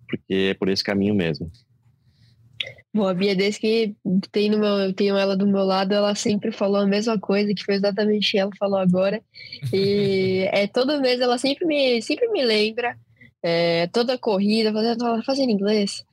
porque 0.10 0.34
é 0.34 0.54
por 0.56 0.68
esse 0.68 0.84
caminho 0.84 1.14
mesmo. 1.14 1.52
Bom, 2.94 3.08
a 3.08 3.14
Bia, 3.14 3.36
desde 3.36 3.60
que 3.60 3.96
tem 4.32 4.52
no 4.52 4.60
meu, 4.60 4.94
tenho 4.94 5.18
ela 5.18 5.36
do 5.36 5.48
meu 5.48 5.64
lado, 5.64 5.94
ela 5.94 6.14
sempre 6.14 6.52
falou 6.52 6.78
a 6.78 6.86
mesma 6.86 7.20
coisa, 7.20 7.52
que 7.54 7.64
foi 7.64 7.74
exatamente 7.74 8.38
ela 8.38 8.52
falou 8.58 8.78
agora. 8.78 9.20
E 9.74 10.48
é 10.54 10.68
todo 10.68 11.02
mês 11.02 11.20
ela 11.20 11.40
sempre 11.40 11.66
me, 11.66 12.02
sempre 12.04 12.28
me 12.30 12.44
lembra, 12.44 12.96
é, 13.42 13.88
toda 13.88 14.18
corrida, 14.18 14.72
fazendo, 14.72 15.24
fazendo 15.24 15.50
inglês. 15.50 16.06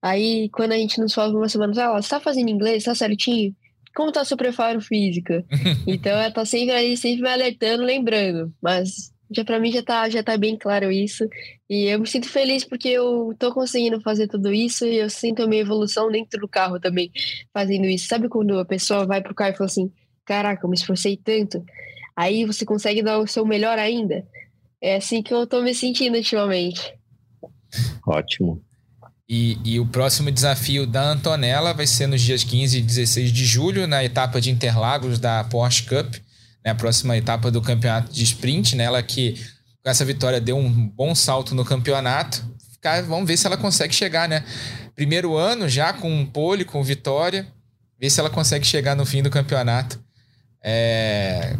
Aí, 0.00 0.48
quando 0.50 0.72
a 0.72 0.76
gente 0.76 1.00
nos 1.00 1.12
fala 1.12 1.36
uma 1.36 1.48
semana, 1.48 1.72
ela, 1.82 2.00
você 2.00 2.08
tá 2.08 2.20
fazendo 2.20 2.48
inglês, 2.48 2.84
tá 2.84 2.94
certinho? 2.94 3.54
Como 3.94 4.12
tá 4.12 4.24
seu 4.24 4.36
preparo 4.36 4.80
física? 4.80 5.44
então, 5.84 6.12
ela 6.12 6.30
tá 6.30 6.44
sempre 6.44 6.74
aí, 6.74 6.96
sempre 6.96 7.22
me 7.22 7.28
alertando, 7.28 7.82
lembrando. 7.82 8.54
Mas 8.62 9.12
já 9.30 9.44
para 9.44 9.60
mim 9.60 9.70
já 9.70 9.82
tá, 9.82 10.08
já 10.08 10.22
tá 10.22 10.36
bem 10.36 10.56
claro 10.56 10.90
isso. 10.90 11.28
E 11.68 11.84
eu 11.84 12.00
me 12.00 12.06
sinto 12.06 12.28
feliz 12.28 12.64
porque 12.64 12.88
eu 12.88 13.34
tô 13.38 13.54
conseguindo 13.54 14.00
fazer 14.00 14.26
tudo 14.26 14.52
isso 14.52 14.84
e 14.84 14.96
eu 14.96 15.08
sinto 15.08 15.42
a 15.42 15.46
minha 15.46 15.62
evolução 15.62 16.10
dentro 16.10 16.40
do 16.40 16.48
carro 16.48 16.80
também, 16.80 17.10
fazendo 17.52 17.86
isso. 17.86 18.08
Sabe 18.08 18.28
quando 18.28 18.58
a 18.58 18.64
pessoa 18.64 19.06
vai 19.06 19.22
pro 19.22 19.34
carro 19.34 19.52
e 19.52 19.56
fala 19.56 19.66
assim: 19.66 19.92
Caraca, 20.24 20.64
eu 20.64 20.70
me 20.70 20.76
esforcei 20.76 21.16
tanto. 21.16 21.64
Aí 22.16 22.44
você 22.44 22.64
consegue 22.64 23.02
dar 23.02 23.18
o 23.18 23.26
seu 23.26 23.46
melhor 23.46 23.78
ainda. 23.78 24.26
É 24.80 24.96
assim 24.96 25.22
que 25.22 25.32
eu 25.32 25.46
tô 25.46 25.62
me 25.62 25.74
sentindo 25.74 26.16
ultimamente. 26.16 26.94
Ótimo. 28.06 28.62
E, 29.28 29.58
e, 29.64 29.78
o 29.78 29.86
próximo 29.86 30.28
desafio 30.28 30.84
da 30.84 31.12
Antonella 31.12 31.72
vai 31.72 31.86
ser 31.86 32.08
nos 32.08 32.20
dias 32.20 32.42
15 32.42 32.78
e 32.78 32.82
16 32.82 33.32
de 33.32 33.44
julho, 33.44 33.86
na 33.86 34.02
etapa 34.02 34.40
de 34.40 34.50
Interlagos 34.50 35.20
da 35.20 35.44
Porsche 35.44 35.84
Cup 35.84 36.16
né, 36.64 36.70
a 36.70 36.74
próxima 36.74 37.16
etapa 37.16 37.50
do 37.50 37.60
campeonato 37.60 38.12
de 38.12 38.22
sprint, 38.22 38.76
né, 38.76 38.84
ela 38.84 39.02
que 39.02 39.34
com 39.82 39.90
essa 39.90 40.04
vitória 40.04 40.40
deu 40.40 40.56
um 40.56 40.70
bom 40.88 41.14
salto 41.14 41.54
no 41.54 41.64
campeonato. 41.64 42.44
Vamos 43.06 43.26
ver 43.26 43.36
se 43.36 43.46
ela 43.46 43.56
consegue 43.56 43.94
chegar, 43.94 44.28
né? 44.28 44.44
Primeiro 44.94 45.36
ano 45.36 45.68
já 45.68 45.92
com 45.92 46.24
pole, 46.26 46.64
com 46.64 46.82
vitória. 46.82 47.46
Ver 47.98 48.10
se 48.10 48.20
ela 48.20 48.30
consegue 48.30 48.66
chegar 48.66 48.94
no 48.94 49.04
fim 49.04 49.22
do 49.22 49.30
campeonato. 49.30 50.02
É, 50.62 51.56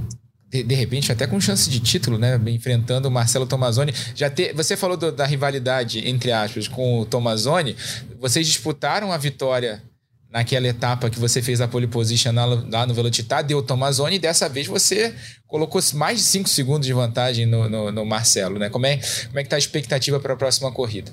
de, 0.48 0.62
de, 0.62 0.74
repente, 0.74 1.12
até 1.12 1.26
com 1.26 1.40
chance 1.40 1.68
de 1.68 1.80
título, 1.80 2.18
né? 2.18 2.40
Enfrentando 2.46 3.08
o 3.08 3.10
Marcelo 3.10 3.46
Tomazoni. 3.46 3.92
Já 4.14 4.28
te, 4.28 4.52
você 4.52 4.76
falou 4.76 4.96
do, 4.96 5.12
da 5.12 5.26
rivalidade, 5.26 6.06
entre 6.08 6.32
aspas, 6.32 6.66
com 6.66 7.00
o 7.00 7.06
Tomazoni. 7.06 7.76
Vocês 8.18 8.46
disputaram 8.46 9.12
a 9.12 9.18
vitória 9.18 9.82
naquela 10.30 10.68
etapa 10.68 11.10
que 11.10 11.18
você 11.18 11.42
fez 11.42 11.60
a 11.60 11.68
pole 11.68 11.86
position 11.86 12.32
lá 12.70 12.86
no 12.86 12.94
Velocitar, 12.94 13.44
deu 13.44 13.62
Tomazoni, 13.62 14.16
e 14.16 14.18
dessa 14.18 14.48
vez 14.48 14.66
você 14.66 15.14
colocou 15.46 15.80
mais 15.94 16.18
de 16.18 16.24
5 16.24 16.48
segundos 16.48 16.86
de 16.86 16.92
vantagem 16.92 17.46
no, 17.46 17.68
no, 17.68 17.90
no, 17.90 18.06
Marcelo, 18.06 18.58
né? 18.58 18.70
Como 18.70 18.86
é, 18.86 18.98
como 19.26 19.38
é 19.38 19.42
que 19.42 19.48
tá 19.48 19.56
a 19.56 19.58
expectativa 19.58 20.20
para 20.20 20.34
a 20.34 20.36
próxima 20.36 20.72
corrida? 20.72 21.12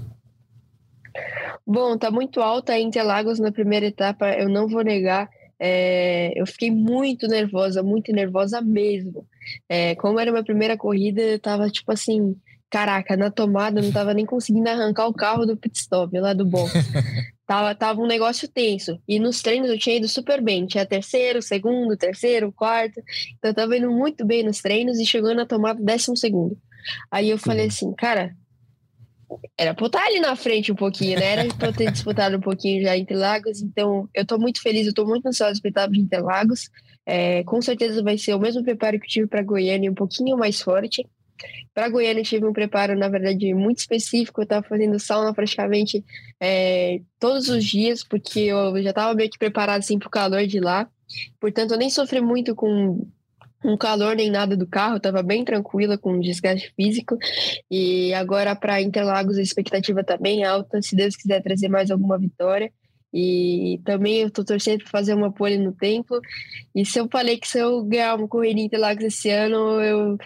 Bom, 1.66 1.98
tá 1.98 2.12
muito 2.12 2.40
alta 2.40 2.74
a 2.74 2.80
Interlagos 2.80 3.40
na 3.40 3.52
primeira 3.52 3.88
etapa, 3.88 4.32
eu 4.34 4.48
não 4.48 4.68
vou 4.68 4.84
negar. 4.84 5.30
É, 5.60 6.32
eu 6.36 6.46
fiquei 6.46 6.70
muito 6.70 7.28
nervosa, 7.28 7.82
muito 7.82 8.12
nervosa 8.12 8.62
mesmo. 8.62 9.26
É, 9.68 9.96
como 9.96 10.20
era 10.20 10.32
minha 10.32 10.44
primeira 10.44 10.78
corrida, 10.78 11.22
eu 11.22 11.40
tava 11.40 11.70
tipo 11.70 11.92
assim, 11.92 12.36
caraca, 12.70 13.16
na 13.16 13.32
tomada, 13.32 13.80
eu 13.80 13.84
não 13.84 13.92
tava 13.92 14.14
nem 14.14 14.26
conseguindo 14.26 14.70
arrancar 14.70 15.08
o 15.08 15.14
carro 15.14 15.46
do 15.46 15.58
pit 15.58 15.78
stop 15.78 16.18
lá 16.20 16.34
do 16.34 16.46
box. 16.46 16.74
Tava, 17.48 17.74
tava 17.74 18.02
um 18.02 18.06
negócio 18.06 18.46
tenso. 18.46 19.02
E 19.08 19.18
nos 19.20 19.42
treinos 19.42 19.70
eu 19.70 19.80
tinha 19.80 19.96
ido 19.96 20.08
super 20.10 20.42
bem. 20.42 20.66
Tinha 20.66 20.86
terceiro, 20.86 21.42
segundo, 21.42 21.96
terceiro, 21.96 22.52
quarto. 22.52 23.02
Então 23.38 23.52
eu 23.52 23.56
tava 23.56 23.78
indo 23.78 23.90
muito 23.90 24.26
bem 24.26 24.44
nos 24.44 24.62
treinos 24.62 25.00
e 25.00 25.06
chegou 25.06 25.34
na 25.34 25.46
tomada 25.46 25.82
décimo 25.82 26.18
segundo. 26.18 26.58
Aí 27.10 27.30
eu 27.30 27.38
falei 27.38 27.62
uhum. 27.62 27.68
assim, 27.70 27.94
cara, 27.94 28.36
era 29.58 29.74
pra 29.74 29.86
eu 29.86 29.88
estar 29.88 30.04
ali 30.04 30.20
na 30.20 30.36
frente 30.36 30.74
um 30.74 30.76
pouquinho, 30.76 31.18
né? 31.18 31.26
Era 31.26 31.54
pra 31.56 31.70
eu 31.70 31.74
ter 31.74 31.90
disputado 31.90 32.36
um 32.36 32.42
pouquinho 32.42 32.84
já 32.84 32.98
Interlagos. 32.98 33.62
Então 33.62 34.10
eu 34.14 34.26
tô 34.26 34.38
muito 34.38 34.62
feliz, 34.62 34.86
eu 34.86 34.94
tô 34.94 35.06
muito 35.06 35.26
ansiosa 35.26 35.58
pra 35.62 35.70
etapa 35.70 35.94
de 35.94 36.02
Interlagos. 36.02 36.70
É, 37.06 37.46
com 37.46 37.62
certeza 37.62 38.04
vai 38.04 38.18
ser 38.18 38.34
o 38.34 38.40
mesmo 38.40 38.62
preparo 38.62 39.00
que 39.00 39.06
eu 39.06 39.10
tive 39.10 39.28
para 39.28 39.42
Goiânia, 39.42 39.90
um 39.90 39.96
pouquinho 39.96 40.36
mais 40.36 40.60
forte. 40.60 41.08
Para 41.74 41.90
Goiânia, 41.90 42.24
tive 42.24 42.46
um 42.46 42.54
preparo, 42.54 42.98
na 42.98 43.08
verdade, 43.08 43.54
muito 43.54 43.80
específico. 43.80 44.42
Eu 44.42 44.44
estava 44.44 44.68
fazendo 44.68 45.00
sauna 45.00 45.34
praticamente 45.34 46.04
é, 46.40 47.02
todos 47.20 47.50
os 47.50 47.64
dias, 47.64 48.04
porque 48.04 48.40
eu 48.40 48.82
já 48.82 48.90
estava 48.90 49.14
meio 49.14 49.30
que 49.30 49.38
preparado 49.38 49.80
assim, 49.80 50.00
para 50.00 50.08
o 50.08 50.12
calor 50.12 50.46
de 50.46 50.60
lá. 50.60 50.90
Portanto, 51.40 51.72
eu 51.72 51.78
nem 51.78 51.90
sofri 51.90 52.22
muito 52.22 52.56
com 52.56 53.08
um 53.64 53.76
calor 53.76 54.16
nem 54.16 54.30
nada 54.30 54.56
do 54.56 54.68
carro, 54.68 54.98
estava 54.98 55.24
bem 55.24 55.44
tranquila 55.44 55.98
com 55.98 56.20
desgaste 56.20 56.74
físico. 56.76 57.18
E 57.70 58.14
agora 58.14 58.56
para 58.56 58.82
Interlagos 58.82 59.38
a 59.38 59.42
expectativa 59.42 60.02
está 60.02 60.18
bem 60.18 60.44
alta, 60.44 60.82
se 60.82 60.96
Deus 60.96 61.16
quiser 61.16 61.42
trazer 61.42 61.68
mais 61.68 61.92
alguma 61.92 62.18
vitória. 62.18 62.72
E 63.14 63.82
também 63.86 64.18
eu 64.22 64.30
tô 64.30 64.44
torcendo 64.44 64.80
para 64.80 64.92
fazer 64.92 65.14
uma 65.14 65.32
pole 65.32 65.58
no 65.58 65.72
templo. 65.72 66.20
E 66.76 66.86
se 66.86 67.00
eu 67.00 67.08
falei 67.10 67.38
que 67.38 67.48
se 67.48 67.58
eu 67.58 67.84
ganhar 67.84 68.16
uma 68.16 68.28
corrida 68.28 68.60
em 68.60 68.66
Interlagos 68.66 69.04
esse 69.04 69.30
ano, 69.30 69.82
eu 69.82 70.18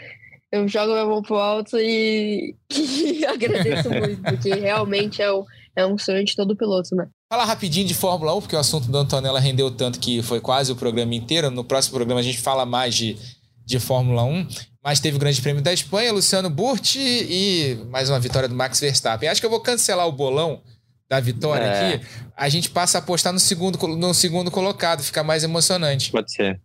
eu 0.52 0.68
jogo 0.68 0.92
minha 0.92 1.06
mão 1.06 1.22
pro 1.22 1.36
alto 1.38 1.78
e, 1.78 2.56
e 2.72 3.26
agradeço 3.26 3.90
muito, 3.90 4.22
porque 4.22 4.54
realmente 4.54 5.22
é, 5.22 5.32
o, 5.32 5.46
é 5.76 5.86
um 5.86 5.98
sonho 5.98 6.26
de 6.26 6.36
todo 6.36 6.56
piloto, 6.56 6.96
né? 6.96 7.08
Falar 7.32 7.46
rapidinho 7.46 7.88
de 7.88 7.94
Fórmula 7.94 8.36
1, 8.36 8.42
porque 8.42 8.56
o 8.56 8.60
assunto 8.60 8.92
da 8.92 9.00
Antonella 9.00 9.40
rendeu 9.40 9.72
tanto 9.72 10.00
que 10.00 10.22
foi 10.22 10.42
quase 10.42 10.72
o 10.72 10.76
programa 10.76 11.16
inteiro. 11.16 11.50
No 11.50 11.64
próximo 11.64 11.96
programa 11.96 12.20
a 12.20 12.24
gente 12.24 12.40
fala 12.40 12.66
mais 12.66 12.94
de, 12.94 13.18
de 13.66 13.80
Fórmula 13.80 14.24
1. 14.24 14.48
Mas 14.84 15.00
teve 15.00 15.16
o 15.16 15.20
Grande 15.20 15.42
Prêmio 15.42 15.62
da 15.62 15.72
Espanha, 15.72 16.12
Luciano 16.12 16.50
Burti 16.50 17.00
e 17.00 17.78
mais 17.90 18.10
uma 18.10 18.20
vitória 18.20 18.50
do 18.50 18.56
Max 18.56 18.80
Verstappen. 18.80 19.30
Acho 19.30 19.40
que 19.40 19.46
eu 19.46 19.52
vou 19.52 19.62
cancelar 19.62 20.08
o 20.08 20.12
bolão 20.12 20.62
da 21.08 21.20
vitória 21.20 21.64
é. 21.64 21.94
aqui. 21.94 22.06
A 22.36 22.50
gente 22.50 22.70
passa 22.70 22.98
a 22.98 23.00
apostar 23.00 23.32
no 23.32 23.40
segundo, 23.40 23.78
no 23.96 24.14
segundo 24.14 24.50
colocado, 24.50 25.04
fica 25.04 25.24
mais 25.24 25.44
emocionante. 25.44 26.12
Pode 26.12 26.34
ser. 26.34 26.60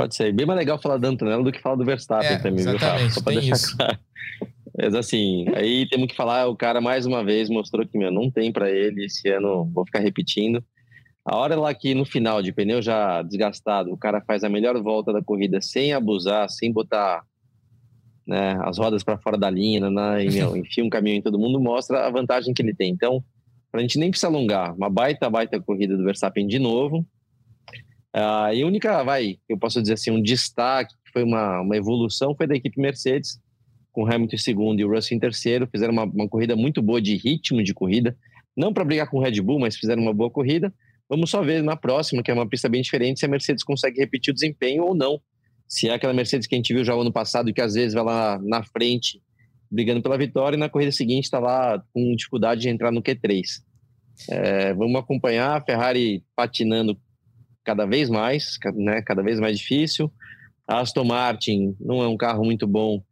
Pode 0.00 0.14
ser. 0.14 0.32
Bem 0.32 0.46
mais 0.46 0.58
legal 0.58 0.80
falar 0.80 0.96
da 0.96 1.08
Antonella 1.08 1.44
do 1.44 1.52
que 1.52 1.60
falar 1.60 1.76
do 1.76 1.84
Verstappen 1.84 2.30
é, 2.30 2.38
também, 2.38 2.64
viu, 2.64 2.78
Rafa? 2.78 3.10
Só 3.10 3.22
pra 3.22 3.34
deixar 3.34 3.54
isso. 3.54 3.76
claro. 3.76 3.98
Mas 4.74 4.94
assim, 4.94 5.44
aí 5.54 5.86
temos 5.90 6.06
que 6.08 6.16
falar, 6.16 6.46
o 6.46 6.56
cara 6.56 6.80
mais 6.80 7.04
uma 7.04 7.22
vez 7.22 7.50
mostrou 7.50 7.86
que, 7.86 7.98
meu, 7.98 8.10
não 8.10 8.30
tem 8.30 8.50
para 8.50 8.70
ele 8.70 9.04
esse 9.04 9.28
ano, 9.28 9.70
vou 9.74 9.84
ficar 9.84 9.98
repetindo. 9.98 10.64
A 11.22 11.36
hora 11.36 11.54
lá 11.54 11.74
que 11.74 11.94
no 11.94 12.06
final, 12.06 12.40
de 12.40 12.50
pneu 12.50 12.80
já 12.80 13.20
desgastado, 13.20 13.92
o 13.92 13.98
cara 13.98 14.22
faz 14.22 14.42
a 14.42 14.48
melhor 14.48 14.82
volta 14.82 15.12
da 15.12 15.22
corrida 15.22 15.60
sem 15.60 15.92
abusar, 15.92 16.48
sem 16.48 16.72
botar 16.72 17.22
né, 18.26 18.58
as 18.62 18.78
rodas 18.78 19.04
para 19.04 19.18
fora 19.18 19.36
da 19.36 19.50
linha, 19.50 19.90
né, 19.90 20.24
e, 20.24 20.30
meu, 20.30 20.56
enfia 20.56 20.82
um 20.82 20.88
caminhão 20.88 21.18
em 21.18 21.22
todo 21.22 21.38
mundo, 21.38 21.60
mostra 21.60 22.06
a 22.06 22.10
vantagem 22.10 22.54
que 22.54 22.62
ele 22.62 22.74
tem. 22.74 22.90
Então, 22.90 23.22
a 23.70 23.80
gente 23.80 23.98
nem 23.98 24.08
precisa 24.08 24.28
alongar, 24.28 24.74
uma 24.74 24.88
baita, 24.88 25.28
baita 25.28 25.60
corrida 25.60 25.94
do 25.94 26.04
Verstappen 26.04 26.46
de 26.46 26.58
novo, 26.58 27.06
Uh, 28.14 28.52
e 28.52 28.62
a 28.62 28.66
única, 28.66 29.02
vai, 29.04 29.38
eu 29.48 29.56
posso 29.56 29.80
dizer 29.80 29.94
assim, 29.94 30.10
um 30.10 30.22
destaque, 30.22 30.94
que 31.04 31.12
foi 31.12 31.22
uma, 31.22 31.60
uma 31.60 31.76
evolução, 31.76 32.34
foi 32.34 32.46
da 32.46 32.56
equipe 32.56 32.80
Mercedes, 32.80 33.40
com 33.92 34.04
Hamilton 34.06 34.34
em 34.34 34.38
segundo 34.38 34.80
e 34.80 34.84
o 34.84 34.90
Russell 34.90 35.16
em 35.16 35.20
terceiro. 35.20 35.68
Fizeram 35.70 35.92
uma, 35.92 36.04
uma 36.04 36.28
corrida 36.28 36.56
muito 36.56 36.82
boa 36.82 37.00
de 37.00 37.16
ritmo 37.16 37.62
de 37.62 37.74
corrida, 37.74 38.16
não 38.56 38.72
para 38.72 38.84
brigar 38.84 39.08
com 39.08 39.18
o 39.18 39.22
Red 39.22 39.40
Bull, 39.40 39.60
mas 39.60 39.76
fizeram 39.76 40.02
uma 40.02 40.12
boa 40.12 40.30
corrida. 40.30 40.72
Vamos 41.08 41.30
só 41.30 41.42
ver 41.42 41.62
na 41.62 41.76
próxima, 41.76 42.22
que 42.22 42.30
é 42.30 42.34
uma 42.34 42.48
pista 42.48 42.68
bem 42.68 42.82
diferente, 42.82 43.20
se 43.20 43.26
a 43.26 43.28
Mercedes 43.28 43.64
consegue 43.64 43.98
repetir 43.98 44.30
o 44.30 44.34
desempenho 44.34 44.84
ou 44.84 44.94
não. 44.94 45.20
Se 45.68 45.88
é 45.88 45.94
aquela 45.94 46.12
Mercedes 46.12 46.46
que 46.46 46.54
a 46.54 46.58
gente 46.58 46.72
viu 46.72 46.84
já 46.84 46.94
no 46.94 47.00
ano 47.00 47.12
passado, 47.12 47.52
que 47.52 47.60
às 47.60 47.74
vezes 47.74 47.94
vai 47.94 48.04
lá 48.04 48.40
na 48.42 48.62
frente 48.62 49.20
brigando 49.70 50.02
pela 50.02 50.18
vitória 50.18 50.56
e 50.56 50.58
na 50.58 50.68
corrida 50.68 50.90
seguinte 50.90 51.24
está 51.24 51.38
lá 51.38 51.82
com 51.92 52.14
dificuldade 52.16 52.62
de 52.62 52.68
entrar 52.68 52.90
no 52.90 53.02
Q3. 53.02 53.42
É, 54.28 54.74
vamos 54.74 54.98
acompanhar 54.98 55.56
a 55.56 55.60
Ferrari 55.60 56.24
patinando 56.34 56.98
cada 57.64 57.86
vez 57.86 58.08
mais, 58.08 58.58
né, 58.74 59.02
cada 59.02 59.22
vez 59.22 59.38
mais 59.38 59.58
difícil. 59.58 60.12
A 60.66 60.80
Aston 60.80 61.04
Martin 61.04 61.76
não 61.80 62.02
é 62.02 62.08
um 62.08 62.16
carro 62.16 62.44
muito 62.44 62.66
bom 62.66 63.02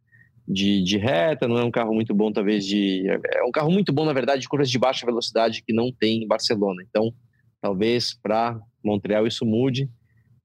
de, 0.47 0.83
de 0.83 0.97
reta, 0.97 1.47
não 1.47 1.57
é 1.57 1.63
um 1.63 1.71
carro 1.71 1.93
muito 1.93 2.13
bom, 2.13 2.31
talvez, 2.31 2.65
de. 2.65 3.07
É 3.07 3.43
um 3.43 3.51
carro 3.51 3.71
muito 3.71 3.93
bom, 3.93 4.05
na 4.05 4.13
verdade, 4.13 4.41
de 4.41 4.49
curvas 4.49 4.69
de 4.69 4.79
baixa 4.79 5.05
velocidade 5.05 5.63
que 5.65 5.73
não 5.73 5.91
tem 5.91 6.23
em 6.23 6.27
Barcelona. 6.27 6.81
Então, 6.87 7.13
talvez 7.61 8.17
para 8.21 8.59
Montreal 8.83 9.27
isso 9.27 9.45
mude. 9.45 9.89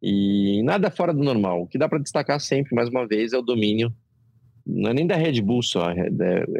E 0.02 0.62
nada 0.64 0.90
fora 0.90 1.14
do 1.14 1.22
normal. 1.22 1.62
O 1.62 1.66
que 1.66 1.78
dá 1.78 1.88
para 1.88 1.98
destacar 1.98 2.38
sempre, 2.38 2.74
mais 2.74 2.90
uma 2.90 3.06
vez, 3.06 3.32
é 3.32 3.38
o 3.38 3.42
domínio 3.42 3.94
não 4.66 4.90
é 4.90 4.94
nem 4.94 5.06
da 5.06 5.16
Red 5.16 5.40
Bull 5.42 5.62
só, 5.62 5.90
é 5.90 6.08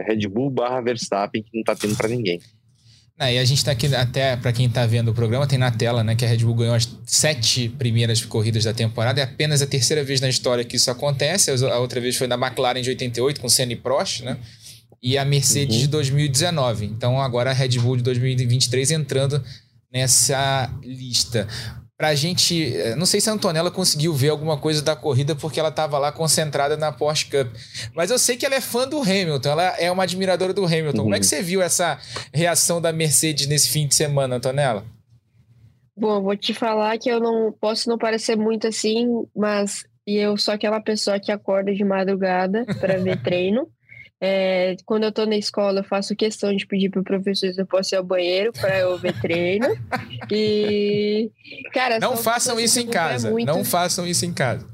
Red 0.07 0.29
Bull 0.29 0.51
barra 0.51 0.81
Verstappen 0.81 1.43
que 1.43 1.57
não 1.57 1.65
tá 1.65 1.75
tendo 1.75 1.97
para 1.97 2.09
ninguém. 2.09 2.39
Ah, 3.17 3.31
e 3.31 3.39
a 3.39 3.45
gente 3.45 3.65
tá 3.65 3.71
aqui 3.71 3.95
até, 3.95 4.37
para 4.37 4.53
quem 4.53 4.69
tá 4.69 4.85
vendo 4.87 5.13
o 5.13 5.15
programa, 5.15 5.47
tem 5.47 5.57
na 5.57 5.71
tela, 5.71 6.03
né, 6.03 6.17
que 6.17 6.25
a 6.25 6.29
Red 6.29 6.39
Bull 6.39 6.55
ganhou 6.55 6.75
as 6.75 6.89
sete 7.07 7.69
primeiras 7.69 8.25
corridas 8.25 8.65
da 8.65 8.75
temporada. 8.75 9.21
É 9.21 9.25
apenas 9.25 9.63
a 9.63 9.67
terceira 9.67 10.03
vez 10.03 10.21
na 10.21 10.29
história 10.29 10.65
que 10.65 10.75
isso 10.75 10.91
acontece. 10.91 11.51
A 11.51 11.79
outra 11.79 12.01
vez 12.01 12.17
foi 12.17 12.27
na 12.27 12.35
McLaren 12.35 12.83
de 12.83 12.91
88, 12.91 13.41
com 13.41 13.49
Senna 13.49 13.73
e 13.73 13.77
Prost, 13.77 14.23
né? 14.23 14.37
E 15.01 15.17
a 15.17 15.25
Mercedes 15.25 15.77
uhum. 15.77 15.83
de 15.83 15.89
2019. 15.89 16.87
Então 16.87 17.21
agora 17.21 17.51
a 17.51 17.53
Red 17.53 17.79
Bull 17.79 17.99
de 17.99 18.03
2023 18.03 18.91
entrando 18.91 19.45
nessa 19.93 20.69
lista 20.83 21.47
pra 22.05 22.15
gente. 22.15 22.77
Eh, 22.77 22.95
não 22.97 23.07
sei 23.07 23.19
se 23.19 23.31
a 23.31 23.33
Antonella 23.33 23.71
conseguiu 23.71 24.13
ver 24.13 24.29
alguma 24.29 24.59
coisa 24.59 24.83
da 24.83 24.95
corrida 24.95 25.35
porque 25.35 25.59
ela 25.59 25.71
estava 25.71 25.99
lá 25.99 26.13
concentrada 26.13 26.77
na 26.77 26.93
Porsche 26.93 27.31
Cup. 27.31 27.51
Mas 27.95 28.11
eu 28.11 28.19
sei 28.19 28.37
que 28.37 28.45
ela 28.45 28.55
é 28.55 28.61
fã 28.61 28.87
do 28.87 29.01
Hamilton, 29.01 29.49
ela 29.49 29.63
é 29.79 29.91
uma 29.91 30.03
admiradora 30.03 30.53
do 30.53 30.67
Hamilton. 30.67 30.99
Uhum. 30.99 31.05
Como 31.05 31.15
é 31.15 31.19
que 31.19 31.25
uhum. 31.25 31.31
você 31.31 31.43
viu 31.43 31.63
essa 31.63 31.99
reação 32.31 32.79
da 32.79 32.93
Mercedes 32.93 33.47
nesse 33.47 33.71
fim 33.71 33.87
de 33.87 33.95
semana, 33.95 34.37
Antonella? 34.37 34.85
Bom, 35.97 36.23
vou 36.23 36.37
te 36.37 36.53
falar 36.53 36.99
que 36.99 37.09
eu 37.09 37.21
não 37.21 37.51
posso 37.59 37.89
não 37.89 37.97
parecer 37.97 38.37
muito 38.37 38.67
assim, 38.67 39.09
mas 39.35 39.85
eu 40.07 40.37
sou 40.37 40.53
aquela 40.53 40.81
pessoa 40.81 41.19
que 41.19 41.33
acorda 41.33 41.73
de 41.73 41.85
madrugada 41.85 42.67
para 42.79 42.99
ver 42.99 43.17
treino. 43.25 43.67
É, 44.27 44.75
quando 44.87 45.05
eu 45.05 45.13
tô 45.13 45.27
na 45.27 45.37
escola, 45.37 45.81
eu 45.81 45.85
faço 45.85 46.17
questão 46.17 46.57
de 46.57 46.67
pedir 46.67 46.89
pro 46.89 47.05
professor 47.05 47.53
se 47.53 47.61
eu 47.61 47.67
posso 47.67 47.95
ir 47.95 47.99
ao 47.99 48.03
banheiro 48.03 48.55
para 48.55 48.79
eu 48.79 48.97
ver 48.97 49.21
treino. 49.21 49.67
E, 50.33 51.31
cara, 51.75 51.99
não 51.99 52.17
façam 52.17 52.59
isso 52.59 52.81
em 52.81 52.87
casa. 52.87 53.31
Muito... 53.31 53.47
Não 53.47 53.63
façam 53.63 54.07
isso 54.07 54.25
em 54.25 54.33
casa. 54.33 54.67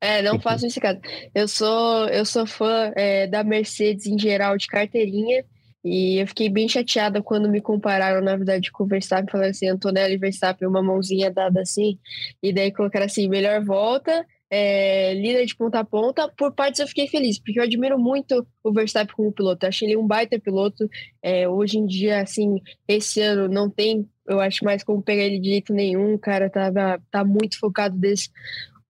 É, 0.00 0.22
não 0.22 0.38
façam 0.38 0.68
isso 0.68 0.78
em 0.78 0.82
casa. 0.82 1.00
Eu 1.34 1.48
sou, 1.48 2.06
eu 2.08 2.24
sou 2.24 2.46
fã 2.46 2.92
é, 2.94 3.26
da 3.26 3.42
Mercedes 3.42 4.06
em 4.06 4.16
geral 4.16 4.56
de 4.56 4.68
carteirinha. 4.68 5.44
E 5.84 6.22
eu 6.22 6.26
fiquei 6.28 6.48
bem 6.48 6.68
chateada 6.68 7.20
quando 7.20 7.48
me 7.48 7.60
compararam, 7.60 8.20
na 8.20 8.36
verdade, 8.36 8.70
com 8.70 8.84
o 8.84 8.86
Verstappen, 8.86 9.28
falando 9.28 9.50
assim, 9.50 9.68
Antonelli 9.68 10.14
e 10.14 10.18
Verstappen, 10.18 10.68
uma 10.68 10.82
mãozinha 10.82 11.32
dada 11.32 11.62
assim, 11.62 11.98
e 12.42 12.52
daí 12.52 12.70
colocaram 12.72 13.06
assim, 13.06 13.28
melhor 13.28 13.64
volta, 13.64 14.24
é, 14.50 15.14
líder 15.14 15.44
de 15.46 15.56
ponta 15.56 15.80
a 15.80 15.84
ponta. 15.84 16.28
Por 16.36 16.52
partes 16.52 16.80
eu 16.80 16.88
fiquei 16.88 17.06
feliz, 17.06 17.38
porque 17.38 17.58
eu 17.58 17.64
admiro 17.64 17.98
muito 17.98 18.46
o 18.62 18.72
Verstappen 18.72 19.14
como 19.14 19.32
piloto. 19.32 19.64
Eu 19.64 19.68
achei 19.68 19.88
ele 19.88 19.96
um 19.96 20.06
baita 20.06 20.38
piloto. 20.38 20.88
É, 21.22 21.48
hoje 21.48 21.78
em 21.78 21.86
dia, 21.86 22.20
assim, 22.20 22.60
esse 22.86 23.20
ano 23.20 23.48
não 23.48 23.68
tem, 23.68 24.08
eu 24.26 24.40
acho 24.40 24.64
mais 24.64 24.82
como 24.82 25.02
pegar 25.02 25.22
ele 25.22 25.38
de 25.38 25.50
jeito 25.50 25.72
nenhum. 25.72 26.14
O 26.14 26.18
cara 26.18 26.48
tava, 26.48 27.00
tá 27.10 27.24
muito 27.24 27.58
focado 27.58 27.96
desse 27.96 28.30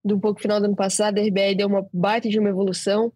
do 0.04 0.18
pouco 0.18 0.40
final 0.40 0.60
do 0.60 0.66
ano 0.66 0.76
passado. 0.76 1.18
A 1.18 1.22
RBR 1.22 1.54
deu 1.56 1.66
uma 1.66 1.86
baita 1.92 2.28
de 2.28 2.38
uma 2.38 2.48
evolução. 2.48 3.12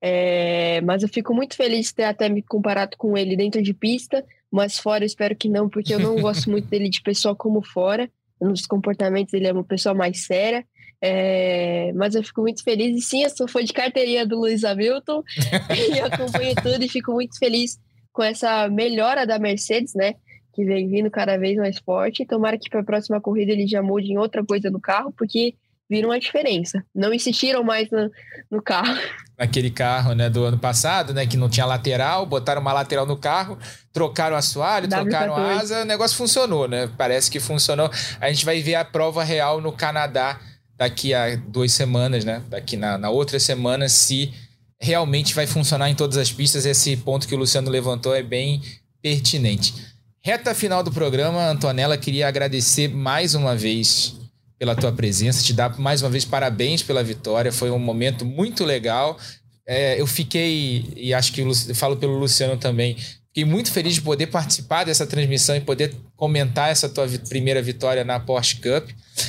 É, 0.00 0.80
mas 0.82 1.02
eu 1.02 1.08
fico 1.08 1.34
muito 1.34 1.56
feliz 1.56 1.88
de 1.88 1.94
ter 1.96 2.04
até 2.04 2.28
me 2.28 2.42
comparado 2.42 2.96
com 2.96 3.16
ele 3.16 3.36
dentro 3.36 3.60
de 3.62 3.74
pista, 3.74 4.24
mas 4.50 4.78
fora 4.78 5.04
eu 5.04 5.06
espero 5.06 5.36
que 5.36 5.48
não, 5.48 5.68
porque 5.68 5.92
eu 5.92 5.98
não 5.98 6.16
gosto 6.20 6.50
muito 6.50 6.68
dele 6.68 6.88
de 6.88 7.02
pessoa 7.02 7.34
como 7.34 7.62
fora. 7.62 8.10
Nos 8.40 8.66
comportamentos 8.66 9.34
ele 9.34 9.46
é 9.46 9.52
uma 9.52 9.64
pessoa 9.64 9.94
mais 9.94 10.24
séria. 10.24 10.64
É, 11.02 11.92
mas 11.94 12.14
eu 12.14 12.22
fico 12.22 12.40
muito 12.40 12.62
feliz. 12.62 12.96
E 12.96 13.00
sim, 13.00 13.22
eu 13.22 13.30
sou 13.30 13.46
fã 13.46 13.62
de 13.62 13.72
carteirinha 13.72 14.26
do 14.26 14.38
Luiz 14.38 14.64
Hamilton 14.64 15.22
e 15.94 16.00
acompanho 16.00 16.54
tudo 16.56 16.82
e 16.84 16.88
fico 16.88 17.12
muito 17.12 17.38
feliz 17.38 17.78
com 18.12 18.22
essa 18.22 18.68
melhora 18.68 19.26
da 19.26 19.38
Mercedes, 19.38 19.94
né? 19.94 20.14
Que 20.54 20.64
vem 20.64 20.88
vindo 20.88 21.10
cada 21.10 21.36
vez 21.36 21.56
mais 21.56 21.78
forte. 21.78 22.24
Tomara 22.24 22.58
que 22.58 22.70
para 22.70 22.80
a 22.80 22.84
próxima 22.84 23.20
corrida 23.20 23.52
ele 23.52 23.66
já 23.66 23.82
mude 23.82 24.10
em 24.10 24.16
outra 24.16 24.44
coisa 24.44 24.70
no 24.70 24.80
carro, 24.80 25.12
porque 25.16 25.54
viram 25.88 26.10
a 26.10 26.18
diferença. 26.18 26.82
Não 26.94 27.12
insistiram 27.12 27.62
mais 27.62 27.90
no, 27.90 28.10
no 28.50 28.62
carro. 28.62 28.98
Naquele 29.38 29.70
carro 29.70 30.14
né, 30.14 30.30
do 30.30 30.44
ano 30.44 30.58
passado, 30.58 31.12
né? 31.12 31.26
Que 31.26 31.36
não 31.36 31.50
tinha 31.50 31.66
lateral, 31.66 32.24
botaram 32.24 32.62
uma 32.62 32.72
lateral 32.72 33.04
no 33.04 33.18
carro, 33.18 33.58
trocaram 33.92 34.34
o 34.34 34.38
assoalho, 34.38 34.88
trocaram 34.88 35.36
a 35.36 35.58
asa, 35.58 35.82
o 35.82 35.84
negócio 35.84 36.16
funcionou, 36.16 36.66
né? 36.66 36.90
Parece 36.96 37.30
que 37.30 37.38
funcionou. 37.38 37.90
A 38.18 38.32
gente 38.32 38.46
vai 38.46 38.62
ver 38.62 38.76
a 38.76 38.84
prova 38.84 39.22
real 39.22 39.60
no 39.60 39.72
Canadá 39.72 40.40
daqui 40.76 41.14
a 41.14 41.36
duas 41.36 41.72
semanas, 41.72 42.24
né? 42.24 42.42
Daqui 42.48 42.76
na, 42.76 42.98
na 42.98 43.10
outra 43.10 43.38
semana, 43.40 43.88
se 43.88 44.32
realmente 44.80 45.34
vai 45.34 45.46
funcionar 45.46 45.90
em 45.90 45.94
todas 45.94 46.16
as 46.16 46.30
pistas. 46.30 46.66
Esse 46.66 46.96
ponto 46.96 47.26
que 47.26 47.34
o 47.34 47.38
Luciano 47.38 47.70
levantou 47.70 48.14
é 48.14 48.22
bem 48.22 48.62
pertinente. 49.02 49.74
Reta 50.22 50.54
final 50.54 50.82
do 50.82 50.90
programa, 50.90 51.48
Antonella, 51.48 51.96
queria 51.96 52.26
agradecer 52.26 52.88
mais 52.88 53.34
uma 53.34 53.54
vez 53.54 54.16
pela 54.58 54.74
tua 54.74 54.90
presença, 54.90 55.42
te 55.42 55.52
dar 55.52 55.78
mais 55.78 56.02
uma 56.02 56.10
vez 56.10 56.24
parabéns 56.24 56.82
pela 56.82 57.02
vitória. 57.02 57.52
Foi 57.52 57.70
um 57.70 57.78
momento 57.78 58.24
muito 58.24 58.64
legal. 58.64 59.18
É, 59.66 60.00
eu 60.00 60.06
fiquei, 60.06 60.92
e 60.96 61.12
acho 61.14 61.32
que 61.32 61.42
falo 61.74 61.96
pelo 61.96 62.18
Luciano 62.18 62.56
também, 62.56 62.96
Fiquei 63.36 63.44
muito 63.44 63.70
feliz 63.70 63.92
de 63.92 64.00
poder 64.00 64.28
participar 64.28 64.84
dessa 64.84 65.06
transmissão 65.06 65.54
e 65.54 65.60
poder 65.60 65.94
comentar 66.16 66.70
essa 66.70 66.88
tua 66.88 67.06
primeira 67.28 67.60
vitória 67.60 68.02
na 68.02 68.18
Porsche 68.18 68.56
Cup 68.56 68.88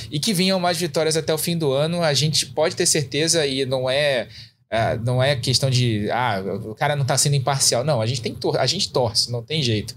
e 0.09 0.17
que 0.17 0.33
vinham 0.33 0.57
mais 0.61 0.77
vitórias 0.77 1.17
até 1.17 1.33
o 1.33 1.37
fim 1.37 1.57
do 1.57 1.73
ano. 1.73 2.01
A 2.01 2.13
gente 2.13 2.45
pode 2.45 2.73
ter 2.73 2.85
certeza 2.85 3.45
e 3.45 3.65
não 3.65 3.89
é 3.89 4.29
Uh, 4.69 5.01
não 5.01 5.23
é 5.23 5.33
questão 5.33 5.69
de 5.69 6.11
ah, 6.11 6.43
o 6.65 6.75
cara 6.75 6.93
não 6.93 7.03
está 7.03 7.17
sendo 7.17 7.37
imparcial. 7.37 7.85
Não, 7.85 8.01
a 8.01 8.05
gente 8.05 8.21
tem 8.21 8.35
a 8.59 8.65
gente 8.65 8.91
torce, 8.91 9.31
não 9.31 9.41
tem 9.41 9.63
jeito. 9.63 9.91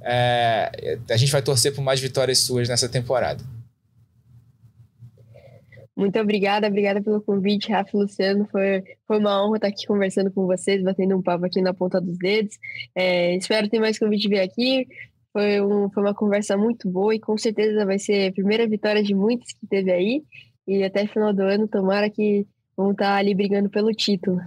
Uh, 0.00 1.00
a 1.08 1.16
gente 1.16 1.30
vai 1.30 1.40
torcer 1.40 1.72
por 1.72 1.80
mais 1.80 2.00
vitórias 2.00 2.38
suas 2.38 2.68
nessa 2.68 2.88
temporada. 2.88 3.44
Muito 5.96 6.20
obrigada, 6.20 6.66
obrigada 6.66 7.02
pelo 7.02 7.22
convite, 7.22 7.72
Rafa 7.72 7.96
Luciano. 7.96 8.46
Foi, 8.52 8.84
foi 9.06 9.18
uma 9.18 9.42
honra 9.42 9.56
estar 9.56 9.68
aqui 9.68 9.86
conversando 9.86 10.30
com 10.30 10.44
vocês, 10.44 10.82
batendo 10.82 11.16
um 11.16 11.22
papo 11.22 11.46
aqui 11.46 11.62
na 11.62 11.72
ponta 11.72 11.98
dos 11.98 12.18
dedos. 12.18 12.54
É, 12.94 13.34
espero 13.34 13.68
ter 13.70 13.80
mais 13.80 13.98
convite 13.98 14.28
vir 14.28 14.40
aqui. 14.40 14.86
Foi, 15.32 15.60
um, 15.62 15.88
foi 15.90 16.02
uma 16.02 16.14
conversa 16.14 16.54
muito 16.54 16.90
boa 16.90 17.14
e 17.14 17.18
com 17.20 17.36
certeza 17.38 17.86
vai 17.86 17.98
ser 17.98 18.28
a 18.28 18.32
primeira 18.32 18.68
vitória 18.68 19.02
de 19.02 19.14
muitos 19.14 19.52
que 19.54 19.66
teve 19.66 19.90
aí. 19.90 20.22
E 20.68 20.84
até 20.84 21.04
o 21.04 21.08
final 21.08 21.32
do 21.32 21.42
ano, 21.42 21.66
tomara 21.66 22.10
que 22.10 22.46
vão 22.76 22.90
estar 22.90 23.16
ali 23.16 23.34
brigando 23.34 23.70
pelo 23.70 23.90
título. 23.90 24.38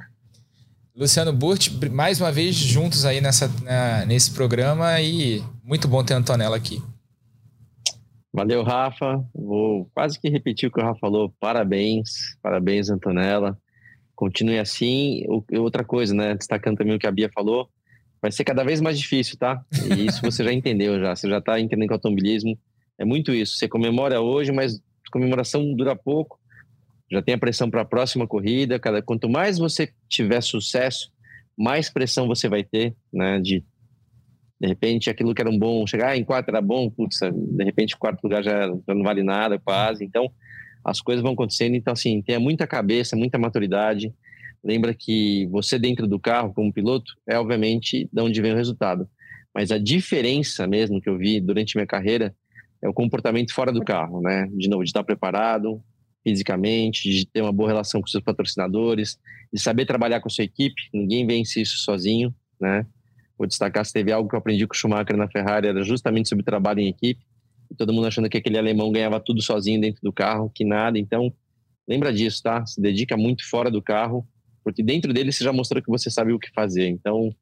Luciano 0.96 1.34
Burt, 1.34 1.70
mais 1.92 2.22
uma 2.22 2.32
vez 2.32 2.56
juntos 2.56 3.06
aí 3.06 3.22
nessa, 3.22 3.48
na, 3.64 4.06
nesse 4.06 4.32
programa 4.32 5.02
e 5.02 5.42
muito 5.64 5.88
bom 5.88 6.04
ter 6.04 6.14
a 6.14 6.18
Antonella 6.18 6.58
aqui. 6.58 6.80
Valeu, 8.32 8.64
Rafa. 8.64 9.24
Vou 9.34 9.90
quase 9.94 10.20
que 10.20 10.30
repetir 10.30 10.70
o 10.70 10.72
que 10.72 10.80
o 10.80 10.84
Rafa 10.84 11.00
falou. 11.00 11.34
Parabéns, 11.40 12.38
parabéns, 12.42 12.90
Antonella. 12.90 13.58
Continue 14.16 14.60
assim. 14.60 15.24
Outra 15.52 15.84
coisa, 15.84 16.14
né? 16.14 16.36
Destacando 16.36 16.78
também 16.78 16.96
o 16.96 17.00
que 17.00 17.08
a 17.08 17.12
Bia 17.12 17.30
falou, 17.34 17.70
vai 18.22 18.32
ser 18.32 18.44
cada 18.44 18.64
vez 18.64 18.82
mais 18.82 19.00
difícil, 19.00 19.38
tá? 19.38 19.64
E 19.74 20.06
isso 20.06 20.22
você 20.22 20.44
já 20.44 20.54
entendeu 20.54 21.00
já. 21.00 21.16
Você 21.16 21.28
já 21.28 21.40
está 21.40 21.60
entendendo 21.60 21.88
que 21.88 21.94
o 21.94 21.96
automobilismo 21.96 22.58
é 22.98 23.06
muito 23.06 23.34
isso. 23.34 23.58
Você 23.58 23.68
comemora 23.68 24.22
hoje, 24.22 24.52
mas 24.52 24.82
comemoração 25.12 25.74
dura 25.74 25.96
pouco. 25.96 26.40
Já 27.12 27.22
tem 27.22 27.34
a 27.34 27.40
pressão 27.40 27.70
para 27.72 27.82
a 27.82 27.86
próxima 27.86 28.28
corrida. 28.28 28.78
Cada 28.80 29.02
quanto 29.02 29.28
mais 29.28 29.58
você 29.58 29.92
tiver 30.08 30.42
sucesso, 30.42 31.12
mais 31.58 31.90
pressão 31.90 32.28
você 32.28 32.48
vai 32.48 32.64
ter, 32.64 32.96
né? 33.12 33.40
De 33.40 33.64
de 34.60 34.68
repente 34.68 35.10
aquilo 35.10 35.34
que 35.34 35.42
era 35.42 35.50
um 35.50 35.58
bom, 35.58 35.88
chegar 35.88 36.18
em 36.18 36.24
quarto 36.24 36.50
era 36.50 36.62
bom, 36.62 36.90
putz, 36.90 37.20
de 37.22 37.64
repente 37.64 37.98
quarto 37.98 38.24
lugar 38.24 38.44
já, 38.44 38.68
já 38.68 38.94
não 38.94 39.04
vale 39.04 39.24
nada 39.24 39.58
quase. 39.58 40.04
Então 40.04 40.30
as 40.84 41.02
coisas 41.02 41.22
vão 41.22 41.34
acontecendo. 41.34 41.76
Então, 41.76 41.94
assim, 41.94 42.22
tenha 42.22 42.40
muita 42.40 42.66
cabeça, 42.68 43.16
muita 43.16 43.38
maturidade. 43.38 44.14
Lembra 44.64 44.94
que 44.94 45.48
você 45.48 45.80
dentro 45.80 46.08
do 46.08 46.20
carro, 46.20 46.54
como 46.54 46.74
piloto, 46.74 47.14
é 47.28 47.38
obviamente 47.38 48.10
de 48.12 48.22
onde 48.22 48.42
vem 48.42 48.54
o 48.54 48.56
resultado. 48.56 49.08
Mas 49.54 49.72
a 49.72 49.78
diferença 49.78 50.68
mesmo 50.68 51.02
que 51.02 51.10
eu 51.10 51.18
vi 51.18 51.40
durante 51.40 51.76
minha 51.76 51.88
carreira 51.88 52.36
é 52.82 52.88
o 52.88 52.94
comportamento 52.94 53.54
fora 53.54 53.72
do 53.72 53.84
carro, 53.84 54.22
né? 54.22 54.48
De 54.54 54.70
novo, 54.70 54.84
de 54.84 54.90
estar 54.90 55.04
preparado 55.04 55.82
fisicamente, 56.24 57.10
de 57.10 57.26
ter 57.26 57.42
uma 57.42 57.52
boa 57.52 57.70
relação 57.70 58.02
com 58.02 58.08
seus 58.08 58.24
patrocinadores, 58.24 59.18
de 59.52 59.60
saber 59.60 59.86
trabalhar 59.86 60.20
com 60.20 60.30
sua 60.30 60.44
equipe. 60.44 60.82
Ninguém 60.94 61.26
vence 61.26 61.62
isso 61.62 61.78
sozinho, 61.78 62.34
né? 62.60 62.86
Vou 63.40 63.48
destacar 63.48 63.86
se 63.86 63.94
teve 63.94 64.12
algo 64.12 64.28
que 64.28 64.36
eu 64.36 64.40
aprendi 64.40 64.68
com 64.68 64.74
o 64.74 64.78
Schumacher 64.78 65.16
na 65.16 65.30
Ferrari, 65.30 65.70
era 65.70 65.82
justamente 65.82 66.28
sobre 66.28 66.44
trabalho 66.44 66.82
em 66.82 66.90
equipe. 66.90 67.26
E 67.72 67.76
todo 67.76 67.94
mundo 67.94 68.06
achando 68.06 68.30
que 68.30 68.38
aquele 68.38 68.58
alemão 68.58 68.92
ganhava 68.92 69.18
tudo 69.18 69.42
sozinho 69.42 69.80
dentro 69.80 70.02
do 70.04 70.12
carro, 70.12 70.52
que 70.54 70.66
nada. 70.66 71.00
Então, 71.00 71.34
lembra 71.88 72.12
disso, 72.12 72.44
tá? 72.44 72.66
Se 72.66 72.82
dedica 72.82 73.16
muito 73.16 73.50
fora 73.50 73.72
do 73.72 73.82
carro, 73.82 74.28
porque 74.62 74.84
dentro 74.84 75.14
dele 75.14 75.32
você 75.32 75.42
já 75.42 75.54
mostrou 75.54 75.82
que 75.82 75.90
você 75.90 76.10
sabe 76.12 76.34
o 76.34 76.40
que 76.40 76.52
fazer. 76.52 76.88
Então, 76.90 77.34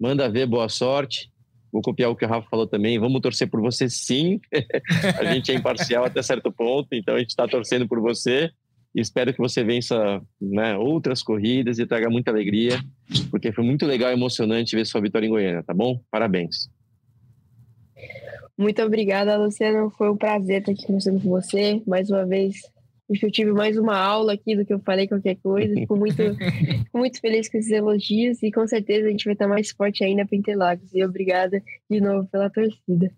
manda 0.00 0.28
ver, 0.28 0.46
boa 0.46 0.68
sorte. 0.68 1.30
Vou 1.72 1.82
copiar 1.82 2.10
o 2.10 2.16
que 2.16 2.24
o 2.24 2.28
Rafa 2.28 2.48
falou 2.48 2.66
também. 2.66 2.98
Vamos 2.98 3.20
torcer 3.20 3.48
por 3.48 3.60
você, 3.60 3.88
sim. 3.88 4.40
a 5.20 5.32
gente 5.32 5.52
é 5.52 5.54
imparcial 5.54 6.04
até 6.04 6.20
certo 6.20 6.50
ponto, 6.50 6.88
então 6.92 7.14
a 7.14 7.18
gente 7.20 7.30
está 7.30 7.46
torcendo 7.46 7.86
por 7.86 8.00
você. 8.00 8.50
E 8.94 9.00
espero 9.00 9.32
que 9.32 9.40
você 9.40 9.64
vença 9.64 10.22
né, 10.40 10.76
outras 10.76 11.22
corridas 11.22 11.78
e 11.78 11.86
traga 11.86 12.08
muita 12.08 12.30
alegria, 12.30 12.78
porque 13.30 13.50
foi 13.50 13.64
muito 13.64 13.84
legal 13.84 14.10
e 14.10 14.14
emocionante 14.14 14.76
ver 14.76 14.86
sua 14.86 15.00
vitória 15.00 15.26
em 15.26 15.30
Goiânia, 15.30 15.64
tá 15.64 15.74
bom? 15.74 16.00
Parabéns. 16.10 16.68
Muito 18.56 18.80
obrigada, 18.82 19.36
Luciano. 19.36 19.90
Foi 19.90 20.10
um 20.10 20.16
prazer 20.16 20.60
estar 20.60 20.72
aqui 20.72 20.86
conversando 20.86 21.20
com 21.20 21.28
você. 21.28 21.82
Mais 21.86 22.08
uma 22.08 22.24
vez, 22.24 22.54
eu 23.10 23.30
tive 23.30 23.52
mais 23.52 23.76
uma 23.76 23.96
aula 23.96 24.34
aqui 24.34 24.54
do 24.54 24.64
que 24.64 24.72
eu 24.72 24.78
falei 24.78 25.08
qualquer 25.08 25.36
coisa. 25.42 25.74
Fico 25.74 25.96
muito, 25.96 26.16
fico 26.38 26.98
muito 26.98 27.20
feliz 27.20 27.48
com 27.48 27.58
esses 27.58 27.72
elogios 27.72 28.42
e 28.42 28.52
com 28.52 28.66
certeza 28.66 29.08
a 29.08 29.10
gente 29.10 29.24
vai 29.24 29.34
estar 29.34 29.48
mais 29.48 29.70
forte 29.70 30.04
ainda 30.04 30.24
para 30.24 30.36
Interlagos. 30.36 30.94
E 30.94 31.04
obrigada 31.04 31.60
de 31.90 32.00
novo 32.00 32.28
pela 32.28 32.48
torcida. 32.48 33.10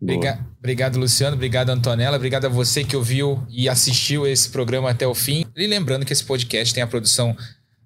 Obrigado, 0.00 0.46
obrigado, 0.58 0.98
Luciano. 0.98 1.36
Obrigado, 1.36 1.70
Antonella. 1.70 2.16
Obrigado 2.16 2.46
a 2.46 2.48
você 2.48 2.82
que 2.82 2.96
ouviu 2.96 3.44
e 3.50 3.68
assistiu 3.68 4.26
esse 4.26 4.48
programa 4.48 4.90
até 4.90 5.06
o 5.06 5.14
fim. 5.14 5.44
E 5.54 5.66
lembrando 5.66 6.06
que 6.06 6.12
esse 6.12 6.24
podcast 6.24 6.72
tem 6.72 6.82
a 6.82 6.86
produção 6.86 7.36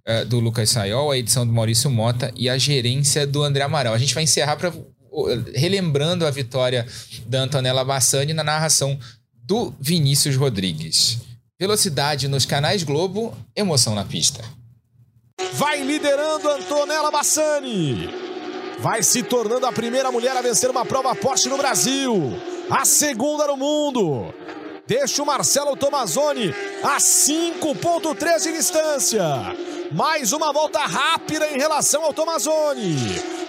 uh, 0.09 0.25
do 0.27 0.39
Lucas 0.39 0.71
Sayol, 0.71 1.11
a 1.11 1.19
edição 1.19 1.47
do 1.47 1.53
Maurício 1.53 1.91
Mota 1.91 2.33
e 2.37 2.49
a 2.49 2.57
gerência 2.57 3.27
do 3.27 3.43
André 3.43 3.65
Amaral. 3.65 3.95
A 3.95 3.99
gente 3.99 4.15
vai 4.15 4.23
encerrar 4.23 4.57
para 4.57 4.73
relembrando 5.55 6.27
a 6.27 6.31
vitória 6.31 6.87
da 7.27 7.41
Antonella 7.41 7.85
Bassani 7.85 8.33
na 8.33 8.43
narração 8.43 8.99
do 9.33 9.73
Vinícius 9.81 10.37
Rodrigues. 10.37 11.19
Velocidade 11.59 12.27
nos 12.27 12.45
canais 12.45 12.83
Globo, 12.83 13.37
emoção 13.55 13.95
na 13.95 14.05
pista. 14.05 14.43
Vai 15.55 15.83
liderando 15.83 16.49
Antonella 16.49 17.11
Bassani. 17.11 18.34
Vai 18.79 19.03
se 19.03 19.22
tornando 19.22 19.66
a 19.66 19.72
primeira 19.72 20.11
mulher 20.11 20.37
a 20.37 20.43
vencer 20.43 20.70
uma 20.70 20.85
prova 20.85 21.14
Porsche 21.14 21.49
no 21.49 21.57
Brasil. 21.57 22.33
A 22.70 22.85
segunda 22.85 23.47
no 23.47 23.57
mundo. 23.57 24.35
Deixa 24.87 25.22
o 25.22 25.27
Marcelo 25.27 25.77
Tomazoni 25.77 26.55
a 26.83 26.99
5.3 26.99 28.43
de 28.43 28.53
distância. 28.53 29.25
Mais 29.93 30.33
uma 30.33 30.53
volta 30.53 30.81
rápida 30.81 31.49
em 31.49 31.59
relação 31.59 32.03
ao 32.03 32.12
Tomazoni. 32.12 32.97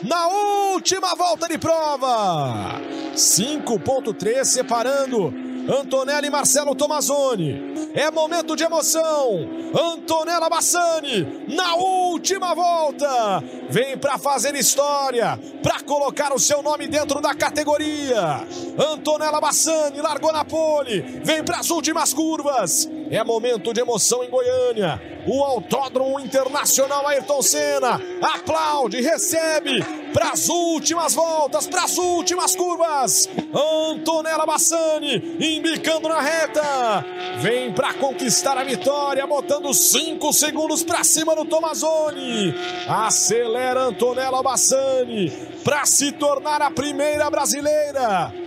Na 0.03 0.27
última 0.27 1.15
volta 1.15 1.47
de 1.47 1.57
prova. 1.57 2.79
5.3 3.15 4.45
separando 4.45 5.44
Antonella 5.69 6.25
e 6.25 6.29
Marcelo 6.29 6.75
Tomazoni. 6.75 7.91
É 7.93 8.11
momento 8.11 8.55
de 8.55 8.63
emoção. 8.63 9.47
Antonella 9.73 10.49
Bassani 10.49 11.45
na 11.47 11.75
última 11.75 12.53
volta. 12.53 13.43
Vem 13.69 13.97
para 13.97 14.17
fazer 14.17 14.55
história, 14.55 15.39
para 15.63 15.81
colocar 15.81 16.33
o 16.33 16.39
seu 16.39 16.61
nome 16.61 16.87
dentro 16.87 17.19
da 17.21 17.33
categoria. 17.33 18.45
Antonella 18.77 19.41
Bassani 19.41 20.01
largou 20.01 20.31
na 20.31 20.45
pole. 20.45 21.01
Vem 21.23 21.43
para 21.43 21.59
as 21.59 21.69
últimas 21.69 22.13
curvas. 22.13 22.87
É 23.09 23.23
momento 23.23 23.73
de 23.73 23.79
emoção 23.79 24.23
em 24.23 24.29
Goiânia. 24.29 25.01
O 25.27 25.43
Autódromo 25.43 26.19
Internacional 26.19 27.07
Ayrton 27.07 27.41
Senna 27.41 28.01
aplaude, 28.21 29.01
recebe 29.01 29.83
para 30.13 30.31
as 30.31 30.49
últimas 30.49 31.13
voltas, 31.13 31.67
para 31.67 31.83
as 31.83 31.97
últimas 31.97 32.55
curvas. 32.55 33.29
Antonella 33.53 34.45
Bassani 34.45 35.37
embicando 35.39 36.09
na 36.09 36.21
reta. 36.21 37.05
Vem 37.41 37.73
para 37.73 37.93
conquistar 37.93 38.57
a 38.57 38.63
vitória, 38.63 39.25
botando 39.27 39.73
5 39.73 40.33
segundos 40.33 40.83
para 40.83 41.03
cima 41.03 41.35
no 41.35 41.45
Tomazoni. 41.45 42.53
Acelera 42.87 43.83
Antonella 43.83 44.41
Bassani 44.41 45.31
para 45.63 45.85
se 45.85 46.11
tornar 46.11 46.61
a 46.61 46.71
primeira 46.71 47.29
brasileira 47.29 48.44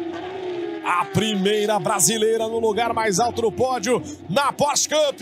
a 0.89 1.05
primeira 1.05 1.78
brasileira 1.78 2.49
no 2.49 2.59
lugar 2.59 2.95
mais 2.95 3.20
alto 3.20 3.43
do 3.43 3.53
pódio 3.53 4.03
na 4.26 4.51
Porsche 4.51 4.89
Cup, 4.89 5.20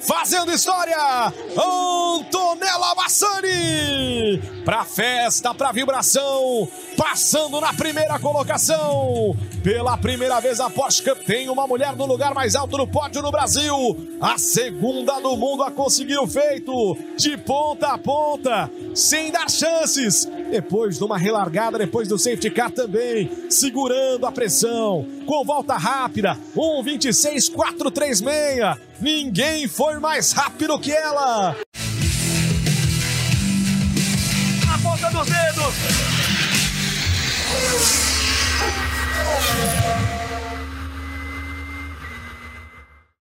fazendo 0.00 0.50
história, 0.50 0.96
Antonella 1.50 2.94
Bassani, 2.96 4.40
para 4.64 4.82
festa, 4.86 5.52
para 5.52 5.72
vibração, 5.72 6.66
passando 6.96 7.60
na 7.60 7.74
primeira 7.74 8.18
colocação. 8.18 9.36
Pela 9.62 9.96
primeira 9.98 10.40
vez 10.40 10.58
a 10.58 10.70
Porsche 10.70 11.02
Cup 11.02 11.18
tem 11.18 11.50
uma 11.50 11.66
mulher 11.66 11.94
no 11.94 12.06
lugar 12.06 12.32
mais 12.32 12.54
alto 12.54 12.78
do 12.78 12.86
pódio 12.86 13.20
no 13.20 13.30
Brasil, 13.30 13.74
a 14.22 14.38
segunda 14.38 15.20
do 15.20 15.36
mundo 15.36 15.64
a 15.64 15.70
conseguir 15.70 16.16
o 16.16 16.26
feito, 16.26 16.96
de 17.18 17.36
ponta 17.36 17.88
a 17.88 17.98
ponta, 17.98 18.70
sem 18.94 19.30
dar 19.30 19.50
chances. 19.50 20.24
Depois 20.50 20.96
de 20.96 21.04
uma 21.04 21.18
relargada, 21.18 21.76
depois 21.76 22.08
do 22.08 22.18
safety 22.18 22.50
car 22.50 22.70
também, 22.70 23.30
segurando 23.50 24.26
a 24.26 24.32
pressão 24.32 24.93
com 25.26 25.44
volta 25.44 25.76
rápida, 25.76 26.38
1:26.436. 26.56 28.78
Ninguém 29.00 29.66
foi 29.66 29.98
mais 29.98 30.30
rápido 30.32 30.78
que 30.78 30.92
ela. 30.92 31.56
Na 34.66 34.78
ponta 34.78 35.10
dos 35.10 35.26
dedos. 35.26 35.74